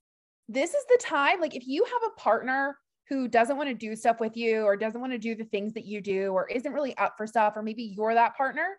this 0.49 0.75
is 0.75 0.85
the 0.89 0.99
time, 1.03 1.41
like 1.41 1.57
if 1.57 1.67
you 1.67 1.85
have 1.85 2.11
a 2.13 2.21
partner 2.21 2.77
who 3.09 3.29
doesn't 3.29 3.57
want 3.57 3.69
to 3.69 3.75
do 3.75 3.97
stuff 3.97 4.21
with 4.21 4.37
you 4.37 4.63
or 4.63 4.77
doesn't 4.77 5.01
want 5.01 5.13
to 5.13 5.19
do 5.19 5.35
the 5.35 5.45
things 5.45 5.73
that 5.73 5.87
you 5.87 6.03
do 6.03 6.33
or 6.33 6.47
isn't 6.49 6.73
really 6.73 6.97
up 6.99 7.15
for 7.17 7.27
stuff, 7.27 7.55
or 7.57 7.63
maybe 7.63 7.83
you're 7.83 8.13
that 8.13 8.37
partner, 8.37 8.79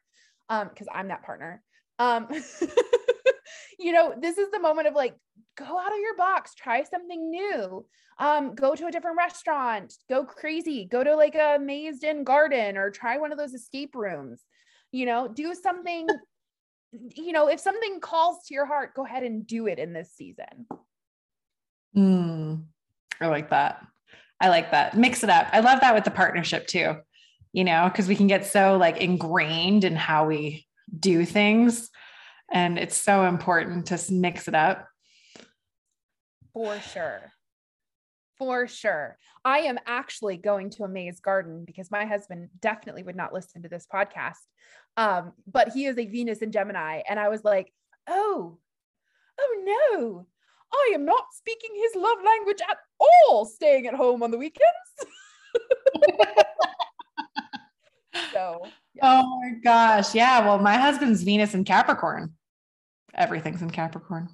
um, 0.49 0.69
because 0.69 0.87
I'm 0.93 1.07
that 1.07 1.23
partner. 1.23 1.63
Um, 1.97 2.27
you 3.77 3.91
know, 3.91 4.13
this 4.19 4.37
is 4.37 4.49
the 4.51 4.59
moment 4.59 4.87
of 4.87 4.93
like, 4.93 5.15
go 5.57 5.77
out 5.77 5.91
of 5.91 5.99
your 5.99 6.15
box, 6.15 6.55
try 6.55 6.83
something 6.83 7.29
new. 7.29 7.85
Um, 8.17 8.53
go 8.53 8.75
to 8.75 8.87
a 8.87 8.91
different 8.91 9.17
restaurant, 9.17 9.93
go 10.09 10.25
crazy, 10.25 10.83
go 10.83 11.05
to 11.05 11.15
like 11.15 11.35
a 11.35 11.57
mazed 11.57 12.03
in 12.03 12.25
garden 12.25 12.75
or 12.75 12.91
try 12.91 13.17
one 13.17 13.31
of 13.31 13.37
those 13.37 13.53
escape 13.53 13.95
rooms. 13.95 14.41
You 14.91 15.05
know, 15.05 15.29
do 15.29 15.53
something, 15.55 16.05
you 16.91 17.31
know, 17.31 17.47
if 17.47 17.61
something 17.61 18.01
calls 18.01 18.45
to 18.47 18.53
your 18.53 18.65
heart, 18.65 18.93
go 18.93 19.05
ahead 19.05 19.23
and 19.23 19.47
do 19.47 19.67
it 19.67 19.79
in 19.79 19.93
this 19.93 20.11
season. 20.11 20.67
Mm, 21.95 22.65
I 23.21 23.27
like 23.27 23.51
that. 23.51 23.87
I 24.41 24.49
like 24.49 24.71
that. 24.71 24.97
Mix 24.97 25.23
it 25.23 25.29
up. 25.29 25.47
I 25.53 25.61
love 25.61 25.79
that 25.79 25.95
with 25.95 26.03
the 26.03 26.11
partnership 26.11 26.67
too, 26.67 26.95
you 27.53 27.63
know, 27.63 27.87
because 27.89 28.09
we 28.09 28.17
can 28.17 28.27
get 28.27 28.45
so 28.45 28.75
like 28.75 28.97
ingrained 28.97 29.85
in 29.85 29.95
how 29.95 30.25
we 30.25 30.67
do 30.99 31.23
things. 31.23 31.89
And 32.51 32.79
it's 32.79 32.97
so 32.97 33.25
important 33.25 33.87
to 33.87 33.99
mix 34.11 34.47
it 34.47 34.55
up. 34.55 34.87
For 36.53 36.79
sure. 36.79 37.31
For 38.37 38.67
sure. 38.67 39.17
I 39.45 39.59
am 39.59 39.79
actually 39.85 40.37
going 40.37 40.69
to 40.71 40.83
a 40.83 40.87
maze 40.87 41.19
garden 41.19 41.63
because 41.65 41.91
my 41.91 42.05
husband 42.05 42.49
definitely 42.59 43.03
would 43.03 43.15
not 43.15 43.33
listen 43.33 43.63
to 43.63 43.69
this 43.69 43.87
podcast. 43.93 44.39
Um, 44.97 45.33
but 45.47 45.69
he 45.69 45.85
is 45.85 45.97
a 45.97 46.05
Venus 46.05 46.41
and 46.41 46.51
Gemini. 46.51 47.01
And 47.07 47.19
I 47.19 47.29
was 47.29 47.43
like, 47.43 47.71
oh, 48.07 48.57
oh 49.39 49.63
no, 50.01 50.27
I 50.73 50.91
am 50.93 51.05
not 51.05 51.25
speaking 51.33 51.71
his 51.75 51.95
love 51.95 52.17
language 52.25 52.59
at 52.69 52.77
all, 52.99 53.45
staying 53.45 53.87
at 53.87 53.93
home 53.93 54.23
on 54.23 54.31
the 54.31 54.37
weekends. 54.37 54.65
so, 58.33 58.61
yeah. 58.93 59.01
oh 59.03 59.39
my 59.41 59.51
gosh. 59.63 60.13
Yeah. 60.13 60.45
Well, 60.45 60.59
my 60.59 60.77
husband's 60.77 61.23
Venus 61.23 61.53
in 61.53 61.63
Capricorn. 61.63 62.33
Everything's 63.15 63.61
in 63.61 63.69
Capricorn. 63.69 64.29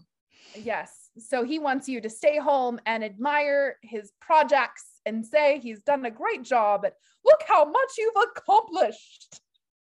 Yes. 0.56 1.10
So 1.18 1.44
he 1.44 1.60
wants 1.60 1.88
you 1.88 2.02
to 2.02 2.10
stay 2.10 2.38
home 2.38 2.80
and 2.86 3.04
admire 3.04 3.78
his 3.82 4.12
projects 4.22 4.84
and 5.06 5.26
say 5.26 5.60
he's 5.60 5.80
done 5.80 6.06
a 6.06 6.12
great 6.12 6.44
job, 6.44 6.82
but 6.84 6.96
look 7.24 7.42
how 7.48 7.66
much 7.66 7.92
you've 7.98 8.14
accomplished. 8.38 9.42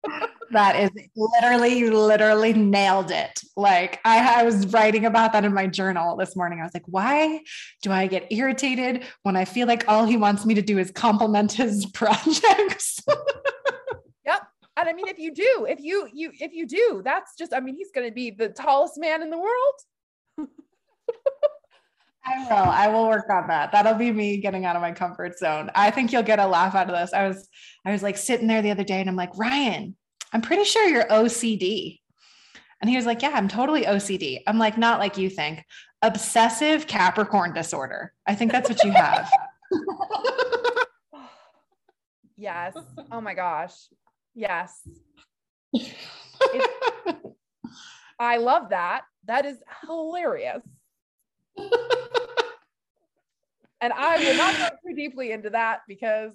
that 0.53 0.76
is 0.76 0.91
literally, 1.16 1.91
literally 1.91 2.53
nailed 2.53 3.11
it. 3.11 3.41
Like 3.57 4.01
I, 4.05 4.41
I, 4.41 4.45
was 4.45 4.66
writing 4.68 5.07
about 5.07 5.33
that 5.33 5.45
in 5.45 5.53
my 5.53 5.66
journal 5.66 6.16
this 6.16 6.37
morning. 6.37 6.61
I 6.61 6.62
was 6.62 6.72
like, 6.72 6.87
why 6.87 7.41
do 7.83 7.91
I 7.91 8.07
get 8.07 8.33
irritated 8.33 9.05
when 9.24 9.37
I 9.37 9.45
feel 9.45 9.66
like 9.66 9.89
all 9.89 10.05
he 10.05 10.16
wants 10.16 10.47
me 10.47 10.55
to 10.55 10.62
do 10.62 10.79
is 10.79 10.93
compliment 10.93 11.53
his 11.53 11.85
projects? 11.95 13.01
And 14.79 14.89
I 14.89 14.93
mean, 14.93 15.09
if 15.09 15.18
you 15.18 15.35
do, 15.35 15.66
if 15.68 15.81
you 15.81 16.09
you 16.12 16.31
if 16.39 16.53
you 16.53 16.66
do, 16.66 17.03
that's 17.05 17.37
just, 17.37 17.53
I 17.53 17.59
mean, 17.59 17.74
he's 17.76 17.91
gonna 17.93 18.12
be 18.12 18.31
the 18.31 18.49
tallest 18.49 18.95
man 18.97 19.22
in 19.22 19.31
the 19.31 19.39
world. 19.39 20.49
I 22.24 22.45
will. 22.45 22.70
I 22.70 22.89
will 22.89 23.09
work 23.09 23.29
on 23.31 23.49
that. 23.49 23.72
That'll 23.72 23.95
be 23.95 24.12
me 24.12 24.37
getting 24.37 24.66
out 24.66 24.76
of 24.76 24.83
my 24.83 24.93
comfort 24.93 25.39
zone. 25.39 25.70
I 25.74 25.91
think 25.91 26.12
you'll 26.12 26.22
get 26.22 26.39
a 26.39 26.47
laugh 26.47 26.74
out 26.74 26.91
of 26.91 26.97
this. 26.97 27.12
I 27.12 27.26
was 27.26 27.49
I 27.85 27.93
was 27.93 28.03
like 28.03 28.16
sitting 28.16 28.47
there 28.47 28.62
the 28.62 28.70
other 28.70 28.85
day 28.85 29.01
and 29.01 29.09
I'm 29.09 29.16
like, 29.16 29.37
"Ryan, 29.37 29.97
I'm 30.33 30.43
pretty 30.43 30.64
sure 30.64 30.89
you're 30.89 31.07
OCD." 31.07 32.01
And 32.81 32.89
he 32.89 32.97
was 32.97 33.07
like, 33.07 33.22
"Yeah, 33.22 33.33
I'm 33.35 33.49
totally 33.49 33.85
OCD." 33.85 34.43
I'm 34.47 34.59
like, 34.59 34.79
"Not 34.79 35.01
like 35.01 35.18
you 35.18 35.29
think. 35.31 35.64
Obsessive 36.03 36.87
Capricorn 36.87 37.53
disorder. 37.53 38.12
I 38.26 38.35
think 38.35 38.53
that's 38.53 38.68
what 38.68 38.85
you 38.85 38.93
have." 38.93 39.33
yes. 42.37 42.76
Oh 43.11 43.20
my 43.20 43.35
gosh. 43.35 43.74
Yes. 44.39 44.89
I 48.20 48.36
love 48.36 48.70
that. 48.70 49.03
That 49.26 49.45
is 49.47 49.59
hilarious 49.86 50.62
and 53.80 53.93
I 53.93 54.18
will 54.18 54.36
not 54.36 54.57
go 54.57 54.68
too 54.86 54.95
deeply 54.95 55.32
into 55.32 55.51
that 55.51 55.80
because 55.86 56.32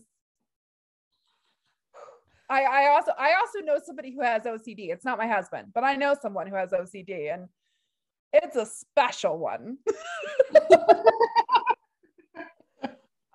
I, 2.49 2.64
I 2.64 2.88
also 2.89 3.12
I 3.18 3.34
also 3.34 3.60
know 3.64 3.80
somebody 3.84 4.14
who 4.14 4.22
has 4.22 4.43
OCD. 4.43 4.91
It's 4.91 5.06
not 5.06 5.18
my 5.18 5.28
husband, 5.28 5.70
but 5.74 5.84
I 5.84 5.95
know 5.95 6.16
someone 6.22 6.47
who 6.47 6.56
has 6.56 6.72
OCD 6.72 7.34
and 7.34 7.47
it's 8.32 8.56
a 8.56 8.66
special 8.66 9.38
one. 9.38 9.78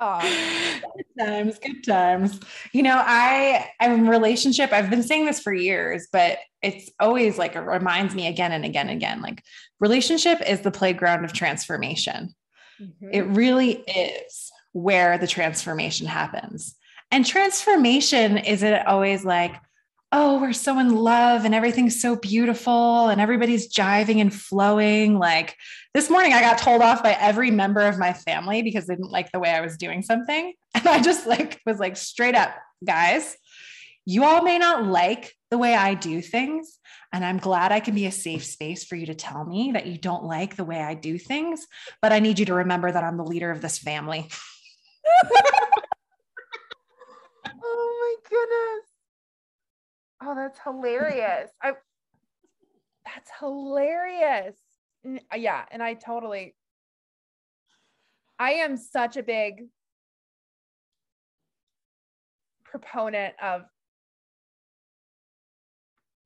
Um, 0.00 0.20
good 0.20 1.24
times, 1.24 1.58
good 1.58 1.84
times. 1.84 2.40
You 2.72 2.82
know, 2.82 3.02
I 3.04 3.70
I'm 3.80 4.08
relationship. 4.08 4.72
I've 4.72 4.90
been 4.90 5.02
saying 5.02 5.26
this 5.26 5.40
for 5.40 5.52
years, 5.52 6.06
but 6.12 6.38
it's 6.62 6.90
always 7.00 7.38
like 7.38 7.56
it 7.56 7.60
reminds 7.60 8.14
me 8.14 8.28
again 8.28 8.52
and 8.52 8.64
again 8.64 8.88
and 8.88 8.96
again. 8.96 9.20
Like 9.20 9.42
relationship 9.80 10.40
is 10.46 10.60
the 10.60 10.70
playground 10.70 11.24
of 11.24 11.32
transformation. 11.32 12.34
Mm-hmm. 12.80 13.08
It 13.12 13.22
really 13.22 13.72
is 13.72 14.52
where 14.72 15.18
the 15.18 15.26
transformation 15.26 16.06
happens. 16.06 16.76
And 17.10 17.24
transformation 17.24 18.38
isn't 18.38 18.86
always 18.86 19.24
like, 19.24 19.54
oh, 20.10 20.40
we're 20.40 20.54
so 20.54 20.78
in 20.78 20.94
love 20.94 21.44
and 21.44 21.54
everything's 21.54 22.00
so 22.00 22.16
beautiful 22.16 23.08
and 23.08 23.20
everybody's 23.20 23.72
jiving 23.72 24.20
and 24.20 24.32
flowing. 24.32 25.18
Like 25.18 25.54
this 25.92 26.08
morning, 26.08 26.32
I 26.32 26.40
got 26.40 26.58
told 26.58 26.80
off 26.80 27.02
by 27.02 27.12
every 27.12 27.50
member 27.50 27.82
of 27.82 27.98
my 27.98 28.14
family 28.14 28.62
because 28.62 28.86
they 28.86 28.94
didn't 28.94 29.10
like 29.10 29.30
the 29.32 29.38
way 29.38 29.50
I 29.50 29.60
was 29.60 29.76
doing 29.76 30.02
something. 30.02 30.54
And 30.74 30.86
I 30.86 31.00
just 31.00 31.26
like 31.26 31.60
was 31.66 31.80
like, 31.80 31.96
straight 31.96 32.36
up, 32.36 32.54
guys, 32.84 33.36
you 34.04 34.22
all 34.22 34.42
may 34.42 34.58
not 34.58 34.86
like 34.86 35.34
the 35.50 35.58
way 35.58 35.74
I 35.74 35.94
do 35.94 36.20
things. 36.20 36.78
And 37.12 37.24
I'm 37.24 37.38
glad 37.38 37.72
I 37.72 37.80
can 37.80 37.94
be 37.94 38.06
a 38.06 38.12
safe 38.12 38.44
space 38.44 38.84
for 38.84 38.94
you 38.94 39.06
to 39.06 39.14
tell 39.14 39.44
me 39.44 39.72
that 39.72 39.86
you 39.86 39.98
don't 39.98 40.24
like 40.24 40.56
the 40.56 40.64
way 40.64 40.80
I 40.80 40.94
do 40.94 41.18
things. 41.18 41.66
But 42.00 42.12
I 42.12 42.20
need 42.20 42.38
you 42.38 42.44
to 42.46 42.54
remember 42.54 42.92
that 42.92 43.02
I'm 43.02 43.16
the 43.16 43.24
leader 43.24 43.50
of 43.50 43.60
this 43.60 43.78
family. 43.78 44.28
oh 47.62 47.94
my 48.00 48.14
goodness. 48.28 48.87
Oh, 50.22 50.34
that's 50.34 50.58
hilarious. 50.64 51.50
I 51.62 51.72
that's 53.04 53.30
hilarious. 53.38 54.56
Uh, 55.06 55.36
yeah, 55.36 55.64
and 55.70 55.82
I 55.82 55.94
totally 55.94 56.54
I 58.38 58.52
am 58.52 58.76
such 58.76 59.16
a 59.16 59.22
big 59.22 59.68
proponent 62.64 63.34
of 63.42 63.62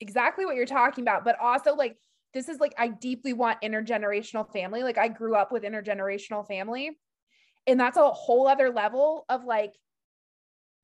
exactly 0.01 0.45
what 0.45 0.57
you're 0.57 0.67
talking 0.67 1.03
about, 1.03 1.25
but 1.25 1.39
also 1.41 1.75
like 1.75 1.97
this 2.35 2.49
is 2.49 2.59
like 2.61 2.75
I 2.79 2.89
deeply 2.89 3.33
want 3.33 3.61
intergenerational 3.63 4.51
family. 4.53 4.83
Like 4.83 4.99
I 4.99 5.09
grew 5.09 5.35
up 5.37 5.53
with 5.53 5.63
intergenerational 5.63 6.47
family. 6.47 6.99
And 7.67 7.79
that's 7.79 7.97
a 7.97 8.11
whole 8.11 8.49
other 8.49 8.71
level 8.71 9.25
of 9.29 9.45
like 9.45 9.75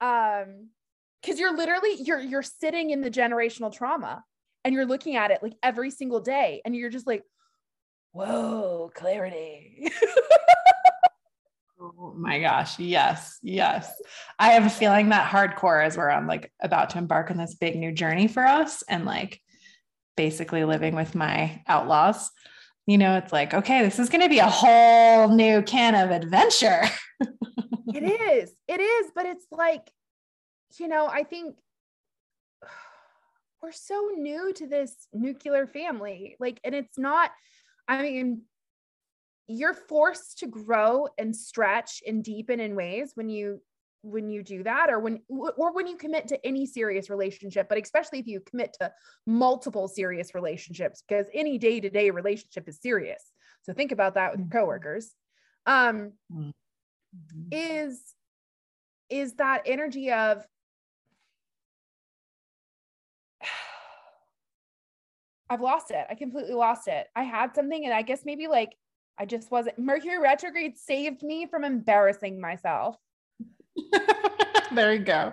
um 0.01 0.69
because 1.21 1.39
you're 1.39 1.57
literally 1.57 1.97
you're 2.03 2.21
you're 2.21 2.43
sitting 2.43 2.91
in 2.91 3.01
the 3.01 3.11
generational 3.11 3.73
trauma 3.73 4.23
and 4.65 4.75
you're 4.75 4.87
looking 4.87 5.17
at 5.17 5.31
it 5.31 5.43
like 5.43 5.55
every 5.63 5.91
single 5.91 6.21
day 6.21 6.61
and 6.65 6.75
you're 6.75 6.91
just 6.91 7.07
like 7.07 7.25
whoa 8.13 8.91
clarity. 8.95 9.91
Oh 11.81 12.13
my 12.17 12.41
gosh 12.41 12.81
yes 12.81 13.39
yes. 13.41 13.89
I 14.37 14.49
have 14.49 14.67
a 14.67 14.71
feeling 14.71 15.11
that 15.11 15.31
hardcore 15.31 15.85
as 15.85 15.97
we're 15.97 16.11
on 16.11 16.27
like 16.27 16.51
about 16.61 16.91
to 16.91 16.99
embark 16.99 17.31
on 17.31 17.37
this 17.37 17.55
big 17.55 17.77
new 17.77 17.93
journey 17.93 18.27
for 18.27 18.45
us 18.45 18.83
and 18.89 19.05
like 19.05 19.41
basically 20.17 20.65
living 20.65 20.97
with 20.97 21.15
my 21.15 21.63
outlaws. 21.69 22.33
You 22.87 22.99
know 22.99 23.17
it's 23.19 23.33
like 23.33 23.55
okay 23.55 23.85
this 23.85 24.01
is 24.01 24.09
going 24.09 24.23
to 24.23 24.29
be 24.29 24.41
a 24.41 24.49
whole 24.49 25.29
new 25.29 25.63
can 25.63 25.95
of 25.95 26.11
adventure. 26.11 26.83
It 27.95 28.03
is 28.03 28.53
it 28.69 28.81
is 28.81 29.11
but 29.15 29.25
it's 29.25 29.47
like 29.51 29.91
you 30.77 30.89
know, 30.89 31.07
I 31.07 31.23
think 31.25 31.57
we're 33.63 33.73
so 33.73 34.11
new 34.17 34.53
to 34.55 34.67
this 34.67 34.95
nuclear 35.13 35.67
family. 35.67 36.37
Like, 36.39 36.61
and 36.65 36.75
it's 36.75 36.99
not, 36.99 37.31
I 37.87 38.03
mean, 38.03 38.43
you're 39.49 39.75
forced 39.75 40.39
to 40.39 40.47
grow 40.47 41.09
and 41.17 41.35
stretch 41.35 42.03
and 42.07 42.23
deepen 42.23 42.61
in 42.61 42.77
ways 42.77 43.13
when 43.15 43.31
you 43.31 43.61
when 44.03 44.29
you 44.29 44.43
do 44.43 44.63
that 44.63 44.91
or 44.91 45.01
when 45.01 45.21
or 45.29 45.73
when 45.73 45.87
you 45.87 45.97
commit 45.97 46.29
to 46.29 46.47
any 46.47 46.67
serious 46.67 47.11
relationship 47.11 47.69
but 47.69 47.79
especially 47.83 48.21
if 48.21 48.27
you 48.27 48.41
commit 48.41 48.73
to 48.81 48.93
multiple 49.27 49.89
serious 49.89 50.35
relationships 50.35 51.03
because 51.07 51.27
any 51.35 51.59
day-to-day 51.59 52.11
relationship 52.11 52.69
is 52.69 52.81
serious 52.81 53.33
so 53.63 53.73
think 53.73 53.91
about 53.91 54.15
that 54.15 54.31
with 54.31 54.39
your 54.39 54.49
mm-hmm. 54.49 54.59
coworkers 54.59 55.15
um 55.67 56.13
mm-hmm. 56.33 56.51
is 57.51 58.01
is 59.11 59.35
that 59.35 59.63
energy 59.67 60.13
of 60.13 60.47
I've 65.51 65.61
lost 65.61 65.91
it. 65.91 66.07
I 66.11 66.15
completely 66.15 66.55
lost 66.55 66.89
it. 66.89 67.07
I 67.17 67.23
had 67.23 67.55
something 67.55 67.85
and 67.85 67.95
I 67.95 68.03
guess 68.03 68.23
maybe 68.25 68.47
like 68.47 68.75
I 69.19 69.25
just 69.25 69.51
wasn't 69.51 69.79
Mercury 69.79 70.19
retrograde 70.19 70.79
saved 70.79 71.23
me 71.23 71.47
from 71.47 71.65
embarrassing 71.65 72.41
myself. 72.41 72.97
there 74.73 74.93
you 74.93 75.01
go. 75.01 75.33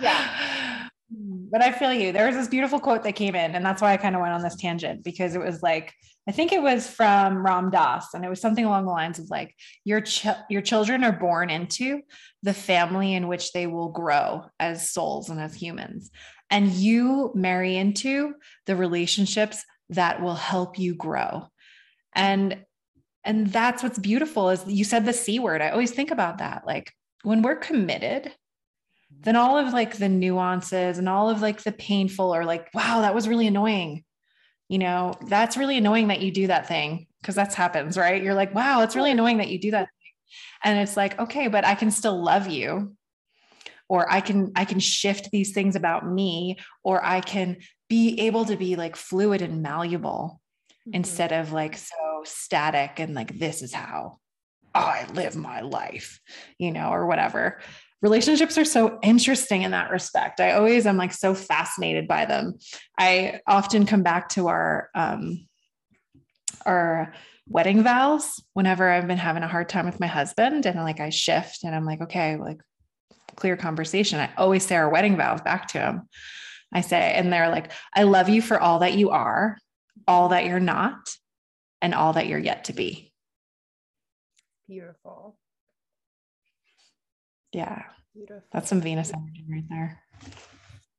Yeah. 0.00 0.88
But 1.10 1.62
I 1.62 1.72
feel 1.72 1.94
you. 1.94 2.12
There 2.12 2.26
was 2.26 2.36
this 2.36 2.48
beautiful 2.48 2.78
quote 2.78 3.02
that 3.04 3.14
came 3.14 3.34
in, 3.34 3.54
and 3.54 3.64
that's 3.64 3.80
why 3.80 3.94
I 3.94 3.96
kind 3.96 4.14
of 4.14 4.20
went 4.20 4.34
on 4.34 4.42
this 4.42 4.56
tangent 4.56 5.02
because 5.02 5.34
it 5.34 5.40
was 5.40 5.62
like, 5.62 5.94
I 6.28 6.32
think 6.32 6.52
it 6.52 6.60
was 6.60 6.86
from 6.86 7.44
Ram 7.44 7.70
Dass, 7.70 8.12
and 8.12 8.26
it 8.26 8.28
was 8.28 8.42
something 8.42 8.66
along 8.66 8.84
the 8.84 8.90
lines 8.90 9.18
of 9.18 9.30
like, 9.30 9.54
your 9.84 10.02
ch- 10.02 10.26
your 10.50 10.60
children 10.60 11.04
are 11.04 11.12
born 11.12 11.48
into 11.48 12.02
the 12.42 12.52
family 12.52 13.14
in 13.14 13.26
which 13.26 13.52
they 13.52 13.66
will 13.66 13.88
grow 13.88 14.44
as 14.60 14.90
souls 14.90 15.30
and 15.30 15.40
as 15.40 15.54
humans, 15.54 16.10
and 16.50 16.72
you 16.72 17.32
marry 17.34 17.76
into 17.76 18.34
the 18.66 18.76
relationships 18.76 19.64
that 19.90 20.22
will 20.22 20.34
help 20.34 20.78
you 20.78 20.94
grow, 20.94 21.46
and 22.14 22.64
and 23.24 23.48
that's 23.48 23.82
what's 23.82 23.98
beautiful 23.98 24.50
is 24.50 24.64
you 24.66 24.84
said 24.84 25.04
the 25.04 25.12
c 25.12 25.38
word. 25.38 25.60
I 25.62 25.70
always 25.70 25.90
think 25.92 26.10
about 26.10 26.38
that, 26.38 26.66
like 26.66 26.92
when 27.22 27.42
we're 27.42 27.56
committed 27.56 28.32
then 29.20 29.36
all 29.36 29.56
of 29.56 29.72
like 29.72 29.96
the 29.96 30.08
nuances 30.08 30.98
and 30.98 31.08
all 31.08 31.30
of 31.30 31.40
like 31.42 31.62
the 31.62 31.72
painful 31.72 32.34
or 32.34 32.44
like 32.44 32.68
wow 32.74 33.00
that 33.00 33.14
was 33.14 33.28
really 33.28 33.46
annoying. 33.46 34.04
You 34.68 34.78
know 34.78 35.14
that's 35.28 35.56
really 35.56 35.78
annoying 35.78 36.08
that 36.08 36.20
you 36.20 36.30
do 36.30 36.48
that 36.48 36.68
thing 36.68 37.06
because 37.20 37.34
that's 37.34 37.54
happens 37.54 37.96
right? 37.96 38.22
You're 38.22 38.34
like 38.34 38.54
wow 38.54 38.82
it's 38.82 38.96
really 38.96 39.10
annoying 39.10 39.38
that 39.38 39.48
you 39.48 39.58
do 39.58 39.70
that 39.72 39.88
thing. 39.88 40.12
and 40.64 40.78
it's 40.78 40.96
like 40.96 41.18
okay 41.18 41.48
but 41.48 41.64
i 41.64 41.74
can 41.74 41.90
still 41.90 42.22
love 42.22 42.48
you 42.48 42.94
or 43.88 44.10
i 44.10 44.20
can 44.20 44.52
i 44.56 44.64
can 44.64 44.78
shift 44.78 45.30
these 45.30 45.52
things 45.52 45.76
about 45.76 46.06
me 46.06 46.56
or 46.82 47.04
i 47.04 47.20
can 47.20 47.56
be 47.88 48.20
able 48.20 48.44
to 48.44 48.56
be 48.56 48.76
like 48.76 48.96
fluid 48.96 49.42
and 49.42 49.62
malleable 49.62 50.40
mm-hmm. 50.86 50.94
instead 50.94 51.32
of 51.32 51.52
like 51.52 51.76
so 51.76 51.94
static 52.24 52.98
and 52.98 53.14
like 53.14 53.38
this 53.38 53.62
is 53.62 53.72
how 53.72 54.18
I 54.74 55.06
live 55.12 55.36
my 55.36 55.60
life, 55.60 56.20
you 56.58 56.70
know, 56.70 56.90
or 56.90 57.06
whatever. 57.06 57.60
Relationships 58.00 58.56
are 58.58 58.64
so 58.64 58.98
interesting 59.02 59.62
in 59.62 59.72
that 59.72 59.90
respect. 59.90 60.40
I 60.40 60.52
always 60.52 60.86
am 60.86 60.96
like 60.96 61.12
so 61.12 61.34
fascinated 61.34 62.06
by 62.06 62.26
them. 62.26 62.54
I 62.96 63.40
often 63.46 63.86
come 63.86 64.02
back 64.02 64.28
to 64.30 64.48
our 64.48 64.88
um 64.94 65.46
our 66.64 67.12
wedding 67.48 67.82
vows 67.82 68.40
whenever 68.52 68.88
I've 68.88 69.08
been 69.08 69.18
having 69.18 69.42
a 69.42 69.48
hard 69.48 69.68
time 69.68 69.86
with 69.86 70.00
my 70.00 70.06
husband 70.06 70.66
and 70.66 70.78
like 70.80 71.00
I 71.00 71.08
shift 71.08 71.64
and 71.64 71.74
I'm 71.74 71.84
like, 71.84 72.02
okay, 72.02 72.36
like 72.36 72.60
clear 73.38 73.56
conversation. 73.56 74.20
I 74.20 74.30
always 74.36 74.64
say 74.64 74.76
our 74.76 74.88
wedding 74.88 75.16
vows 75.16 75.40
back 75.40 75.68
to 75.68 75.78
him. 75.78 76.08
I 76.72 76.82
say, 76.82 77.14
and 77.14 77.32
they're 77.32 77.48
like, 77.48 77.72
I 77.94 78.02
love 78.02 78.28
you 78.28 78.42
for 78.42 78.60
all 78.60 78.80
that 78.80 78.94
you 78.94 79.10
are, 79.10 79.56
all 80.06 80.28
that 80.28 80.44
you're 80.44 80.60
not, 80.60 81.16
and 81.80 81.94
all 81.94 82.12
that 82.12 82.26
you're 82.26 82.38
yet 82.38 82.64
to 82.64 82.72
be 82.72 83.08
beautiful. 84.68 85.36
Yeah. 87.52 87.82
Beautiful. 88.14 88.42
That's 88.52 88.68
some 88.68 88.80
Venus 88.80 89.12
energy 89.12 89.44
right 89.50 89.64
there. 89.68 90.02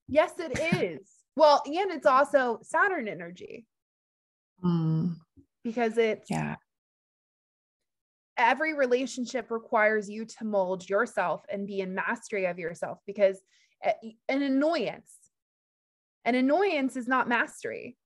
Yes, 0.08 0.32
it 0.40 0.60
is. 0.82 1.08
well, 1.36 1.62
and 1.66 1.92
it's 1.92 2.08
also 2.08 2.60
Saturn 2.64 3.08
energy. 3.08 3.66
Mm. 4.64 5.16
Because 5.64 5.98
it's 5.98 6.30
yeah. 6.30 6.56
Every 8.40 8.74
relationship 8.74 9.52
requires 9.52 10.10
you 10.10 10.26
to 10.26 10.46
mold 10.46 10.90
yourself 10.90 11.44
and 11.52 11.68
be 11.68 11.82
in 11.82 11.94
mastery 11.94 12.46
of 12.46 12.58
yourself 12.58 13.00
because 13.06 13.40
eh, 13.84 13.94
an 14.28 14.42
annoyance, 14.42 15.14
an 16.26 16.36
annoyance 16.36 16.96
is 16.96 17.08
not 17.08 17.28
mastery 17.28 17.98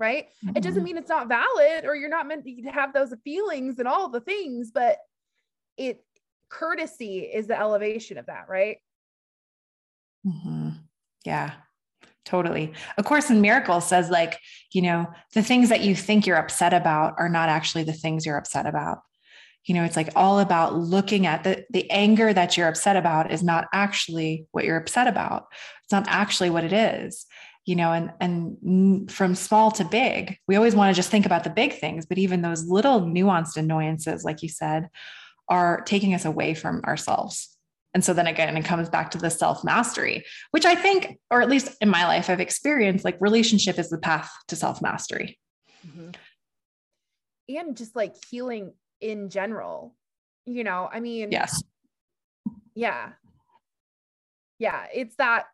right? 0.00 0.28
Mm-hmm. 0.44 0.56
It 0.56 0.62
doesn't 0.62 0.78
mm-hmm. 0.78 0.84
mean 0.84 0.96
it's 0.96 1.10
not 1.10 1.28
valid 1.28 1.84
or 1.84 1.94
you're 1.94 2.08
not 2.08 2.26
meant 2.26 2.44
to 2.44 2.70
have 2.72 2.92
those 2.92 3.14
feelings 3.22 3.78
and 3.78 3.86
all 3.86 4.08
the 4.08 4.20
things, 4.20 4.72
but 4.72 4.96
it 5.76 6.02
courtesy 6.48 7.18
is 7.20 7.46
the 7.46 7.58
elevation 7.58 8.18
of 8.18 8.26
that, 8.26 8.46
right? 8.48 8.78
Mm-hmm. 10.26 10.70
Yeah, 11.24 11.52
totally. 12.24 12.72
Of 12.96 13.04
Course 13.04 13.30
in 13.30 13.42
Miracles 13.42 13.86
says, 13.86 14.10
like, 14.10 14.38
you 14.72 14.82
know, 14.82 15.06
the 15.34 15.42
things 15.42 15.68
that 15.68 15.82
you 15.82 15.94
think 15.94 16.26
you're 16.26 16.36
upset 16.36 16.72
about 16.72 17.14
are 17.18 17.28
not 17.28 17.50
actually 17.50 17.84
the 17.84 17.92
things 17.92 18.24
you're 18.24 18.38
upset 18.38 18.66
about. 18.66 18.98
You 19.70 19.74
know, 19.74 19.84
it's 19.84 19.94
like 19.94 20.10
all 20.16 20.40
about 20.40 20.74
looking 20.74 21.26
at 21.26 21.44
the 21.44 21.64
the 21.70 21.88
anger 21.92 22.32
that 22.32 22.56
you're 22.56 22.66
upset 22.66 22.96
about 22.96 23.30
is 23.30 23.40
not 23.40 23.68
actually 23.72 24.48
what 24.50 24.64
you're 24.64 24.76
upset 24.76 25.06
about. 25.06 25.46
It's 25.84 25.92
not 25.92 26.06
actually 26.08 26.50
what 26.50 26.64
it 26.64 26.72
is 26.72 27.24
you 27.66 27.76
know 27.76 27.92
and 27.92 28.10
and 28.20 29.10
from 29.10 29.36
small 29.36 29.70
to 29.70 29.84
big 29.84 30.38
we 30.48 30.56
always 30.56 30.74
want 30.74 30.92
to 30.92 30.98
just 30.98 31.10
think 31.10 31.24
about 31.26 31.44
the 31.44 31.50
big 31.50 31.74
things 31.74 32.06
but 32.06 32.18
even 32.18 32.42
those 32.42 32.64
little 32.64 33.02
nuanced 33.02 33.56
annoyances 33.56 34.24
like 34.24 34.42
you 34.42 34.48
said 34.48 34.88
are 35.48 35.82
taking 35.82 36.14
us 36.14 36.24
away 36.24 36.54
from 36.54 36.82
ourselves 36.84 37.56
and 37.92 38.04
so 38.04 38.14
then 38.14 38.26
again 38.26 38.56
it 38.56 38.64
comes 38.64 38.88
back 38.88 39.10
to 39.10 39.18
the 39.18 39.30
self 39.30 39.62
mastery 39.62 40.24
which 40.52 40.64
i 40.64 40.74
think 40.74 41.18
or 41.30 41.42
at 41.42 41.50
least 41.50 41.76
in 41.80 41.88
my 41.88 42.06
life 42.06 42.30
i've 42.30 42.40
experienced 42.40 43.04
like 43.04 43.16
relationship 43.20 43.78
is 43.78 43.90
the 43.90 43.98
path 43.98 44.32
to 44.48 44.56
self 44.56 44.80
mastery 44.80 45.38
mm-hmm. 45.86 46.10
and 47.56 47.76
just 47.76 47.94
like 47.94 48.14
healing 48.30 48.72
in 49.00 49.30
general 49.30 49.94
you 50.46 50.64
know 50.64 50.88
i 50.92 51.00
mean 51.00 51.30
yes 51.30 51.62
yeah 52.74 53.10
yeah 54.58 54.86
it's 54.92 55.16
that 55.16 55.46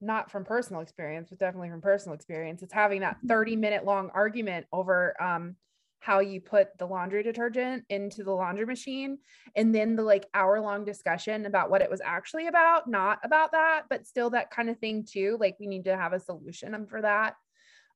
not 0.00 0.30
from 0.30 0.44
personal 0.44 0.82
experience, 0.82 1.28
but 1.30 1.38
definitely 1.38 1.70
from 1.70 1.80
personal 1.80 2.14
experience. 2.14 2.62
It's 2.62 2.72
having 2.72 3.00
that 3.00 3.16
30 3.26 3.56
minute 3.56 3.84
long 3.84 4.10
argument 4.14 4.66
over 4.72 5.20
um, 5.20 5.56
how 6.00 6.20
you 6.20 6.40
put 6.40 6.68
the 6.78 6.86
laundry 6.86 7.22
detergent 7.22 7.84
into 7.88 8.22
the 8.22 8.32
laundry 8.32 8.64
machine 8.64 9.18
and 9.56 9.74
then 9.74 9.96
the 9.96 10.02
like 10.02 10.26
hour 10.32 10.60
long 10.60 10.84
discussion 10.84 11.46
about 11.46 11.70
what 11.70 11.82
it 11.82 11.90
was 11.90 12.00
actually 12.04 12.46
about, 12.46 12.88
not 12.88 13.18
about 13.24 13.52
that, 13.52 13.84
but 13.90 14.06
still 14.06 14.30
that 14.30 14.50
kind 14.50 14.70
of 14.70 14.78
thing 14.78 15.04
too. 15.04 15.36
Like 15.40 15.56
we 15.58 15.66
need 15.66 15.84
to 15.84 15.96
have 15.96 16.12
a 16.12 16.20
solution 16.20 16.86
for 16.86 17.02
that. 17.02 17.34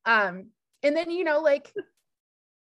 Um, 0.05 0.49
and 0.83 0.97
then, 0.97 1.11
you 1.11 1.23
know, 1.23 1.41
like 1.41 1.73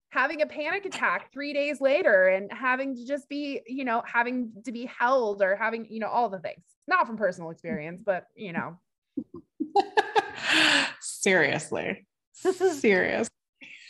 having 0.09 0.41
a 0.41 0.45
panic 0.45 0.85
attack 0.85 1.31
three 1.33 1.53
days 1.53 1.81
later 1.81 2.27
and 2.27 2.51
having 2.51 2.95
to 2.95 3.05
just 3.05 3.27
be, 3.27 3.61
you 3.67 3.83
know, 3.83 4.01
having 4.05 4.51
to 4.65 4.71
be 4.71 4.85
held 4.85 5.41
or 5.41 5.55
having, 5.55 5.85
you 5.89 5.99
know, 5.99 6.07
all 6.07 6.29
the 6.29 6.39
things, 6.39 6.63
not 6.87 7.07
from 7.07 7.17
personal 7.17 7.49
experience, 7.49 8.01
but, 8.05 8.25
you 8.35 8.53
know, 8.53 8.77
Seriously. 11.01 12.05
this 12.43 12.61
is 12.61 12.79
Serious. 12.79 13.29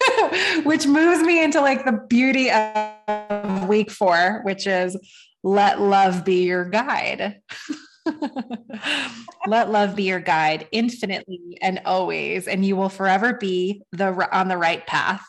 which 0.63 0.86
moves 0.86 1.22
me 1.22 1.43
into 1.43 1.59
like 1.61 1.86
the 1.86 1.99
beauty 2.07 2.49
of 2.51 3.68
week 3.68 3.91
four, 3.91 4.41
which 4.43 4.68
is 4.68 4.97
let 5.43 5.82
love 5.82 6.24
be 6.24 6.43
your 6.43 6.65
guide. 6.65 7.39
let 9.47 9.70
love 9.70 9.95
be 9.95 10.03
your 10.03 10.20
guide 10.20 10.68
infinitely 10.72 11.57
and 11.61 11.82
always, 11.86 12.47
and 12.47 12.65
you 12.65 12.76
will 12.76 12.89
forever 12.89 13.34
be 13.34 13.82
the 13.91 14.07
on 14.36 14.47
the 14.47 14.57
right 14.57 14.86
path, 14.88 15.26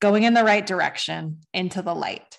going 0.00 0.22
in 0.24 0.34
the 0.34 0.44
right 0.44 0.66
direction 0.66 1.38
into 1.52 1.82
the 1.82 1.94
light. 1.94 2.38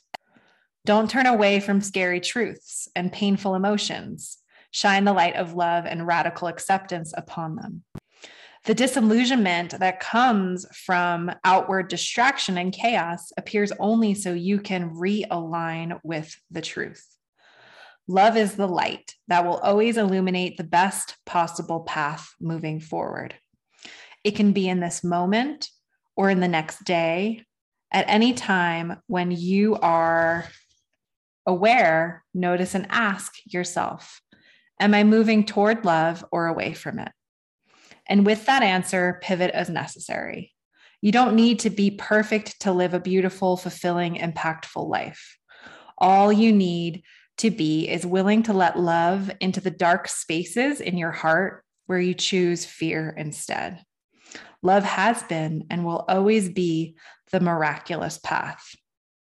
Don't 0.86 1.10
turn 1.10 1.26
away 1.26 1.60
from 1.60 1.82
scary 1.82 2.20
truths 2.20 2.88
and 2.96 3.12
painful 3.12 3.56
emotions 3.56 4.38
shine 4.72 5.06
the 5.06 5.14
light 5.14 5.36
of 5.36 5.54
love 5.54 5.86
and 5.86 6.06
radical 6.06 6.48
acceptance 6.48 7.14
upon 7.16 7.56
them. 7.56 7.84
The 8.66 8.76
disillusionment 8.76 9.80
that 9.80 10.00
comes 10.00 10.66
from 10.86 11.32
outward 11.44 11.88
distraction 11.88 12.58
and 12.58 12.74
chaos 12.74 13.32
appears 13.38 13.72
only 13.80 14.16
so 14.16 14.34
you 14.34 14.60
can 14.60 14.96
realign 14.96 16.00
with 16.04 16.36
the 16.52 16.62
truth. 16.62 17.06
Love 18.08 18.38
is 18.38 18.56
the 18.56 18.68
light 18.68 19.16
that 19.28 19.46
will 19.46 19.58
always 19.58 19.98
illuminate 19.98 20.58
the 20.58 20.64
best 20.64 21.16
possible 21.26 21.82
path 21.82 22.34
moving 22.40 22.80
forward. 22.80 23.36
It 24.24 24.36
can 24.36 24.52
be 24.52 24.68
in 24.68 24.80
this 24.80 25.04
moment 25.04 25.70
or 26.16 26.30
in 26.30 26.40
the 26.40 26.48
next 26.48 26.84
day, 26.84 27.44
at 27.92 28.06
any 28.08 28.34
time 28.34 29.02
when 29.08 29.32
you 29.32 29.76
are 29.76 30.46
aware, 31.46 32.24
notice 32.34 32.76
and 32.76 32.88
ask 32.90 33.34
yourself 33.46 34.22
Am 34.80 34.94
I 34.94 35.06
moving 35.06 35.46
toward 35.46 35.86
love 35.86 36.26
or 36.32 36.48
away 36.48 36.74
from 36.74 37.00
it? 37.00 37.12
And 38.08 38.26
with 38.26 38.46
that 38.46 38.62
answer, 38.62 39.20
pivot 39.24 39.52
as 39.52 39.70
necessary. 39.70 40.54
You 41.02 41.12
don't 41.12 41.36
need 41.36 41.60
to 41.60 41.70
be 41.70 41.92
perfect 41.92 42.60
to 42.62 42.74
live 42.74 42.94
a 42.94 43.00
beautiful, 43.00 43.58
fulfilling, 43.58 44.16
impactful 44.16 44.88
life. 44.90 45.38
All 45.98 46.32
you 46.32 46.52
need 46.52 47.04
to 47.38 47.52
be 47.52 47.88
is 47.88 48.06
willing 48.06 48.44
to 48.44 48.54
let 48.54 48.80
love 48.80 49.32
into 49.40 49.62
the 49.62 49.72
dark 49.72 50.08
spaces 50.08 50.82
in 50.82 50.98
your 50.98 51.12
heart 51.12 51.64
where 51.86 52.00
you 52.00 52.14
choose 52.14 52.66
fear 52.66 53.14
instead. 53.16 53.82
Love 54.62 54.84
has 54.84 55.24
been 55.24 55.66
and 55.70 55.86
will 55.86 56.06
always 56.08 56.50
be 56.50 56.96
the 57.32 57.40
miraculous 57.40 58.18
path. 58.18 58.76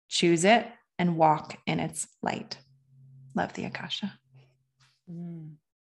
Choose 0.08 0.44
it 0.44 0.66
and 0.98 1.16
walk 1.16 1.58
in 1.66 1.80
its 1.80 2.06
light. 2.22 2.58
Love 3.34 3.52
the 3.54 3.64
Akasha. 3.64 4.18
Mm. 5.10 5.54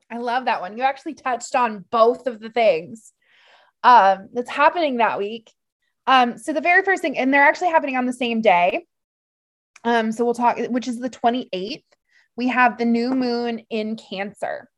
I 0.10 0.18
love 0.18 0.46
that 0.46 0.62
one. 0.62 0.78
You 0.78 0.84
actually 0.84 1.16
touched 1.16 1.56
on 1.56 1.84
both 1.92 2.28
of 2.28 2.40
the 2.40 2.50
things 2.50 3.12
um, 3.84 4.30
that's 4.34 4.50
happening 4.50 4.98
that 4.98 5.20
week. 5.20 5.52
Um, 6.08 6.38
so 6.38 6.54
the 6.54 6.62
very 6.62 6.84
first 6.84 7.02
thing, 7.02 7.18
and 7.18 7.34
they're 7.34 7.44
actually 7.44 7.70
happening 7.70 7.98
on 7.98 8.06
the 8.06 8.14
same 8.14 8.42
day. 8.42 8.86
Um, 9.84 10.12
so 10.12 10.24
we'll 10.24 10.34
talk, 10.34 10.58
which 10.70 10.88
is 10.88 11.00
the 11.00 11.10
28th. 11.10 11.84
We 12.36 12.48
have 12.48 12.78
the 12.78 12.86
new 12.86 13.12
moon 13.12 13.60
in 13.70 13.98
Cancer. 13.98 14.70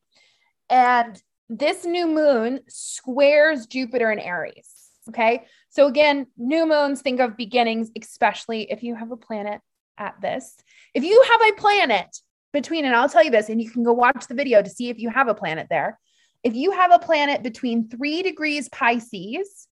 And 0.70 1.22
this 1.50 1.84
new 1.86 2.08
moon 2.08 2.62
squares 2.68 3.66
Jupiter 3.66 4.12
in 4.12 4.20
Aries. 4.20 4.70
Okay. 5.10 5.46
So 5.70 5.88
again, 5.88 6.28
new 6.38 6.68
moons 6.68 7.02
think 7.02 7.20
of 7.20 7.36
beginnings, 7.36 7.90
especially 8.00 8.72
if 8.72 8.84
you 8.84 8.96
have 8.96 9.12
a 9.12 9.18
planet 9.18 9.62
at 9.98 10.20
this. 10.22 10.56
If 10.94 11.04
you 11.04 11.24
have 11.30 11.42
a 11.50 11.60
planet 11.60 12.18
between, 12.54 12.86
and 12.86 12.96
I'll 12.96 13.10
tell 13.10 13.24
you 13.24 13.32
this, 13.32 13.50
and 13.50 13.62
you 13.62 13.70
can 13.70 13.84
go 13.84 13.94
watch 13.94 14.28
the 14.28 14.36
video 14.36 14.62
to 14.62 14.70
see 14.70 14.90
if 14.90 15.00
you 15.00 15.10
have 15.10 15.28
a 15.28 15.36
planet 15.36 15.68
there. 15.70 16.00
If 16.44 16.56
you 16.56 16.72
have 16.72 16.92
a 16.92 17.00
planet 17.00 17.44
between 17.44 17.90
three 17.90 18.22
degrees 18.24 18.70
Pisces 18.70 19.68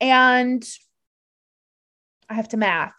and 0.00 0.66
I 2.28 2.34
have 2.34 2.48
to 2.48 2.56
math 2.56 2.94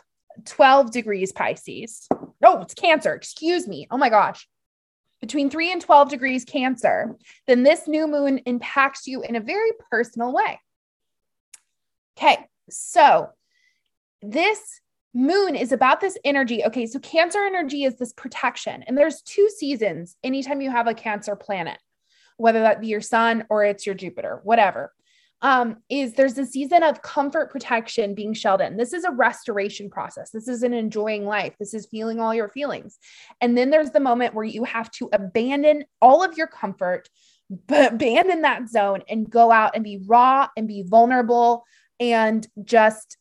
12 0.46 0.92
degrees 0.92 1.32
Pisces. 1.32 2.08
No, 2.42 2.62
it's 2.62 2.74
Cancer. 2.74 3.14
Excuse 3.14 3.68
me. 3.68 3.88
Oh 3.90 3.98
my 3.98 4.10
gosh. 4.10 4.48
Between 5.22 5.50
3 5.50 5.72
and 5.72 5.82
12 5.82 6.10
degrees 6.10 6.44
Cancer, 6.44 7.16
then 7.48 7.64
this 7.64 7.88
new 7.88 8.08
moon 8.08 8.40
impacts 8.40 9.08
you 9.08 9.22
in 9.22 9.36
a 9.36 9.40
very 9.40 9.72
personal 9.90 10.34
way. 10.34 10.60
Okay. 12.18 12.38
So 12.70 13.30
this 14.22 14.82
moon 15.14 15.56
is 15.56 15.72
about 15.72 16.02
this 16.02 16.18
energy. 16.24 16.66
Okay. 16.66 16.88
So 16.88 17.00
Cancer 17.00 17.46
energy 17.46 17.84
is 17.84 17.96
this 17.96 18.14
protection. 18.14 18.84
And 18.84 18.98
there's 18.98 19.22
two 19.22 19.50
seasons 19.56 20.18
anytime 20.24 20.62
you 20.62 20.72
have 20.72 20.88
a 20.88 20.94
Cancer 20.94 21.36
planet, 21.36 21.78
whether 22.38 22.62
that 22.62 22.82
be 22.82 22.88
your 22.88 23.02
sun 23.02 23.46
or 23.50 23.64
it's 23.64 23.86
your 23.86 23.96
Jupiter, 23.96 24.42
whatever 24.44 24.92
um, 25.42 25.78
is 25.90 26.14
there's 26.14 26.38
a 26.38 26.46
season 26.46 26.84
of 26.84 27.02
comfort 27.02 27.52
protection 27.52 28.14
being 28.14 28.34
shelled 28.34 28.62
in. 28.62 28.78
This 28.78 28.94
is 28.94 29.04
a 29.04 29.12
restoration 29.12 29.90
process. 29.90 30.30
This 30.32 30.48
is 30.48 30.64
an 30.64 30.74
enjoying 30.74 31.26
life. 31.26 31.56
This 31.60 31.74
is 31.74 31.88
feeling 31.88 32.20
all 32.20 32.34
your 32.34 32.50
feelings. 32.50 33.00
And 33.40 33.58
then 33.58 33.72
there's 33.72 33.92
the 33.92 34.00
moment 34.00 34.36
where 34.36 34.46
you 34.46 34.64
have 34.66 34.92
to 34.92 35.10
abandon 35.12 35.86
all 36.02 36.24
of 36.24 36.38
your 36.38 36.48
comfort, 36.48 37.10
but 37.68 37.94
abandon 37.94 38.42
that 38.44 38.70
zone 38.70 39.02
and 39.10 39.30
go 39.30 39.52
out 39.52 39.72
and 39.76 39.84
be 39.84 40.02
raw 40.06 40.48
and 40.56 40.68
be 40.68 40.84
vulnerable 40.84 41.64
and 42.00 42.48
just 42.64 43.18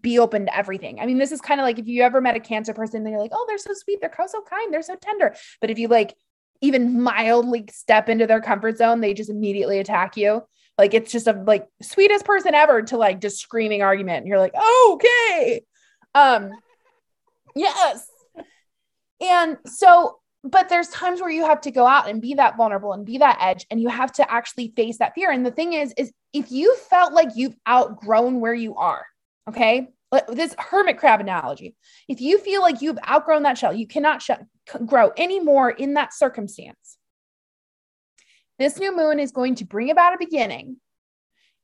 be 0.00 0.18
open 0.18 0.46
to 0.46 0.56
everything. 0.56 0.98
I 1.00 1.06
mean, 1.06 1.18
this 1.18 1.32
is 1.32 1.40
kind 1.40 1.60
of 1.60 1.64
like 1.64 1.78
if 1.78 1.86
you 1.86 2.02
ever 2.02 2.20
met 2.20 2.34
a 2.34 2.40
cancer 2.40 2.74
person, 2.74 3.04
then 3.04 3.12
you're 3.12 3.22
like, 3.22 3.30
oh, 3.32 3.44
they're 3.46 3.58
so 3.58 3.72
sweet, 3.74 4.00
they're 4.00 4.12
so 4.26 4.42
kind, 4.42 4.72
they're 4.72 4.82
so 4.82 4.96
tender. 4.96 5.34
But 5.60 5.70
if 5.70 5.78
you 5.78 5.88
like 5.88 6.14
even 6.60 7.00
mildly 7.00 7.66
step 7.70 8.08
into 8.08 8.26
their 8.26 8.40
comfort 8.40 8.78
zone, 8.78 9.00
they 9.00 9.14
just 9.14 9.30
immediately 9.30 9.78
attack 9.78 10.16
you. 10.16 10.42
Like 10.82 10.94
it's 10.94 11.12
just 11.12 11.28
a 11.28 11.32
like 11.46 11.68
sweetest 11.80 12.24
person 12.24 12.56
ever 12.56 12.82
to 12.82 12.96
like 12.96 13.20
just 13.20 13.38
screaming 13.38 13.82
argument. 13.82 14.18
And 14.18 14.26
you're 14.26 14.40
like, 14.40 14.52
okay. 14.90 15.64
Um, 16.12 16.50
yes. 17.54 18.04
And 19.20 19.58
so, 19.64 20.18
but 20.42 20.68
there's 20.68 20.88
times 20.88 21.20
where 21.20 21.30
you 21.30 21.46
have 21.46 21.60
to 21.60 21.70
go 21.70 21.86
out 21.86 22.10
and 22.10 22.20
be 22.20 22.34
that 22.34 22.56
vulnerable 22.56 22.94
and 22.94 23.06
be 23.06 23.18
that 23.18 23.38
edge, 23.40 23.64
and 23.70 23.80
you 23.80 23.90
have 23.90 24.10
to 24.14 24.28
actually 24.28 24.72
face 24.74 24.98
that 24.98 25.14
fear. 25.14 25.30
And 25.30 25.46
the 25.46 25.52
thing 25.52 25.74
is, 25.74 25.94
is 25.96 26.10
if 26.32 26.50
you 26.50 26.74
felt 26.90 27.12
like 27.12 27.28
you've 27.36 27.54
outgrown 27.68 28.40
where 28.40 28.52
you 28.52 28.74
are, 28.74 29.06
okay, 29.48 29.86
this 30.30 30.52
hermit 30.58 30.98
crab 30.98 31.20
analogy, 31.20 31.76
if 32.08 32.20
you 32.20 32.38
feel 32.38 32.60
like 32.60 32.82
you've 32.82 32.98
outgrown 33.08 33.44
that 33.44 33.56
shell, 33.56 33.72
you 33.72 33.86
cannot 33.86 34.20
sh- 34.20 34.30
grow 34.84 35.12
anymore 35.16 35.70
in 35.70 35.94
that 35.94 36.12
circumstance 36.12 36.98
this 38.62 38.78
new 38.78 38.94
moon 38.94 39.18
is 39.18 39.32
going 39.32 39.56
to 39.56 39.64
bring 39.64 39.90
about 39.90 40.14
a 40.14 40.18
beginning 40.18 40.76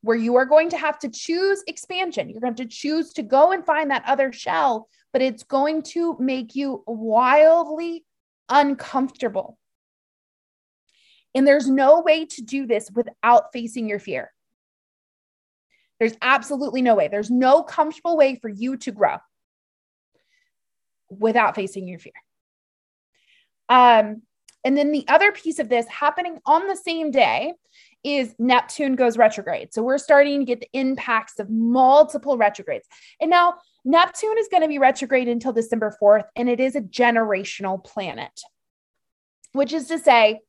where 0.03 0.17
you 0.17 0.37
are 0.37 0.47
going 0.47 0.71
to 0.71 0.77
have 0.77 0.99
to 1.01 1.09
choose 1.09 1.63
expansion. 1.67 2.31
You're 2.31 2.41
going 2.41 2.55
to 2.57 2.67
choose 2.67 3.13
to 3.15 3.23
go 3.23 3.53
and 3.53 3.65
find 3.65 3.91
that 3.91 4.05
other 4.07 4.33
shell, 4.33 4.89
but 5.13 5.23
it's 5.23 5.43
going 5.43 5.83
to 5.83 6.17
make 6.19 6.55
you 6.55 6.85
wildly 6.87 8.05
uncomfortable. 8.49 9.59
And 11.35 11.47
there's 11.47 11.69
no 11.69 12.01
way 12.01 12.27
to 12.27 12.43
do 12.43 12.67
this 12.67 12.91
without 12.93 13.53
facing 13.53 13.89
your 13.89 13.99
fear. 13.99 14.33
There's 15.99 16.15
absolutely 16.23 16.83
no 16.83 16.95
way. 16.95 17.09
There's 17.09 17.31
no 17.31 17.63
comfortable 17.63 18.17
way 18.17 18.37
for 18.37 18.49
you 18.49 18.77
to 18.79 18.93
grow 18.93 19.17
without 21.11 21.55
facing 21.55 21.89
your 21.89 21.99
fear. 21.99 22.13
Um, 23.69 24.23
and 24.65 24.77
then 24.77 24.93
the 24.93 25.07
other 25.09 25.33
piece 25.33 25.59
of 25.59 25.69
this 25.69 25.87
happening 25.89 26.39
on 26.47 26.67
the 26.67 26.77
same 26.77 27.11
day 27.11 27.55
is 28.05 28.35
Neptune 28.39 28.97
goes 28.97 29.17
retrograde. 29.17 29.73
So 29.73 29.83
we're 29.83 29.99
starting 29.99 30.41
to 30.41 30.45
get 30.45 30.61
the 30.61 30.69
impacts 30.73 31.39
of 31.39 31.51
multiple 31.51 32.37
retrogrades. 32.37 32.87
And 33.21 33.31
now 33.31 33.55
Neptune 33.85 34.37
is 34.39 34.49
going 34.49 34.63
to 34.63 34.69
be 34.69 34.79
retrograde 34.79 35.29
until 35.29 35.53
December 35.53 35.97
4th, 36.01 36.25
and 36.37 36.49
it 36.49 36.61
is 36.61 36.77
a 36.77 36.81
generational 36.81 37.83
planet, 37.83 38.41
which 39.53 39.73
is 39.73 39.89
to 39.89 39.99
say, 39.99 40.41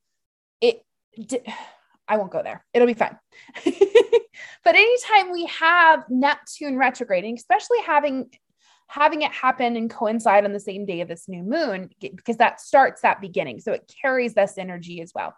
it. 0.62 0.84
I 2.08 2.18
won't 2.18 2.32
go 2.32 2.42
there. 2.42 2.66
It'll 2.74 2.88
be 2.88 2.96
fine. 2.96 3.18
but 3.66 4.76
anytime 4.76 5.32
we 5.32 5.46
have 5.46 6.06
Neptune 6.10 6.76
retrograding, 6.76 7.36
especially 7.36 7.82
having 7.86 8.32
having 8.90 9.22
it 9.22 9.32
happen 9.32 9.78
and 9.78 9.90
coincide 9.90 10.44
on 10.44 10.52
the 10.52 10.60
same 10.60 10.86
day 10.86 11.02
of 11.02 11.08
this 11.08 11.30
new 11.30 11.44
moon 11.44 11.90
because 12.02 12.38
that 12.38 12.60
starts 12.60 13.02
that 13.02 13.22
beginning. 13.22 13.60
So 13.60 13.72
it 13.72 13.94
carries 14.02 14.34
this 14.34 14.58
energy 14.58 15.02
as 15.02 15.12
well 15.16 15.36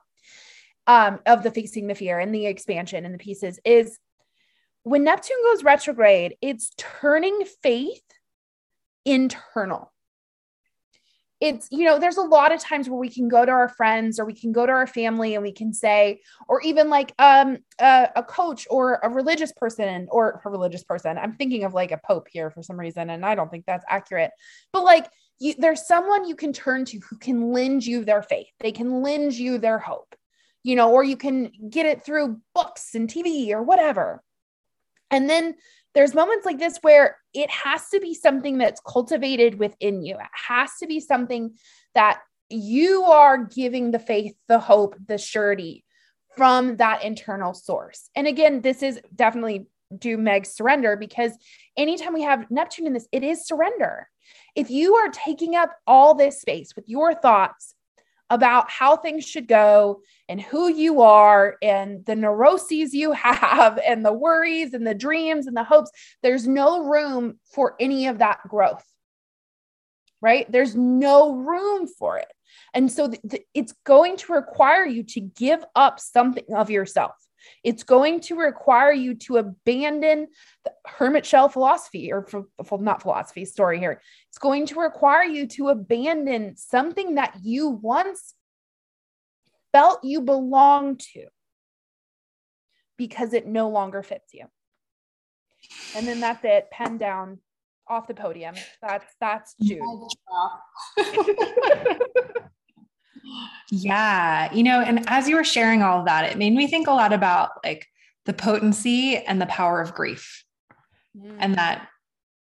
um, 0.88 1.20
of 1.26 1.43
the 1.43 1.52
facing 1.52 1.88
the 1.88 1.95
fear 1.95 2.20
and 2.20 2.34
the 2.34 2.45
expansion 2.45 3.06
and 3.06 3.14
the 3.14 3.20
pieces 3.20 3.60
is 3.66 3.99
when 4.84 5.04
neptune 5.04 5.38
goes 5.43 5.64
retrograde 5.64 6.36
it's 6.41 6.72
turning 6.78 7.43
faith 7.62 8.04
internal 9.06 9.91
it's 11.41 11.67
you 11.71 11.83
know 11.83 11.97
there's 11.99 12.17
a 12.17 12.21
lot 12.21 12.53
of 12.53 12.61
times 12.61 12.87
where 12.87 12.99
we 12.99 13.09
can 13.09 13.27
go 13.27 13.43
to 13.43 13.51
our 13.51 13.67
friends 13.67 14.19
or 14.19 14.25
we 14.25 14.33
can 14.33 14.51
go 14.51 14.65
to 14.65 14.71
our 14.71 14.85
family 14.85 15.33
and 15.33 15.43
we 15.43 15.51
can 15.51 15.73
say 15.73 16.21
or 16.47 16.61
even 16.61 16.89
like 16.89 17.13
um 17.17 17.57
a, 17.79 18.09
a, 18.15 18.23
coach 18.23 18.67
or 18.69 18.99
a 19.03 19.09
religious 19.09 19.51
person 19.51 20.07
or 20.11 20.39
a 20.45 20.49
religious 20.49 20.83
person. 20.83 21.17
I'm 21.17 21.33
thinking 21.33 21.63
of 21.63 21.73
like 21.73 21.91
a 21.91 21.99
pope 22.05 22.27
here 22.31 22.51
for 22.51 22.61
some 22.61 22.79
reason 22.79 23.09
and 23.09 23.25
i 23.25 23.35
don't 23.35 23.49
think 23.49 23.65
that's 23.65 23.85
accurate. 23.89 24.31
But 24.71 24.83
like 24.83 25.07
you, 25.39 25.55
there's 25.57 25.87
someone 25.87 26.27
you 26.27 26.35
can 26.35 26.53
turn 26.53 26.85
to 26.85 26.99
who 27.09 27.17
can 27.17 27.51
lend 27.51 27.85
you 27.85 28.05
their 28.05 28.21
faith. 28.21 28.51
They 28.59 28.71
can 28.71 29.01
lend 29.01 29.33
you 29.33 29.57
their 29.57 29.79
hope 29.79 30.15
you 30.63 30.75
know 30.75 30.91
or 30.91 31.03
you 31.03 31.17
can 31.17 31.51
get 31.69 31.87
it 31.87 32.03
through 32.03 32.39
books 32.53 32.93
and 32.93 33.09
tv 33.09 33.49
or 33.49 33.63
whatever 33.63 34.21
and 35.12 35.30
then 35.30 35.55
there's 35.93 36.14
moments 36.14 36.45
like 36.45 36.57
this 36.57 36.78
where 36.82 37.18
it 37.34 37.49
has 37.49 37.89
to 37.89 37.99
be 37.99 38.14
something 38.14 38.57
that's 38.57 38.82
cultivated 38.86 39.59
within 39.59 40.03
you. 40.03 40.16
It 40.16 40.26
has 40.47 40.72
to 40.80 40.88
be 40.88 41.01
something 41.01 41.55
that 41.93 42.22
you 42.49 43.03
are 43.03 43.45
giving 43.45 43.91
the 43.91 43.99
faith, 43.99 44.34
the 44.47 44.59
hope, 44.59 44.95
the 45.07 45.18
surety 45.18 45.84
from 46.36 46.78
that 46.78 47.03
internal 47.03 47.53
source. 47.53 48.09
And 48.16 48.26
again, 48.26 48.62
this 48.62 48.82
is 48.82 49.01
definitely 49.14 49.68
do 49.97 50.18
Meg 50.18 50.45
surrender 50.45 50.95
because 50.95 51.34
anytime 51.76 52.14
we 52.14 52.22
have 52.22 52.49
Neptune 52.49 52.88
in 52.88 52.93
this, 52.93 53.07
it 53.12 53.24
is 53.24 53.45
surrender. 53.45 54.07
If 54.55 54.70
you 54.70 54.95
are 54.95 55.09
taking 55.09 55.55
up 55.55 55.72
all 55.86 56.14
this 56.14 56.39
space 56.39 56.74
with 56.76 56.88
your 56.88 57.14
thoughts 57.14 57.76
about 58.32 58.71
how 58.71 58.95
things 58.95 59.27
should 59.27 59.45
go 59.45 60.01
and 60.29 60.41
who 60.41 60.69
you 60.69 61.01
are 61.01 61.57
and 61.61 62.03
the 62.05 62.15
neuroses 62.15 62.93
you 62.93 63.11
have 63.11 63.77
and 63.86 64.03
the 64.05 64.13
worries 64.13 64.73
and 64.73 64.88
the 64.88 64.95
dreams 64.95 65.45
and 65.47 65.55
the 65.55 65.65
hopes. 65.65 65.91
There's 66.23 66.47
no 66.47 66.86
room 66.86 67.39
for 67.43 67.75
any 67.79 68.07
of 68.07 68.19
that 68.19 68.39
growth, 68.47 68.86
right? 70.21 70.49
There's 70.49 70.75
no 70.75 71.36
room 71.36 71.88
for 71.88 72.17
it. 72.17 72.32
And 72.73 72.89
so 72.89 73.09
th- 73.09 73.21
th- 73.29 73.45
it's 73.53 73.73
going 73.84 74.15
to 74.17 74.34
require 74.34 74.86
you 74.86 75.03
to 75.03 75.19
give 75.19 75.63
up 75.75 75.99
something 75.99 76.45
of 76.55 76.69
yourself. 76.69 77.15
It's 77.63 77.83
going 77.83 78.21
to 78.21 78.35
require 78.35 78.91
you 78.91 79.15
to 79.15 79.37
abandon 79.37 80.27
the 80.63 80.71
hermit 80.85 81.25
shell 81.25 81.49
philosophy 81.49 82.11
or 82.11 82.27
not 82.79 83.01
philosophy 83.01 83.45
story 83.45 83.79
here. 83.79 84.01
It's 84.29 84.37
going 84.37 84.65
to 84.67 84.79
require 84.79 85.23
you 85.23 85.47
to 85.47 85.69
abandon 85.69 86.55
something 86.57 87.15
that 87.15 87.37
you 87.41 87.69
once 87.69 88.35
felt 89.71 90.03
you 90.03 90.21
belonged 90.21 90.99
to 91.13 91.25
because 92.97 93.33
it 93.33 93.47
no 93.47 93.69
longer 93.69 94.03
fits 94.03 94.33
you. 94.33 94.45
And 95.95 96.07
then 96.07 96.19
that's 96.19 96.43
it, 96.43 96.69
pen 96.71 96.97
down 96.97 97.39
off 97.87 98.07
the 98.07 98.13
podium. 98.13 98.55
That's 98.81 99.05
that's 99.19 99.55
June. 99.61 100.07
yeah, 103.71 104.53
you 104.53 104.63
know, 104.63 104.82
and 104.82 105.03
as 105.07 105.27
you 105.27 105.36
were 105.36 105.43
sharing 105.43 105.82
all 105.82 105.99
of 105.99 106.05
that, 106.05 106.32
it 106.32 106.38
made 106.38 106.53
me 106.53 106.67
think 106.67 106.88
a 106.88 106.93
lot 106.93 107.13
about 107.13 107.51
like 107.63 107.88
the 108.25 108.34
potency 108.34 109.17
and 109.17 109.41
the 109.41 109.45
power 109.45 109.82
of 109.82 109.93
grief. 109.93 110.43
Mm. 111.17 111.38
And 111.39 111.55
that 111.55 111.88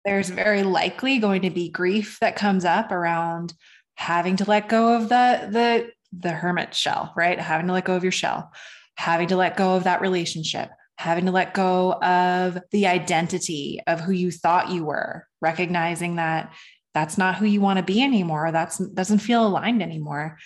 there's 0.05 0.31
very 0.31 0.63
likely 0.63 1.19
going 1.19 1.43
to 1.43 1.51
be 1.51 1.69
grief 1.69 2.19
that 2.21 2.37
comes 2.37 2.65
up 2.65 2.93
around 2.93 3.53
having 3.97 4.37
to 4.37 4.45
let 4.45 4.69
go 4.69 4.95
of 4.95 5.09
the 5.09 5.49
the 5.51 5.91
the 6.13 6.31
hermit 6.31 6.75
shell, 6.75 7.13
right? 7.17 7.39
Having 7.39 7.67
to 7.67 7.73
let 7.73 7.85
go 7.85 7.97
of 7.97 8.03
your 8.03 8.13
shell, 8.13 8.53
having 8.95 9.29
to 9.29 9.37
let 9.37 9.57
go 9.57 9.77
of 9.77 9.85
that 9.85 10.01
relationship, 10.01 10.71
having 10.97 11.27
to 11.27 11.33
let 11.33 11.55
go 11.55 11.95
of 11.95 12.59
the 12.71 12.87
identity 12.87 13.81
of 13.87 14.01
who 14.01 14.13
you 14.13 14.31
thought 14.31 14.71
you 14.71 14.85
were, 14.85 15.27
recognizing 15.41 16.17
that 16.17 16.53
that's 16.95 17.19
not 17.19 17.35
who 17.35 17.45
you 17.45 17.61
want 17.61 17.79
to 17.79 17.85
be 17.85 18.03
anymore. 18.03 18.51
That's 18.53 18.79
doesn't 18.79 19.19
feel 19.19 19.47
aligned 19.47 19.83
anymore. 19.83 20.39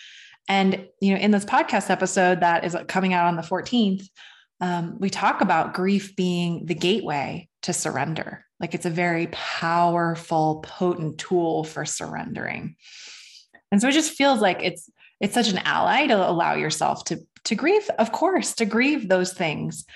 And 0.48 0.88
you 1.00 1.14
know, 1.14 1.20
in 1.20 1.30
this 1.30 1.44
podcast 1.44 1.90
episode 1.90 2.40
that 2.40 2.64
is 2.64 2.76
coming 2.88 3.12
out 3.14 3.26
on 3.26 3.36
the 3.36 3.42
14th, 3.42 4.08
um, 4.60 4.96
we 4.98 5.10
talk 5.10 5.40
about 5.40 5.74
grief 5.74 6.14
being 6.16 6.66
the 6.66 6.74
gateway 6.74 7.48
to 7.62 7.72
surrender. 7.72 8.44
Like 8.58 8.74
it's 8.74 8.86
a 8.86 8.90
very 8.90 9.28
powerful, 9.32 10.60
potent 10.62 11.18
tool 11.18 11.64
for 11.64 11.84
surrendering. 11.84 12.76
And 13.72 13.80
so 13.80 13.88
it 13.88 13.92
just 13.92 14.12
feels 14.12 14.40
like 14.40 14.62
it's 14.62 14.90
it's 15.20 15.34
such 15.34 15.48
an 15.48 15.58
ally 15.58 16.06
to 16.06 16.30
allow 16.30 16.54
yourself 16.54 17.04
to 17.04 17.20
to 17.44 17.54
grieve, 17.54 17.88
of 17.98 18.12
course, 18.12 18.54
to 18.54 18.66
grieve 18.66 19.08
those 19.08 19.32
things, 19.32 19.86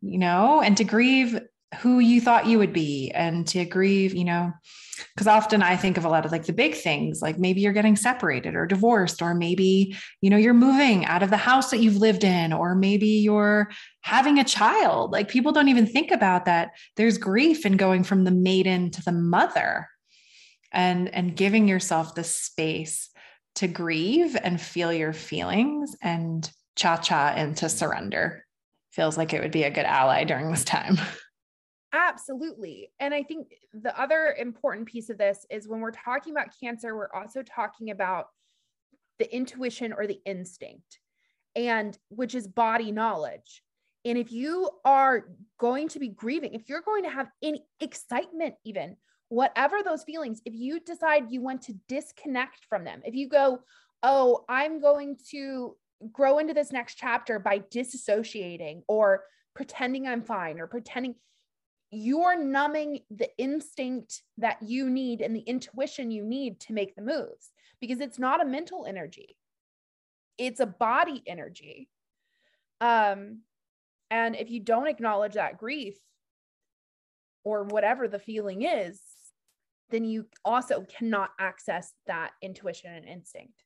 you 0.00 0.18
know, 0.18 0.60
and 0.60 0.76
to 0.76 0.84
grieve 0.84 1.40
who 1.80 1.98
you 1.98 2.20
thought 2.20 2.46
you 2.46 2.58
would 2.58 2.72
be 2.72 3.10
and 3.14 3.46
to 3.48 3.64
grieve, 3.64 4.14
you 4.14 4.24
know, 4.24 4.52
because 5.14 5.26
often 5.26 5.62
I 5.62 5.76
think 5.76 5.96
of 5.96 6.04
a 6.04 6.08
lot 6.08 6.24
of 6.24 6.32
like 6.32 6.44
the 6.44 6.52
big 6.52 6.74
things, 6.74 7.20
like 7.22 7.38
maybe 7.38 7.60
you're 7.60 7.72
getting 7.72 7.96
separated 7.96 8.54
or 8.54 8.66
divorced, 8.66 9.22
or 9.22 9.34
maybe, 9.34 9.96
you 10.20 10.30
know, 10.30 10.36
you're 10.36 10.54
moving 10.54 11.04
out 11.06 11.22
of 11.22 11.30
the 11.30 11.36
house 11.36 11.70
that 11.70 11.80
you've 11.80 11.96
lived 11.96 12.24
in, 12.24 12.52
or 12.52 12.74
maybe 12.74 13.06
you're 13.06 13.70
having 14.02 14.38
a 14.38 14.44
child. 14.44 15.12
Like 15.12 15.28
people 15.28 15.52
don't 15.52 15.68
even 15.68 15.86
think 15.86 16.10
about 16.10 16.44
that. 16.44 16.72
There's 16.96 17.18
grief 17.18 17.64
in 17.64 17.76
going 17.76 18.04
from 18.04 18.24
the 18.24 18.30
maiden 18.30 18.90
to 18.92 19.02
the 19.02 19.12
mother 19.12 19.88
and 20.72 21.08
and 21.14 21.36
giving 21.36 21.68
yourself 21.68 22.14
the 22.14 22.24
space 22.24 23.10
to 23.56 23.68
grieve 23.68 24.36
and 24.42 24.60
feel 24.60 24.92
your 24.92 25.12
feelings 25.12 25.94
and 26.02 26.50
cha-cha 26.74 27.34
into 27.36 27.68
surrender 27.68 28.46
feels 28.92 29.16
like 29.16 29.32
it 29.32 29.42
would 29.42 29.50
be 29.50 29.64
a 29.64 29.70
good 29.70 29.84
ally 29.84 30.24
during 30.24 30.50
this 30.50 30.64
time. 30.64 30.96
Absolutely. 31.92 32.90
And 33.00 33.12
I 33.12 33.22
think 33.22 33.48
the 33.74 33.98
other 34.00 34.34
important 34.38 34.86
piece 34.86 35.10
of 35.10 35.18
this 35.18 35.44
is 35.50 35.68
when 35.68 35.80
we're 35.80 35.90
talking 35.90 36.32
about 36.32 36.54
cancer, 36.58 36.96
we're 36.96 37.12
also 37.14 37.42
talking 37.42 37.90
about 37.90 38.26
the 39.18 39.34
intuition 39.34 39.92
or 39.92 40.06
the 40.06 40.20
instinct, 40.24 40.98
and 41.54 41.96
which 42.08 42.34
is 42.34 42.48
body 42.48 42.92
knowledge. 42.92 43.62
And 44.04 44.16
if 44.16 44.32
you 44.32 44.70
are 44.84 45.26
going 45.58 45.88
to 45.88 45.98
be 45.98 46.08
grieving, 46.08 46.54
if 46.54 46.68
you're 46.68 46.80
going 46.80 47.04
to 47.04 47.10
have 47.10 47.28
any 47.42 47.64
excitement, 47.80 48.54
even 48.64 48.96
whatever 49.28 49.82
those 49.84 50.02
feelings, 50.02 50.40
if 50.44 50.54
you 50.54 50.80
decide 50.80 51.30
you 51.30 51.40
want 51.40 51.62
to 51.62 51.74
disconnect 51.88 52.64
from 52.68 52.84
them, 52.84 53.02
if 53.04 53.14
you 53.14 53.28
go, 53.28 53.60
oh, 54.02 54.44
I'm 54.48 54.80
going 54.80 55.18
to 55.30 55.76
grow 56.10 56.38
into 56.38 56.54
this 56.54 56.72
next 56.72 56.96
chapter 56.96 57.38
by 57.38 57.60
disassociating 57.60 58.82
or 58.88 59.22
pretending 59.54 60.08
I'm 60.08 60.22
fine 60.22 60.58
or 60.58 60.66
pretending 60.66 61.14
you're 61.92 62.42
numbing 62.42 63.00
the 63.10 63.28
instinct 63.36 64.22
that 64.38 64.56
you 64.62 64.88
need 64.88 65.20
and 65.20 65.36
the 65.36 65.40
intuition 65.40 66.10
you 66.10 66.24
need 66.24 66.58
to 66.58 66.72
make 66.72 66.96
the 66.96 67.02
moves 67.02 67.50
because 67.80 68.00
it's 68.00 68.18
not 68.18 68.40
a 68.40 68.46
mental 68.46 68.86
energy. 68.86 69.36
It's 70.38 70.60
a 70.60 70.66
body 70.66 71.22
energy. 71.26 71.90
Um 72.80 73.40
and 74.10 74.34
if 74.34 74.50
you 74.50 74.60
don't 74.60 74.88
acknowledge 74.88 75.34
that 75.34 75.58
grief 75.58 75.96
or 77.44 77.64
whatever 77.64 78.08
the 78.08 78.18
feeling 78.18 78.62
is 78.62 79.00
then 79.90 80.04
you 80.04 80.26
also 80.42 80.86
cannot 80.88 81.30
access 81.38 81.92
that 82.06 82.30
intuition 82.40 82.94
and 82.94 83.06
instinct. 83.06 83.62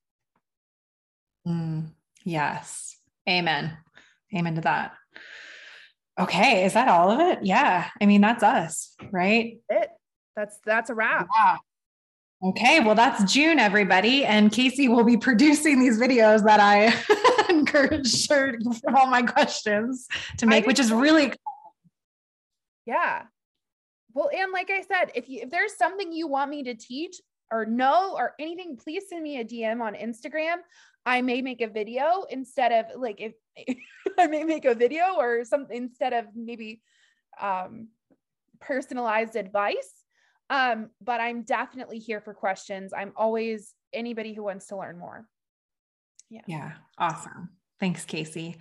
Mm, 1.47 1.93
yes. 2.25 2.97
Amen. 3.29 3.77
Amen 4.35 4.57
to 4.57 4.61
that 4.63 4.95
Okay, 6.19 6.65
is 6.65 6.73
that 6.73 6.89
all 6.89 7.11
of 7.11 7.21
it? 7.21 7.41
Yeah. 7.43 7.89
I 8.01 8.07
mean, 8.07 8.23
that's 8.23 8.43
us, 8.43 8.95
right? 9.11 9.59
It. 9.69 9.91
That's 10.35 10.59
that's 10.65 10.91
a 10.91 10.95
wrap. 10.95 11.29
Yeah. 11.35 11.57
Okay, 12.45 12.81
well, 12.81 12.95
that's 12.95 13.33
June, 13.33 13.59
everybody. 13.59 14.25
And 14.25 14.53
Casey 14.53 14.89
will 14.89 15.05
be 15.05 15.17
producing 15.29 15.81
these 15.81 15.99
videos 15.99 16.45
that 16.45 16.61
I 16.61 16.95
encourage 17.53 18.29
her 18.29 18.59
from 18.83 18.95
all 18.95 19.07
my 19.07 19.23
questions 19.23 20.07
to 20.39 20.47
make, 20.47 20.67
which 20.67 20.79
is 20.79 20.93
really 20.93 21.33
Yeah. 22.85 23.23
Well, 24.13 24.31
and 24.35 24.53
like 24.53 24.71
I 24.71 24.83
said, 24.83 25.13
if 25.15 25.29
you 25.29 25.41
if 25.43 25.51
there's 25.51 25.77
something 25.77 26.13
you 26.13 26.27
want 26.27 26.51
me 26.51 26.63
to 26.65 26.75
teach 26.75 27.17
or 27.51 27.67
know 27.67 28.15
or 28.17 28.35
anything, 28.39 28.77
please 28.77 29.05
send 29.09 29.23
me 29.23 29.41
a 29.41 29.45
DM 29.45 29.81
on 29.81 29.95
Instagram. 29.95 30.57
I 31.05 31.23
may 31.23 31.41
make 31.43 31.61
a 31.61 31.69
video 31.69 32.25
instead 32.31 32.73
of 32.73 33.01
like 33.01 33.21
if 33.21 33.35
I 34.19 34.27
may 34.27 34.45
make 34.45 34.65
a 34.65 34.75
video 34.75 35.17
or 35.19 35.45
something 35.45 35.77
instead 35.77 36.13
of 36.13 36.27
maybe 36.35 36.83
um, 37.41 37.89
personalized 38.61 39.37
advice. 39.37 40.05
Um, 40.49 40.91
but 41.01 41.21
I'm 41.21 41.43
definitely 41.43 41.99
here 41.99 42.21
for 42.21 42.33
questions. 42.33 42.93
I'm 42.97 43.13
always 43.17 43.75
anybody 43.93 44.33
who 44.33 44.45
wants 44.45 44.69
to 44.69 44.77
learn 44.77 44.99
more. 44.99 45.27
Yeah. 46.31 46.43
Yeah. 46.47 46.73
Awesome. 46.99 47.51
Thanks, 47.81 48.05
Casey. 48.05 48.59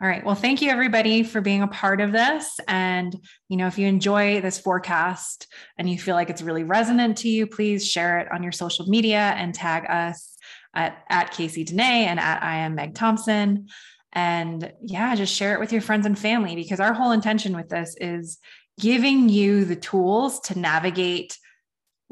All 0.00 0.08
right. 0.08 0.24
Well, 0.24 0.34
thank 0.34 0.60
you 0.60 0.70
everybody 0.70 1.22
for 1.22 1.40
being 1.40 1.62
a 1.62 1.68
part 1.68 2.00
of 2.00 2.10
this. 2.10 2.58
And, 2.66 3.14
you 3.48 3.56
know, 3.56 3.68
if 3.68 3.78
you 3.78 3.86
enjoy 3.86 4.40
this 4.40 4.58
forecast 4.58 5.46
and 5.78 5.88
you 5.88 5.98
feel 5.98 6.16
like 6.16 6.30
it's 6.30 6.42
really 6.42 6.64
resonant 6.64 7.18
to 7.18 7.28
you, 7.28 7.46
please 7.46 7.88
share 7.88 8.18
it 8.18 8.30
on 8.32 8.42
your 8.42 8.52
social 8.52 8.86
media 8.86 9.34
and 9.36 9.54
tag 9.54 9.88
us 9.88 10.36
at, 10.74 11.04
at 11.08 11.30
Casey 11.30 11.62
Dene 11.62 11.80
and 11.80 12.18
at 12.18 12.42
I 12.42 12.56
am 12.56 12.74
Meg 12.74 12.94
Thompson. 12.94 13.68
And 14.14 14.72
yeah, 14.80 15.14
just 15.14 15.34
share 15.34 15.54
it 15.54 15.60
with 15.60 15.72
your 15.72 15.82
friends 15.82 16.06
and 16.06 16.18
family 16.18 16.54
because 16.54 16.80
our 16.80 16.92
whole 16.92 17.10
intention 17.10 17.56
with 17.56 17.68
this 17.68 17.96
is 18.00 18.38
giving 18.78 19.28
you 19.28 19.64
the 19.64 19.76
tools 19.76 20.40
to 20.40 20.58
navigate 20.58 21.38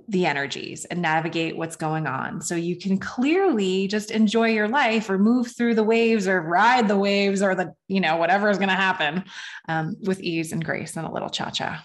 the 0.09 0.26
energies 0.26 0.84
and 0.84 1.00
navigate 1.00 1.57
what's 1.57 1.76
going 1.76 2.07
on. 2.07 2.40
So 2.40 2.57
you 2.57 2.76
can 2.76 2.98
clearly 2.98 3.86
just 3.86 4.11
enjoy 4.11 4.48
your 4.48 4.68
life 4.68 5.09
or 5.09 5.18
move 5.18 5.55
through 5.57 5.74
the 5.74 5.84
waves 5.84 6.26
or 6.26 6.40
ride 6.40 6.88
the 6.88 6.98
waves 6.98 7.42
or 7.42 7.55
the, 7.55 7.72
you 7.88 8.00
know, 8.00 8.16
whatever 8.16 8.50
is 8.50 8.59
going 8.59 8.68
to 8.68 8.74
happen 8.74 9.24
um, 9.68 9.96
with 10.03 10.20
ease 10.20 10.53
and 10.53 10.64
grace 10.64 10.96
and 10.96 11.07
a 11.07 11.12
little 11.12 11.30
cha 11.30 11.50
cha. 11.50 11.84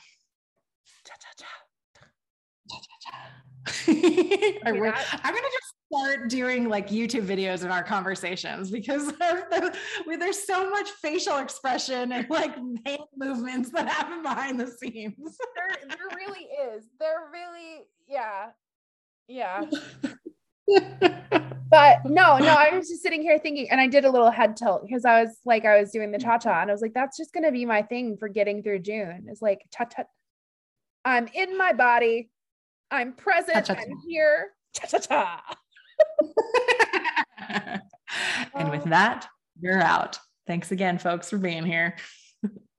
I'm 3.87 5.33
going 5.33 5.43
to 5.43 5.51
just 5.59 5.66
start 5.91 6.29
doing 6.29 6.67
like 6.69 6.89
YouTube 6.89 7.25
videos 7.25 7.63
in 7.63 7.71
our 7.71 7.83
conversations 7.83 8.69
because 8.71 9.13
there's 10.07 10.45
so 10.45 10.69
much 10.69 10.89
facial 11.01 11.37
expression 11.37 12.11
and 12.11 12.29
like 12.29 12.55
hand 12.55 13.01
movements 13.15 13.71
that 13.71 13.87
happen 13.87 14.21
behind 14.21 14.59
the 14.59 14.67
scenes. 14.67 15.15
There, 15.55 15.89
there 15.89 16.17
really 16.17 16.45
is. 16.45 16.85
There 16.99 17.29
really, 17.31 17.85
yeah. 18.07 18.47
Yeah. 19.27 19.63
but 21.69 22.05
no, 22.05 22.37
no, 22.37 22.47
I 22.47 22.71
was 22.73 22.87
just 22.89 23.01
sitting 23.01 23.21
here 23.21 23.39
thinking, 23.39 23.69
and 23.69 23.81
I 23.81 23.87
did 23.87 24.05
a 24.05 24.11
little 24.11 24.31
head 24.31 24.55
tilt 24.55 24.83
because 24.85 25.03
I 25.03 25.23
was 25.23 25.37
like, 25.45 25.65
I 25.65 25.79
was 25.79 25.91
doing 25.91 26.11
the 26.11 26.19
cha 26.19 26.37
cha, 26.37 26.61
and 26.61 26.69
I 26.69 26.73
was 26.73 26.81
like, 26.81 26.93
that's 26.93 27.17
just 27.17 27.33
gonna 27.33 27.51
be 27.51 27.65
my 27.65 27.81
thing 27.81 28.17
for 28.17 28.27
getting 28.29 28.63
through 28.63 28.79
June. 28.79 29.25
It's 29.29 29.41
like 29.41 29.61
cha 29.73 29.85
cha. 29.85 30.03
I'm 31.03 31.27
in 31.33 31.57
my 31.57 31.73
body. 31.73 32.29
I'm 32.91 33.13
present. 33.13 33.69
I'm 33.69 33.97
here. 34.07 34.51
Cha 34.73 34.87
cha 34.87 34.99
cha. 34.99 35.41
and 38.53 38.71
with 38.71 38.83
that, 38.85 39.27
you're 39.59 39.81
out. 39.81 40.19
Thanks 40.45 40.71
again, 40.71 40.97
folks, 40.97 41.29
for 41.29 41.37
being 41.37 41.65
here. 41.65 41.95